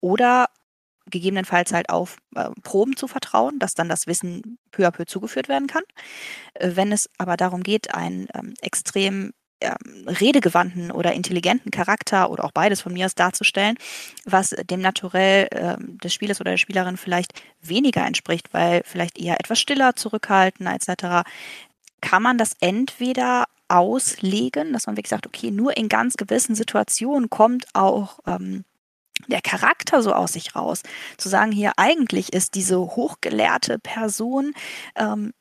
[0.00, 0.48] oder
[1.06, 5.48] gegebenenfalls halt auf äh, Proben zu vertrauen, dass dann das Wissen peu à peu zugeführt
[5.48, 5.82] werden kann.
[6.54, 12.44] Äh, wenn es aber darum geht, einen ähm, extrem ähm, redegewandten oder intelligenten Charakter oder
[12.44, 13.76] auch beides von mir aus darzustellen,
[14.24, 17.32] was dem Naturell ähm, des Spielers oder der Spielerin vielleicht
[17.62, 21.28] weniger entspricht, weil vielleicht eher etwas stiller, zurückhaltender etc.,
[22.00, 27.30] kann man das entweder auslegen, dass man wirklich sagt, okay, nur in ganz gewissen Situationen
[27.30, 28.64] kommt auch ähm,
[29.28, 30.82] der Charakter so aus sich raus.
[31.18, 34.54] Zu sagen, hier eigentlich ist diese hochgelehrte Person
[34.96, 35.32] ähm,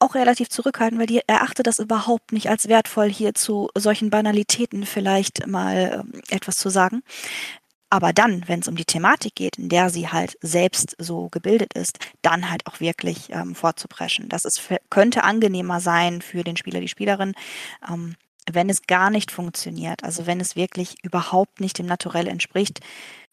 [0.00, 4.86] auch relativ zurückhaltend, weil die erachtet das überhaupt nicht als wertvoll, hier zu solchen Banalitäten
[4.86, 7.02] vielleicht mal ähm, etwas zu sagen.
[7.88, 11.72] Aber dann, wenn es um die Thematik geht, in der sie halt selbst so gebildet
[11.74, 14.28] ist, dann halt auch wirklich ähm, vorzupreschen.
[14.28, 14.60] Das ist,
[14.90, 17.34] könnte angenehmer sein für den Spieler, die Spielerin,
[17.88, 18.16] ähm,
[18.50, 20.02] wenn es gar nicht funktioniert.
[20.04, 22.80] Also wenn es wirklich überhaupt nicht dem Naturell entspricht,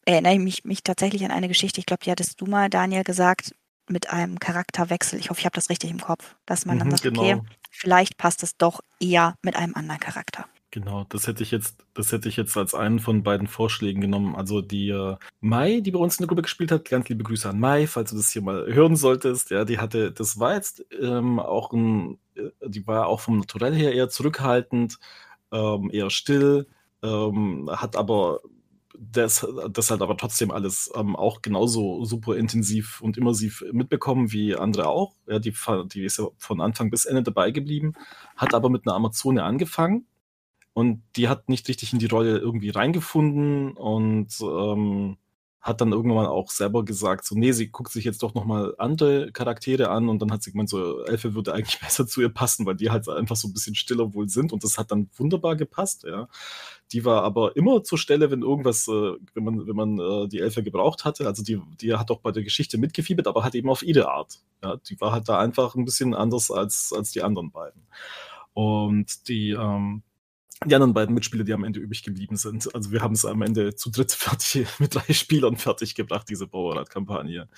[0.06, 3.04] erinnere ich mich, mich tatsächlich an eine Geschichte, ich glaube, die hattest du mal, Daniel,
[3.04, 3.56] gesagt,
[3.90, 5.20] mit einem Charakterwechsel.
[5.20, 7.22] Ich hoffe, ich habe das richtig im Kopf, dass man dann mhm, sagt, genau.
[7.22, 10.46] okay, vielleicht passt es doch eher mit einem anderen Charakter.
[10.74, 14.36] Genau, das hätte ich jetzt, das hätte ich jetzt als einen von beiden Vorschlägen genommen.
[14.36, 17.48] Also die äh, Mai, die bei uns in der Gruppe gespielt hat, ganz liebe Grüße
[17.48, 19.52] an Mai, falls du das hier mal hören solltest.
[19.52, 23.76] Ja, die hatte, das war jetzt ähm, auch ein, äh, die war auch vom Naturell
[23.76, 24.98] her eher zurückhaltend,
[25.52, 26.66] ähm, eher still,
[27.04, 28.40] ähm, hat aber
[28.98, 34.56] das, das halt aber trotzdem alles ähm, auch genauso super intensiv und immersiv mitbekommen wie
[34.56, 35.14] andere auch.
[35.28, 35.54] Ja, die,
[35.94, 37.94] die ist ja von Anfang bis Ende dabei geblieben,
[38.36, 40.06] hat aber mit einer Amazone angefangen
[40.74, 45.18] und die hat nicht richtig in die Rolle irgendwie reingefunden und ähm,
[45.64, 49.32] hat dann irgendwann auch selber gesagt, so, nee, sie guckt sich jetzt doch nochmal andere
[49.32, 52.66] Charaktere an und dann hat sie gemeint, so, Elfe würde eigentlich besser zu ihr passen,
[52.66, 55.56] weil die halt einfach so ein bisschen stiller wohl sind und das hat dann wunderbar
[55.56, 56.28] gepasst, ja.
[56.94, 60.40] Die war aber immer zur Stelle, wenn irgendwas, äh, wenn man, wenn man äh, die
[60.40, 63.70] Elfe gebraucht hatte, also die, die hat auch bei der Geschichte mitgefiebert, aber hat eben
[63.70, 64.78] auf ihre Art, ja.
[64.78, 67.82] Die war halt da einfach ein bisschen anders als, als die anderen beiden.
[68.54, 70.04] Und die, ähm,
[70.66, 72.74] die anderen beiden Mitspieler, die am Ende übrig geblieben sind.
[72.76, 76.48] Also wir haben es am Ende zu dritt fertig, mit drei Spielern fertig gebracht, diese
[76.48, 77.50] Powerrad-Kampagne.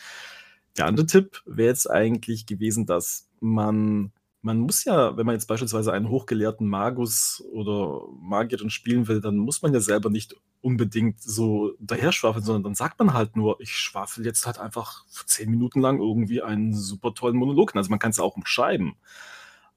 [0.78, 4.14] Der andere Tipp wäre jetzt eigentlich gewesen, dass man,
[4.46, 9.38] man muss ja, wenn man jetzt beispielsweise einen hochgelehrten Magus oder Magierin spielen will, dann
[9.38, 13.60] muss man ja selber nicht unbedingt so daher schwafeln, sondern dann sagt man halt nur,
[13.60, 17.76] ich schwafel jetzt halt einfach zehn Minuten lang irgendwie einen super tollen Monolog.
[17.76, 18.94] Also man kann es auch umschreiben.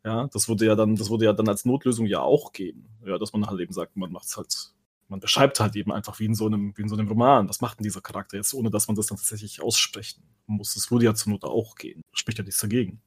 [0.05, 2.87] Ja, das würde ja dann, das würde ja dann als Notlösung ja auch gehen.
[3.07, 4.75] Ja, dass man halt eben sagt, man macht es halt,
[5.09, 7.49] man beschreibt halt eben einfach wie in so einem, wie in so einem Roman.
[7.49, 10.75] Was macht denn dieser Charakter jetzt, ohne dass man das dann tatsächlich aussprechen muss?
[10.75, 12.03] Das würde ja zur Not auch gehen.
[12.13, 13.01] Spricht ja nichts dagegen.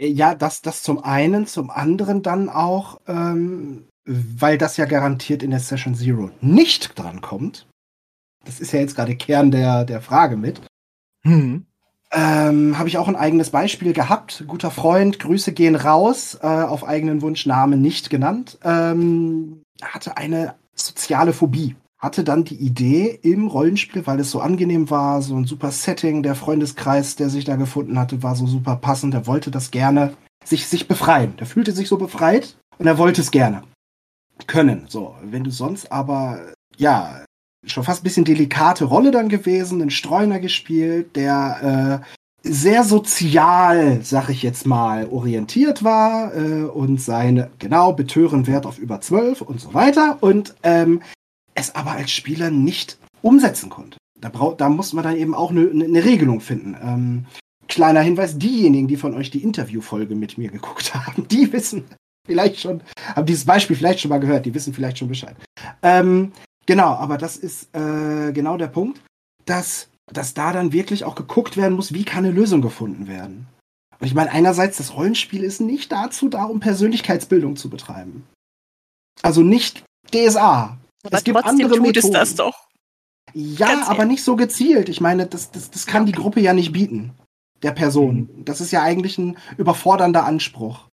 [0.00, 5.50] Ja, das, das zum einen, zum anderen dann auch, ähm, weil das ja garantiert in
[5.50, 7.66] der Session Zero nicht dran kommt.
[8.44, 10.60] Das ist ja jetzt gerade Kern der, der Frage mit.
[11.24, 11.66] Hm.
[12.12, 14.44] Ähm, Habe ich auch ein eigenes Beispiel gehabt.
[14.46, 18.58] Guter Freund, Grüße gehen raus, äh, auf eigenen Wunsch, Name nicht genannt.
[18.62, 21.74] Ähm, hatte eine soziale Phobie.
[21.98, 26.22] Hatte dann die Idee im Rollenspiel, weil es so angenehm war, so ein super Setting,
[26.22, 29.14] der Freundeskreis, der sich da gefunden hatte, war so super passend.
[29.14, 30.14] Er wollte das gerne
[30.44, 31.36] sich, sich befreien.
[31.38, 33.62] Der fühlte sich so befreit und er wollte es gerne
[34.46, 34.86] können.
[34.88, 36.40] So, wenn du sonst aber,
[36.76, 37.24] ja,
[37.64, 44.00] schon fast ein bisschen delikate Rolle dann gewesen, einen Streuner gespielt, der äh, sehr sozial,
[44.02, 49.40] sag ich jetzt mal, orientiert war äh, und seine, genau, betören Wert auf über 12
[49.40, 51.02] und so weiter und ähm,
[51.56, 53.98] es aber als Spieler nicht umsetzen konnte.
[54.20, 56.76] Da, brauch, da muss man dann eben auch eine ne Regelung finden.
[56.80, 57.26] Ähm,
[57.68, 61.84] kleiner Hinweis, diejenigen, die von euch die Interviewfolge mit mir geguckt haben, die wissen
[62.26, 62.80] vielleicht schon,
[63.14, 65.36] haben dieses Beispiel vielleicht schon mal gehört, die wissen vielleicht schon Bescheid.
[65.82, 66.32] Ähm,
[66.66, 69.00] Genau, aber das ist äh, genau der Punkt,
[69.44, 73.46] dass, dass da dann wirklich auch geguckt werden muss, wie kann eine Lösung gefunden werden.
[73.98, 78.26] Und ich meine, einerseits, das Rollenspiel ist nicht dazu da, um Persönlichkeitsbildung zu betreiben.
[79.22, 80.76] Also nicht DSA.
[81.06, 82.06] Aber es gibt andere tut Methoden.
[82.06, 82.66] es das doch.
[83.34, 84.88] Ja, aber nicht so gezielt.
[84.88, 87.12] Ich meine, das, das, das kann die Gruppe ja nicht bieten,
[87.62, 88.30] der Person.
[88.34, 88.44] Mhm.
[88.44, 90.88] Das ist ja eigentlich ein überfordernder Anspruch.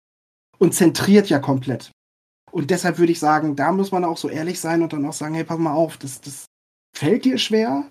[0.58, 1.92] Und zentriert ja komplett.
[2.50, 5.12] Und deshalb würde ich sagen, da muss man auch so ehrlich sein und dann auch
[5.12, 6.46] sagen, hey, pass mal auf, das, das
[6.96, 7.84] fällt dir schwer.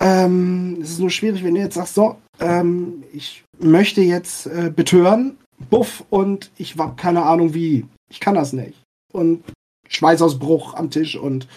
[0.00, 4.72] Ähm, es ist nur schwierig, wenn du jetzt sagst, so, ähm, ich möchte jetzt äh,
[4.74, 5.38] betören,
[5.70, 7.86] buff, und ich habe keine Ahnung wie.
[8.10, 8.82] Ich kann das nicht.
[9.12, 9.42] Und
[9.88, 11.48] Schweißausbruch am Tisch und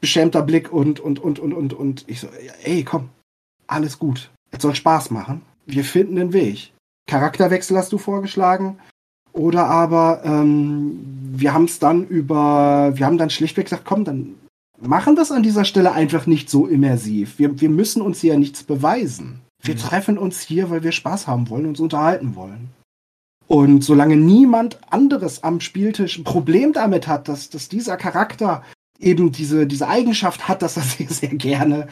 [0.00, 2.28] beschämter Blick und, und, und, und, und, und ich so,
[2.62, 3.10] ey, komm,
[3.66, 4.30] alles gut.
[4.50, 5.42] Es soll Spaß machen.
[5.66, 6.72] Wir finden einen Weg.
[7.06, 8.78] Charakterwechsel hast du vorgeschlagen.
[9.32, 10.98] Oder aber ähm,
[11.34, 14.34] wir haben es dann über, wir haben dann schlichtweg gesagt, komm, dann
[14.80, 17.38] machen wir es an dieser Stelle einfach nicht so immersiv.
[17.38, 19.40] Wir, wir müssen uns hier nichts beweisen.
[19.62, 19.78] Wir mhm.
[19.78, 22.70] treffen uns hier, weil wir Spaß haben wollen und uns unterhalten wollen.
[23.48, 28.62] Und solange niemand anderes am Spieltisch ein Problem damit hat, dass, dass dieser Charakter
[28.98, 31.88] eben diese, diese Eigenschaft hat, dass er sehr, sehr gerne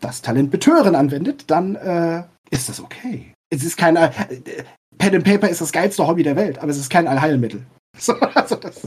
[0.00, 3.32] das Talent Betören anwendet, dann äh, ist das okay.
[3.50, 4.10] Es ist kein äh,
[4.98, 7.66] Pen and Paper ist das geilste Hobby der Welt, aber es ist kein Allheilmittel.
[7.98, 8.86] So, also das,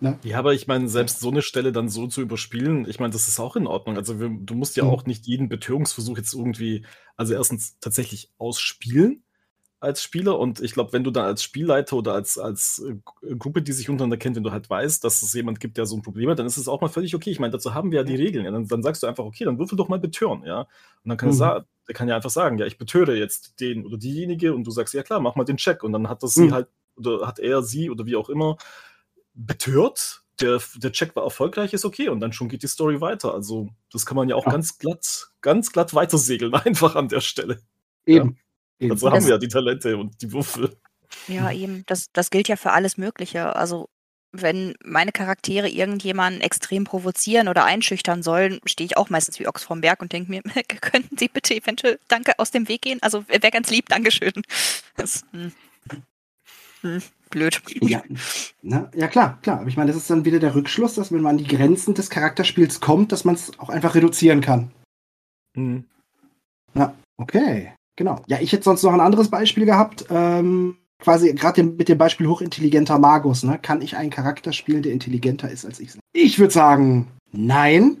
[0.00, 0.18] ne?
[0.22, 3.28] Ja, aber ich meine, selbst so eine Stelle dann so zu überspielen, ich meine, das
[3.28, 3.98] ist auch in Ordnung.
[3.98, 4.90] Also wir, du musst ja mhm.
[4.90, 6.86] auch nicht jeden Betörungsversuch jetzt irgendwie,
[7.18, 9.22] also erstens tatsächlich ausspielen,
[9.80, 13.62] als Spieler und ich glaube, wenn du dann als Spielleiter oder als, als äh, Gruppe,
[13.62, 16.02] die sich untereinander kennt, wenn du halt weißt, dass es jemand gibt, der so ein
[16.02, 17.30] Problem hat, dann ist es auch mal völlig okay.
[17.30, 18.44] Ich meine, dazu haben wir ja die Regeln.
[18.44, 18.50] Ja?
[18.50, 20.60] Dann, dann, sagst du einfach, okay, dann würfel doch mal betören, ja.
[20.60, 21.40] Und dann kann mhm.
[21.40, 24.70] er, der kann ja einfach sagen, ja, ich betöre jetzt den oder diejenige und du
[24.70, 25.82] sagst, ja klar, mach mal den Check.
[25.82, 26.48] Und dann hat das mhm.
[26.48, 28.58] sie halt, oder hat er sie oder wie auch immer
[29.32, 30.22] betört.
[30.42, 33.32] Der, der Check war erfolgreich, ist okay, und dann schon geht die Story weiter.
[33.32, 34.52] Also, das kann man ja auch ja.
[34.52, 37.60] ganz glatt, ganz glatt weitersegeln, einfach an der Stelle.
[38.04, 38.30] Eben.
[38.30, 38.36] Ja.
[38.80, 38.90] Eben.
[38.90, 40.76] Dazu haben wir ja die Talente und die Würfel.
[41.28, 41.84] Ja, eben.
[41.86, 43.54] Das, das gilt ja für alles Mögliche.
[43.54, 43.88] Also,
[44.32, 49.64] wenn meine Charaktere irgendjemanden extrem provozieren oder einschüchtern sollen, stehe ich auch meistens wie Ochs
[49.64, 50.42] vom Berg und denke mir,
[50.80, 52.98] könnten Sie bitte eventuell Danke aus dem Weg gehen?
[53.02, 54.32] Also, wäre ganz lieb, Dankeschön.
[54.96, 55.52] Das, hm.
[56.82, 57.60] Hm, blöd.
[57.82, 58.02] Ja,
[58.62, 59.60] na, ja, klar, klar.
[59.60, 61.94] Aber ich meine, das ist dann wieder der Rückschluss, dass wenn man an die Grenzen
[61.94, 64.70] des Charakterspiels kommt, dass man es auch einfach reduzieren kann.
[65.54, 65.84] Mhm.
[66.74, 67.74] Ja, okay.
[68.00, 68.22] Genau.
[68.28, 70.06] Ja, ich hätte sonst noch ein anderes Beispiel gehabt.
[70.08, 73.42] Ähm, quasi gerade mit dem Beispiel hochintelligenter Magus.
[73.42, 73.58] Ne?
[73.60, 75.98] Kann ich einen Charakter spielen, der intelligenter ist als ich?
[76.14, 77.98] Ich würde sagen, nein.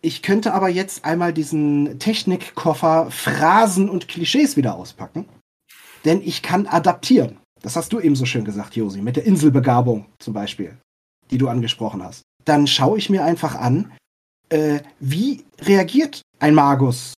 [0.00, 5.24] Ich könnte aber jetzt einmal diesen Technikkoffer Phrasen und Klischees wieder auspacken.
[6.04, 7.38] Denn ich kann adaptieren.
[7.62, 10.78] Das hast du eben so schön gesagt, Josi, mit der Inselbegabung zum Beispiel,
[11.32, 12.22] die du angesprochen hast.
[12.44, 13.90] Dann schaue ich mir einfach an,
[14.50, 17.14] äh, wie reagiert ein Magus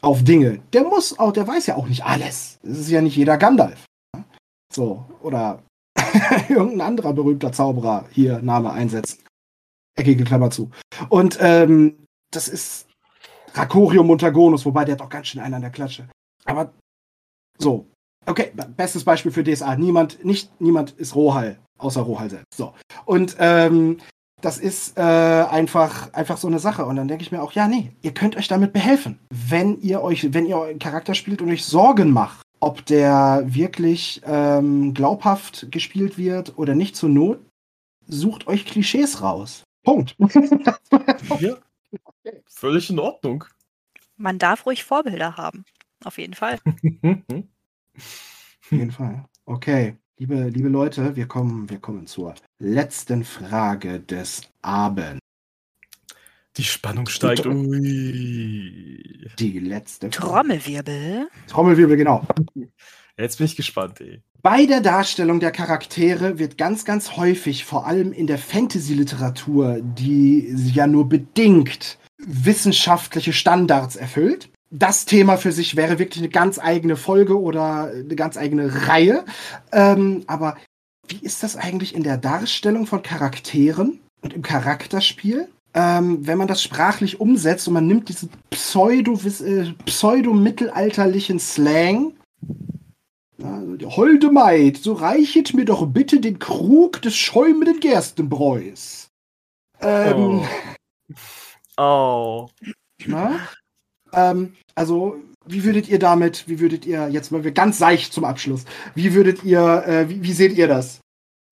[0.00, 0.60] auf Dinge.
[0.72, 2.58] Der muss auch, der weiß ja auch nicht alles.
[2.62, 3.84] Es ist ja nicht jeder Gandalf.
[4.72, 5.62] So, oder
[6.48, 9.22] irgendein anderer berühmter Zauberer hier Name einsetzen.
[9.96, 10.70] Eckige Klammer zu.
[11.08, 12.86] Und ähm, das ist
[13.54, 16.08] Racorio Montagonus, wobei der hat auch ganz schön einen an der Klatsche.
[16.44, 16.72] Aber
[17.58, 17.86] so,
[18.26, 19.76] okay, bestes Beispiel für DSA.
[19.76, 22.54] Niemand, nicht, niemand ist Rohall, außer Rohall selbst.
[22.54, 22.74] So.
[23.06, 23.98] Und ähm,
[24.40, 26.84] das ist äh, einfach, einfach so eine Sache.
[26.84, 29.18] Und dann denke ich mir auch, ja, nee, ihr könnt euch damit behelfen.
[29.30, 34.20] Wenn ihr euch, wenn ihr euren Charakter spielt und euch Sorgen macht, ob der wirklich
[34.24, 37.40] ähm, glaubhaft gespielt wird oder nicht zur Not,
[38.06, 39.64] sucht euch Klischees raus.
[39.82, 40.16] Punkt.
[41.40, 41.56] ja,
[42.46, 43.44] völlig in Ordnung.
[44.16, 45.64] Man darf ruhig Vorbilder haben.
[46.04, 46.58] Auf jeden Fall.
[47.96, 49.24] Auf jeden Fall.
[49.44, 49.96] Okay.
[50.18, 55.20] Liebe, liebe Leute, wir kommen, wir kommen zur letzten Frage des Abends.
[56.56, 57.44] Die Spannung steigt.
[57.44, 59.28] Ui.
[59.38, 60.26] Die letzte Frage.
[60.26, 61.28] Trommelwirbel.
[61.48, 62.26] Trommelwirbel, genau.
[63.18, 64.22] Jetzt bin ich gespannt, ey.
[64.40, 70.48] Bei der Darstellung der Charaktere wird ganz, ganz häufig, vor allem in der Fantasy-Literatur, die
[70.72, 76.96] ja nur bedingt wissenschaftliche Standards erfüllt, das Thema für sich wäre wirklich eine ganz eigene
[76.96, 79.24] Folge oder eine ganz eigene Reihe.
[79.72, 80.56] Ähm, aber
[81.08, 85.48] wie ist das eigentlich in der Darstellung von Charakteren und im Charakterspiel?
[85.74, 92.14] Ähm, wenn man das sprachlich umsetzt und man nimmt diesen pseudo, äh, pseudo-mittelalterlichen Slang,
[93.42, 99.10] also Holde Maid, so reichet mir doch bitte den Krug des schäumenden Gerstenbräus.
[99.80, 100.42] Ähm,
[101.76, 101.82] oh.
[101.82, 102.48] oh.
[103.06, 103.38] Na?
[104.12, 105.16] Ähm, also,
[105.46, 108.64] wie würdet ihr damit, wie würdet ihr, jetzt mal ganz seicht zum Abschluss,
[108.94, 111.00] wie würdet ihr, äh, wie, wie, seht ihr das?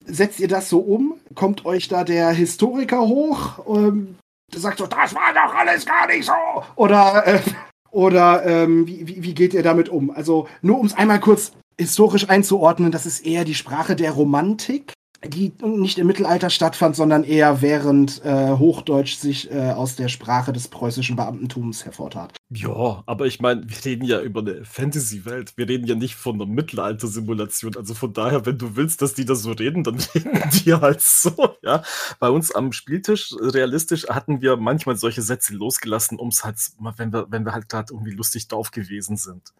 [0.05, 1.15] Setzt ihr das so um?
[1.33, 3.65] Kommt euch da der Historiker hoch?
[3.67, 4.15] Ähm,
[4.53, 6.33] der sagt so, das war doch alles gar nicht so!
[6.75, 7.39] Oder, äh,
[7.91, 10.11] oder ähm, wie, wie, wie geht ihr damit um?
[10.11, 14.93] Also, nur um es einmal kurz historisch einzuordnen, das ist eher die Sprache der Romantik
[15.27, 20.53] die nicht im Mittelalter stattfand, sondern eher während äh, Hochdeutsch sich äh, aus der Sprache
[20.53, 22.33] des preußischen Beamtentums hervortat.
[22.49, 25.53] Ja, aber ich meine, wir reden ja über eine Fantasy-Welt.
[25.57, 27.75] Wir reden ja nicht von einer Mittelalter-Simulation.
[27.75, 31.01] Also von daher, wenn du willst, dass die da so reden, dann reden die halt
[31.01, 31.31] so,
[31.63, 31.83] ja.
[32.19, 36.57] Bei uns am Spieltisch, realistisch, hatten wir manchmal solche Sätze losgelassen, um es halt,
[36.97, 39.53] wenn wir, wenn wir halt gerade irgendwie lustig drauf gewesen sind.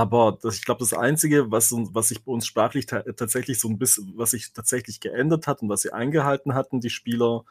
[0.00, 3.68] Aber das, ich glaube, das Einzige, was, was sich bei uns sprachlich ta tatsächlich so
[3.68, 7.44] ein bisschen, was sich tatsächlich geändert hat und was sie eingehalten hatten, die Spieler,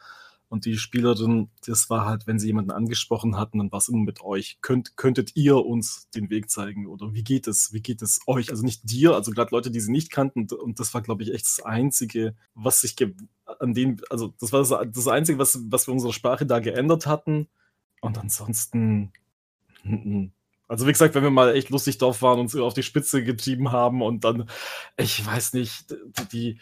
[0.52, 4.04] Und die Spielerin, das war halt, wenn sie jemanden angesprochen hatten, dann war es immer
[4.04, 4.58] mit euch.
[4.60, 6.86] Könnt, könntet ihr uns den Weg zeigen?
[6.86, 7.72] Oder wie geht es?
[7.72, 8.50] Wie geht es euch?
[8.50, 10.46] Also nicht dir, also gerade Leute, die sie nicht kannten.
[10.52, 12.96] Und das war, glaube ich, echt das Einzige, was sich
[13.60, 17.06] an dem, also das war das, das Einzige, was, was wir unsere Sprache da geändert
[17.06, 17.48] hatten.
[18.02, 19.12] Und ansonsten.
[20.68, 23.22] Also wie gesagt, wenn wir mal echt lustig drauf waren und uns auf die Spitze
[23.22, 24.48] getrieben haben und dann,
[24.96, 25.94] ich weiß nicht,
[26.32, 26.58] die,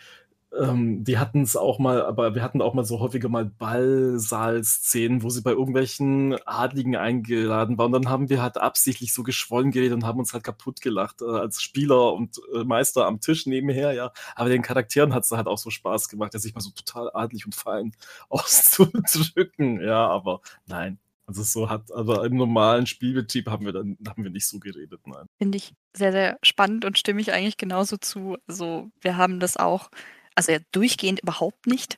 [0.58, 5.22] ähm, die hatten es auch mal, aber wir hatten auch mal so häufiger mal Ballsaal-Szenen,
[5.22, 7.94] wo sie bei irgendwelchen Adligen eingeladen waren.
[7.94, 11.22] Und dann haben wir halt absichtlich so geschwollen geredet und haben uns halt kaputt gelacht
[11.22, 14.12] äh, als Spieler und äh, Meister am Tisch nebenher, ja.
[14.34, 17.46] Aber den Charakteren hat es halt auch so Spaß gemacht, sich mal so total adlig
[17.46, 17.92] und fein
[18.28, 19.80] auszudrücken.
[19.80, 20.98] Ja, aber nein,
[21.30, 25.00] also so hat, aber im normalen Spielbetrieb haben wir dann haben wir nicht so geredet,
[25.06, 25.26] nein.
[25.38, 28.36] Finde ich sehr, sehr spannend und stimme ich eigentlich genauso zu.
[28.48, 29.90] Also wir haben das auch,
[30.34, 31.96] also ja, durchgehend überhaupt nicht.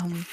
[0.00, 0.26] Ähm,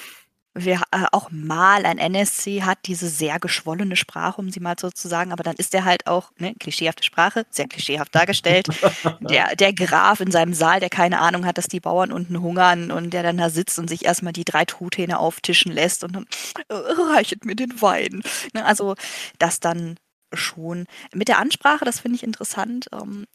[0.54, 4.90] wir äh, auch mal ein NSC hat diese sehr geschwollene Sprache, um sie mal so
[4.90, 8.68] zu sagen, aber dann ist der halt auch, ne, klischeehafte Sprache, sehr klischeehaft dargestellt.
[9.22, 12.92] der, der Graf in seinem Saal, der keine Ahnung hat, dass die Bauern unten hungern
[12.92, 16.26] und der dann da sitzt und sich erstmal die drei Truthähne auftischen lässt und dann
[16.68, 16.74] äh,
[17.14, 18.22] reichet mir den Wein.
[18.54, 18.96] Ne, also
[19.40, 19.98] das dann
[20.34, 20.86] schon.
[21.14, 22.88] Mit der Ansprache, das finde ich interessant.
[22.94, 23.26] Ähm,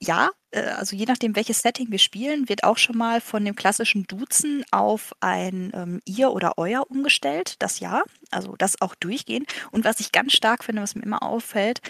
[0.00, 3.56] ja, äh, also je nachdem, welches Setting wir spielen, wird auch schon mal von dem
[3.56, 7.56] klassischen Duzen auf ein ähm, ihr oder euer umgestellt.
[7.58, 9.44] Das ja, also das auch durchgehen.
[9.70, 11.80] Und was ich ganz stark finde, was mir immer auffällt,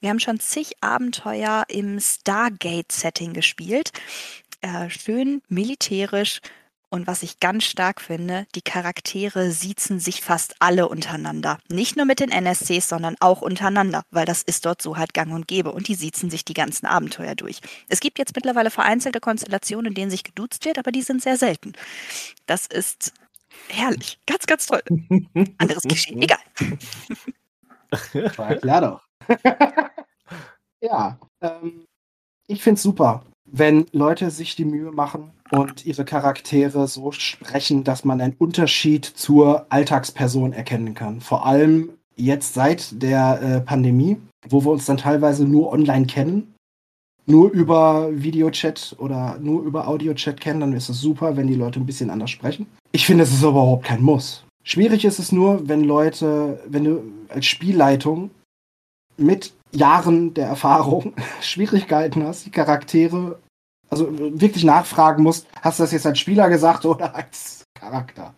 [0.00, 3.90] wir haben schon zig Abenteuer im Stargate-Setting gespielt.
[4.60, 6.40] Äh, schön militärisch,
[6.90, 11.58] und was ich ganz stark finde, die Charaktere siezen sich fast alle untereinander.
[11.68, 15.32] Nicht nur mit den NSCs, sondern auch untereinander, weil das ist dort so halt gang
[15.32, 15.72] und gäbe.
[15.72, 17.60] Und die siezen sich die ganzen Abenteuer durch.
[17.88, 21.36] Es gibt jetzt mittlerweile vereinzelte Konstellationen, in denen sich geduzt wird, aber die sind sehr
[21.36, 21.72] selten.
[22.46, 23.12] Das ist
[23.68, 24.18] herrlich.
[24.26, 24.82] Ganz, ganz toll.
[25.58, 26.14] Anderes Klischee.
[26.20, 26.38] Egal.
[28.36, 29.08] War klar doch.
[30.80, 31.84] ja, ähm,
[32.46, 37.84] ich finde es super wenn Leute sich die Mühe machen und ihre Charaktere so sprechen,
[37.84, 41.20] dass man einen Unterschied zur Alltagsperson erkennen kann.
[41.20, 44.16] Vor allem jetzt seit der äh, Pandemie,
[44.48, 46.54] wo wir uns dann teilweise nur online kennen,
[47.26, 51.78] nur über Videochat oder nur über Audiochat kennen, dann ist es super, wenn die Leute
[51.78, 52.66] ein bisschen anders sprechen.
[52.92, 54.44] Ich finde, es ist überhaupt kein Muss.
[54.64, 58.30] Schwierig ist es nur, wenn Leute, wenn du als Spielleitung
[59.16, 63.38] mit Jahren der Erfahrung Schwierigkeiten hast, die Charaktere,
[63.90, 64.08] also
[64.40, 68.34] wirklich nachfragen musst, hast du das jetzt als Spieler gesagt oder als Charakter?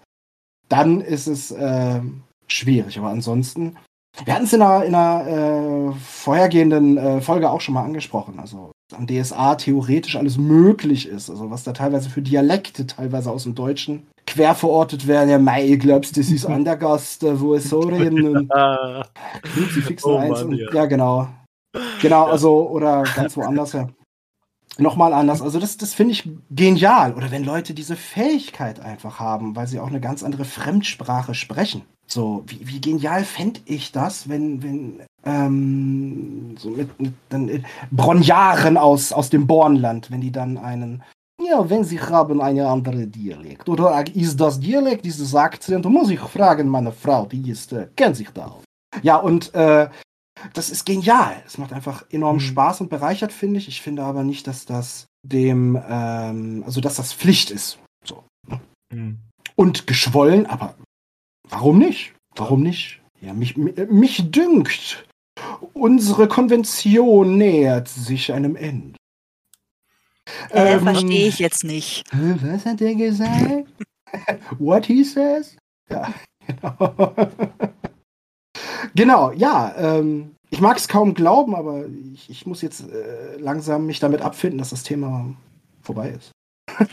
[0.68, 2.00] Dann ist es äh,
[2.46, 2.98] schwierig.
[2.98, 3.76] Aber ansonsten,
[4.24, 8.38] wir hatten es in einer, in einer äh, vorhergehenden äh, Folge auch schon mal angesprochen.
[8.38, 11.30] Also am DSA theoretisch alles möglich ist.
[11.30, 15.30] Also was da teilweise für Dialekte teilweise aus dem Deutschen quer verortet werden.
[15.30, 18.48] Ja, mei, ich glaub's, das ist an der Gast, wo es so reden.
[19.42, 20.72] Kruzifixen oh, eins und, ja.
[20.72, 21.28] ja, genau.
[22.00, 23.88] Genau, also, oder ganz woanders, ja.
[24.78, 25.42] Nochmal anders.
[25.42, 27.14] Also, das, das finde ich genial.
[27.14, 31.82] Oder wenn Leute diese Fähigkeit einfach haben, weil sie auch eine ganz andere Fremdsprache sprechen.
[32.06, 37.62] So, wie, wie genial fände ich das, wenn, wenn ähm, so mit, mit dann, äh,
[37.90, 41.02] Bronjaren aus, aus dem Bornland, wenn die dann einen
[41.42, 43.68] ja, wenn Sie haben eine andere Dialekt.
[43.68, 45.86] Oder ist das Dialekt, dieses Akzent?
[45.86, 48.64] Muss ich fragen, meine Frau, die ist, äh, kennt sich da aus.
[49.02, 49.88] Ja, und äh,
[50.52, 51.42] das ist genial.
[51.46, 52.40] Es macht einfach enorm mhm.
[52.40, 53.68] Spaß und bereichert, finde ich.
[53.68, 57.78] Ich finde aber nicht, dass das dem, ähm, also dass das Pflicht ist.
[58.04, 58.24] So.
[58.92, 59.18] Mhm.
[59.56, 60.74] Und geschwollen, aber
[61.48, 62.14] warum nicht?
[62.36, 63.00] Warum nicht?
[63.20, 65.06] Ja, mich, mich dünkt,
[65.72, 68.96] unsere Konvention nähert sich einem Ende.
[70.50, 72.04] Äh, ähm, verstehe ich jetzt nicht.
[72.12, 73.66] Was hat der gesagt?
[74.58, 75.56] What he says?
[75.88, 76.12] Ja,
[76.46, 77.14] genau.
[78.94, 79.74] genau, ja.
[79.76, 84.20] Ähm, ich mag es kaum glauben, aber ich, ich muss jetzt äh, langsam mich damit
[84.20, 85.34] abfinden, dass das Thema
[85.82, 86.32] vorbei ist.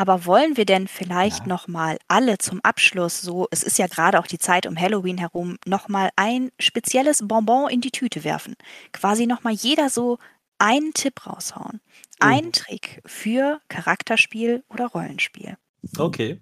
[0.00, 1.46] Aber wollen wir denn vielleicht ja.
[1.48, 5.18] noch mal alle zum Abschluss so, es ist ja gerade auch die Zeit um Halloween
[5.18, 8.54] herum, noch mal ein spezielles Bonbon in die Tüte werfen?
[8.94, 10.16] Quasi noch mal jeder so
[10.56, 11.82] einen Tipp raushauen.
[12.18, 12.52] Ein mhm.
[12.52, 15.58] Trick für Charakterspiel oder Rollenspiel.
[15.98, 16.40] Okay.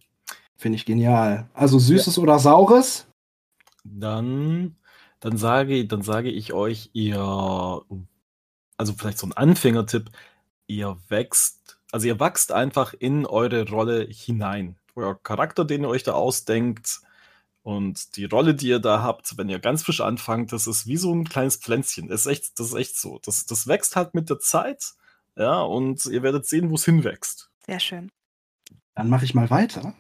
[0.57, 1.51] Finde ich genial.
[1.53, 2.23] Also süßes ja.
[2.23, 3.09] oder saures?
[3.83, 4.77] Dann,
[5.19, 7.19] dann, sage, dann sage ich euch, ihr,
[8.77, 10.11] also vielleicht so ein Anfängertipp,
[10.69, 14.77] ihr wächst, also ihr wachst einfach in eure Rolle hinein.
[14.95, 17.01] Euer Charakter, den ihr euch da ausdenkt,
[17.69, 20.97] und die Rolle, die ihr da habt, wenn ihr ganz frisch anfangt, das ist wie
[20.97, 22.09] so ein kleines Pflänzchen.
[22.09, 23.21] Das ist echt, das ist echt so.
[23.23, 24.95] Das, das wächst halt mit der Zeit.
[25.37, 27.51] Ja, und ihr werdet sehen, wo es hinwächst.
[27.67, 28.09] Sehr schön.
[28.95, 29.93] Dann mache ich mal weiter.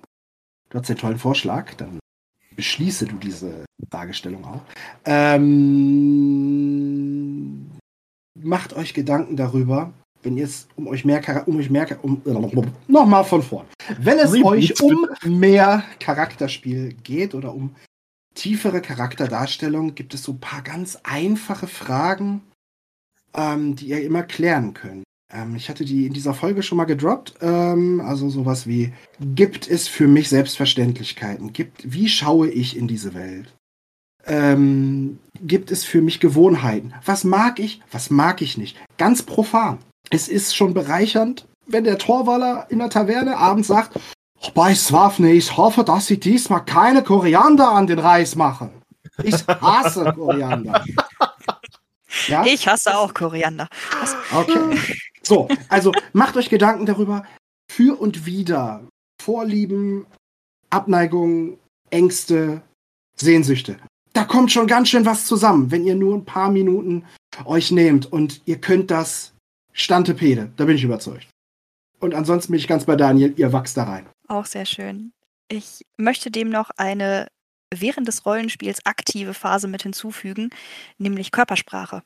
[0.70, 1.74] Du hast den tollen Vorschlag.
[1.74, 1.98] Dann
[2.56, 4.62] beschließe du diese Fragestellung auch.
[5.04, 5.38] Ähm,
[8.34, 9.92] macht euch Gedanken darüber,
[10.28, 12.20] wenn ihr es um euch mehr um euch mehr um
[12.86, 13.66] nochmal von vorn.
[13.98, 17.74] Wenn es euch um mehr Charakterspiel geht oder um
[18.34, 22.42] tiefere Charakterdarstellung, gibt es so ein paar ganz einfache Fragen,
[23.34, 25.04] ähm, die ihr immer klären könnt.
[25.32, 27.36] Ähm, ich hatte die in dieser Folge schon mal gedroppt.
[27.40, 31.54] Ähm, also sowas wie, gibt es für mich Selbstverständlichkeiten?
[31.54, 33.54] Gibt, wie schaue ich in diese Welt?
[34.26, 36.92] Ähm, gibt es für mich Gewohnheiten?
[37.06, 37.80] Was mag ich?
[37.90, 38.76] Was mag ich nicht?
[38.98, 39.78] Ganz profan.
[40.10, 43.98] Es ist schon bereichernd, wenn der Torwaller in der Taverne abends sagt,
[44.54, 48.70] bei Swafne, ich hoffe, dass sie diesmal keine Koriander an den Reis machen.
[49.22, 50.84] Ich hasse Koriander.
[52.28, 52.44] Ja?
[52.46, 53.68] Ich hasse auch Koriander.
[54.32, 54.78] Okay.
[55.22, 57.24] So, also macht euch Gedanken darüber,
[57.70, 58.82] für und wieder
[59.20, 60.06] Vorlieben,
[60.70, 61.58] Abneigungen,
[61.90, 62.62] Ängste,
[63.16, 63.78] Sehnsüchte.
[64.12, 67.04] Da kommt schon ganz schön was zusammen, wenn ihr nur ein paar Minuten
[67.44, 69.32] euch nehmt und ihr könnt das
[69.78, 71.28] Stantepede, da bin ich überzeugt.
[72.00, 74.06] Und ansonsten bin ich ganz bei Daniel, ihr wachst da rein.
[74.26, 75.12] Auch sehr schön.
[75.48, 77.28] Ich möchte dem noch eine
[77.74, 80.50] während des Rollenspiels aktive Phase mit hinzufügen,
[80.98, 82.02] nämlich Körpersprache.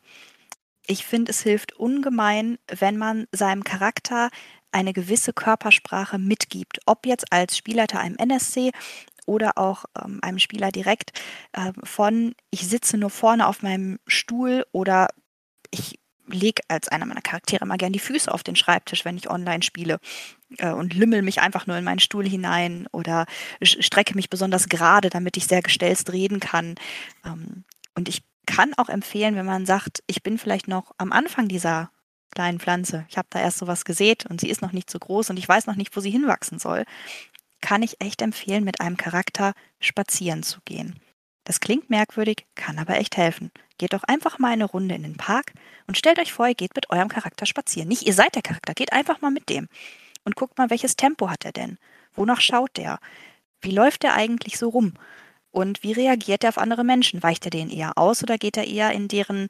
[0.87, 4.31] Ich finde, es hilft ungemein, wenn man seinem Charakter
[4.73, 6.81] eine gewisse Körpersprache mitgibt.
[6.87, 8.73] Ob jetzt als Spielleiter einem NSC
[9.27, 11.13] oder auch ähm, einem Spieler direkt
[11.53, 15.09] äh, von, ich sitze nur vorne auf meinem Stuhl oder
[15.71, 19.31] ich lege als einer meiner Charaktere immer gern die Füße auf den Schreibtisch, wenn ich
[19.31, 19.99] online spiele
[20.59, 23.27] äh, und lümmel mich einfach nur in meinen Stuhl hinein oder
[23.63, 26.75] strecke mich besonders gerade, damit ich sehr gestelzt reden kann.
[27.25, 31.49] Ähm, und ich kann auch empfehlen, wenn man sagt, ich bin vielleicht noch am Anfang
[31.49, 31.91] dieser
[32.31, 35.31] kleinen Pflanze, ich habe da erst sowas gesät und sie ist noch nicht so groß
[35.31, 36.85] und ich weiß noch nicht, wo sie hinwachsen soll,
[37.61, 40.99] kann ich echt empfehlen, mit einem Charakter spazieren zu gehen.
[41.45, 43.51] Das klingt merkwürdig, kann aber echt helfen.
[43.79, 45.53] Geht doch einfach mal eine Runde in den Park
[45.87, 47.89] und stellt euch vor, ihr geht mit eurem Charakter spazieren.
[47.89, 49.69] Nicht ihr seid der Charakter, geht einfach mal mit dem.
[50.25, 51.79] Und guckt mal, welches Tempo hat er denn?
[52.15, 53.01] Wonach schaut der?
[53.61, 54.95] Wie läuft er eigentlich so rum?
[55.51, 57.23] Und wie reagiert er auf andere Menschen?
[57.23, 59.49] Weicht er denen eher aus oder geht er eher in deren,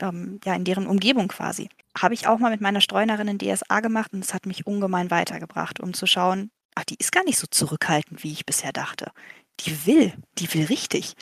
[0.00, 1.68] ähm, ja, in deren Umgebung quasi?
[1.96, 5.10] Habe ich auch mal mit meiner Streunerin in DSA gemacht und es hat mich ungemein
[5.10, 9.10] weitergebracht, um zu schauen, ach, die ist gar nicht so zurückhaltend, wie ich bisher dachte.
[9.60, 11.14] Die will, die will richtig.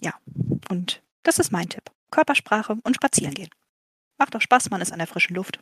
[0.00, 0.14] Ja,
[0.68, 1.84] und das ist mein Tipp.
[2.10, 3.50] Körpersprache und spazieren gehen.
[4.18, 5.60] Macht doch Spaß, man ist an der frischen Luft.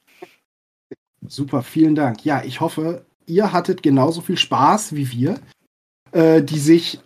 [1.26, 2.24] Super, vielen Dank.
[2.24, 5.40] Ja, ich hoffe, ihr hattet genauso viel Spaß wie wir,
[6.12, 7.00] äh, die sich,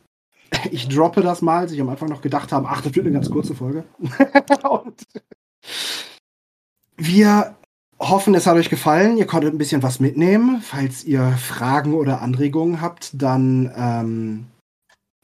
[0.70, 3.30] ich droppe das mal, sich am Anfang noch gedacht haben, ach, das wird eine ganz
[3.30, 3.84] kurze Folge.
[4.70, 5.02] und
[6.96, 7.56] wir
[7.98, 9.16] hoffen, es hat euch gefallen.
[9.16, 10.60] Ihr konntet ein bisschen was mitnehmen.
[10.62, 14.46] Falls ihr Fragen oder Anregungen habt, dann ähm,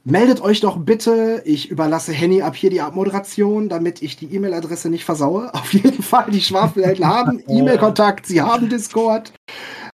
[0.06, 1.42] meldet euch doch bitte.
[1.44, 5.52] Ich überlasse Henny ab hier die Abmoderation, damit ich die E-Mail-Adresse nicht versaue.
[5.54, 9.32] Auf jeden Fall, die Schwafelhelden haben E-Mail-Kontakt, sie haben Discord.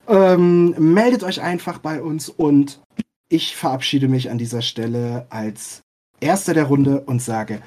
[0.08, 2.80] Ähm, meldet euch einfach bei uns und
[3.28, 5.82] ich verabschiede mich an dieser Stelle als
[6.18, 7.62] erster der Runde und sage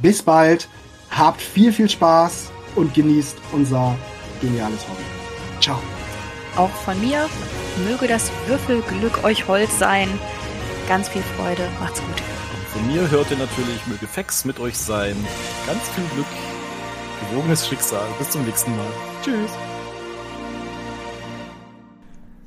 [0.00, 0.68] bis bald,
[1.10, 3.96] habt viel, viel Spaß und genießt unser
[4.40, 5.02] geniales Hobby.
[5.60, 5.78] Ciao.
[6.56, 7.28] Auch von mir
[7.88, 10.08] möge das Würfelglück euch hold sein.
[10.88, 11.68] Ganz viel Freude.
[11.80, 12.20] Macht's gut.
[12.72, 15.14] Von mir hört ihr natürlich, möge Fex mit euch sein.
[15.66, 16.26] Ganz viel Glück.
[17.30, 18.06] Gewogenes Schicksal.
[18.18, 18.86] Bis zum nächsten Mal.
[19.22, 19.50] Tschüss.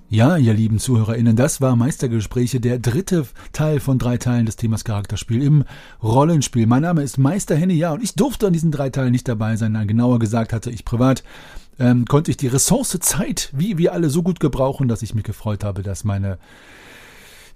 [0.10, 4.84] Ja, ihr lieben ZuhörerInnen, das war Meistergespräche, der dritte Teil von drei Teilen des Themas
[4.84, 5.64] Charakterspiel im
[6.02, 6.66] Rollenspiel.
[6.66, 9.56] Mein Name ist Meister Henny, ja, und ich durfte an diesen drei Teilen nicht dabei
[9.56, 9.74] sein.
[9.74, 11.24] Nein, genauer gesagt hatte ich privat,
[11.80, 15.24] ähm, konnte ich die Ressource Zeit, wie wir alle, so gut gebrauchen, dass ich mich
[15.24, 16.40] gefreut habe, dass meine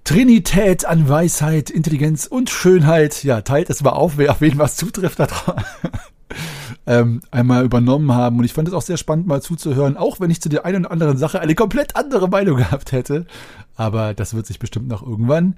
[0.06, 4.76] Trinität an Weisheit, Intelligenz und Schönheit, ja, teilt es mal auf, wer auf wen was
[4.76, 5.18] zutrifft,
[6.86, 8.38] ähm, einmal übernommen haben.
[8.38, 10.84] Und ich fand es auch sehr spannend, mal zuzuhören, auch wenn ich zu der einen
[10.84, 13.26] oder anderen Sache eine komplett andere Meinung gehabt hätte.
[13.74, 15.56] Aber das wird sich bestimmt noch irgendwann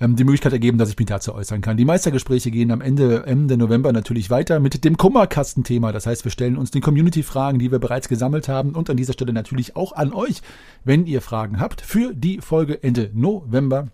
[0.00, 1.76] ähm, die Möglichkeit ergeben, dass ich mich dazu äußern kann.
[1.76, 5.92] Die Meistergespräche gehen am Ende, Ende November natürlich weiter mit dem Kummerkastenthema.
[5.92, 9.12] Das heißt, wir stellen uns den Community-Fragen, die wir bereits gesammelt haben und an dieser
[9.12, 10.42] Stelle natürlich auch an euch,
[10.84, 13.88] wenn ihr Fragen habt für die Folge Ende November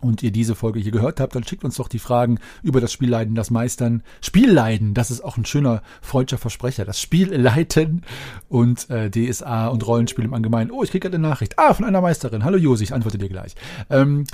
[0.00, 2.92] und ihr diese Folge hier gehört habt, dann schickt uns doch die Fragen über das
[2.92, 4.02] Spielleiden, das Meistern.
[4.20, 6.84] Spielleiden, das ist auch ein schöner freudscher Versprecher.
[6.84, 8.02] Das Spielleiten
[8.48, 10.70] und äh, DSA und Rollenspiel im Allgemeinen.
[10.70, 11.58] Oh, ich kriege eine Nachricht.
[11.58, 12.44] Ah, von einer Meisterin.
[12.44, 13.54] Hallo Josi, ich antworte dir gleich.
[13.88, 14.24] Ähm,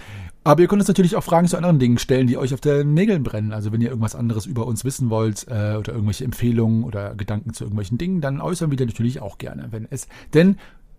[0.45, 2.95] aber ihr könnt uns natürlich auch Fragen zu anderen Dingen stellen, die euch auf den
[2.95, 3.53] Nägeln brennen.
[3.53, 7.53] Also wenn ihr irgendwas anderes über uns wissen wollt äh, oder irgendwelche Empfehlungen oder Gedanken
[7.55, 10.57] zu irgendwelchen Dingen, dann äußern wir die natürlich auch gerne, wenn es denn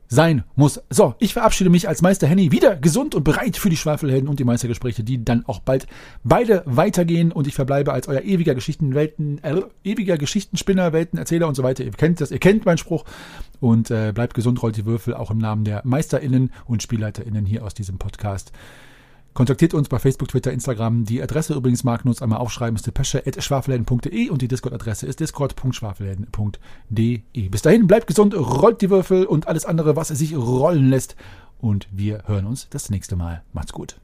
[0.08, 0.82] sein muss.
[0.90, 4.40] So, ich verabschiede mich als Meister Henny wieder gesund und bereit für die Schwafelhelden und
[4.40, 5.88] die Meistergespräche, die dann auch bald
[6.24, 11.64] beide weitergehen und ich verbleibe als euer ewiger Geschichtenwelten, äh, ewiger Geschichtenspinner, Weltenerzähler und so
[11.64, 11.84] weiter.
[11.84, 13.06] Ihr kennt das, ihr kennt meinen Spruch
[13.60, 17.66] und äh, bleibt gesund, rollt die Würfel auch im Namen der MeisterInnen und SpielleiterInnen hier
[17.66, 18.52] aus diesem Podcast.
[19.34, 21.06] Kontaktiert uns bei Facebook, Twitter, Instagram.
[21.06, 27.50] Die Adresse übrigens mag uns einmal aufschreiben, ist depesche.schwafelhelden.de und die Discord-Adresse ist discord.schwafelhelden.de.
[27.50, 31.16] Bis dahin, bleibt gesund, rollt die Würfel und alles andere, was es sich rollen lässt.
[31.60, 33.42] Und wir hören uns das nächste Mal.
[33.54, 34.00] Macht's gut.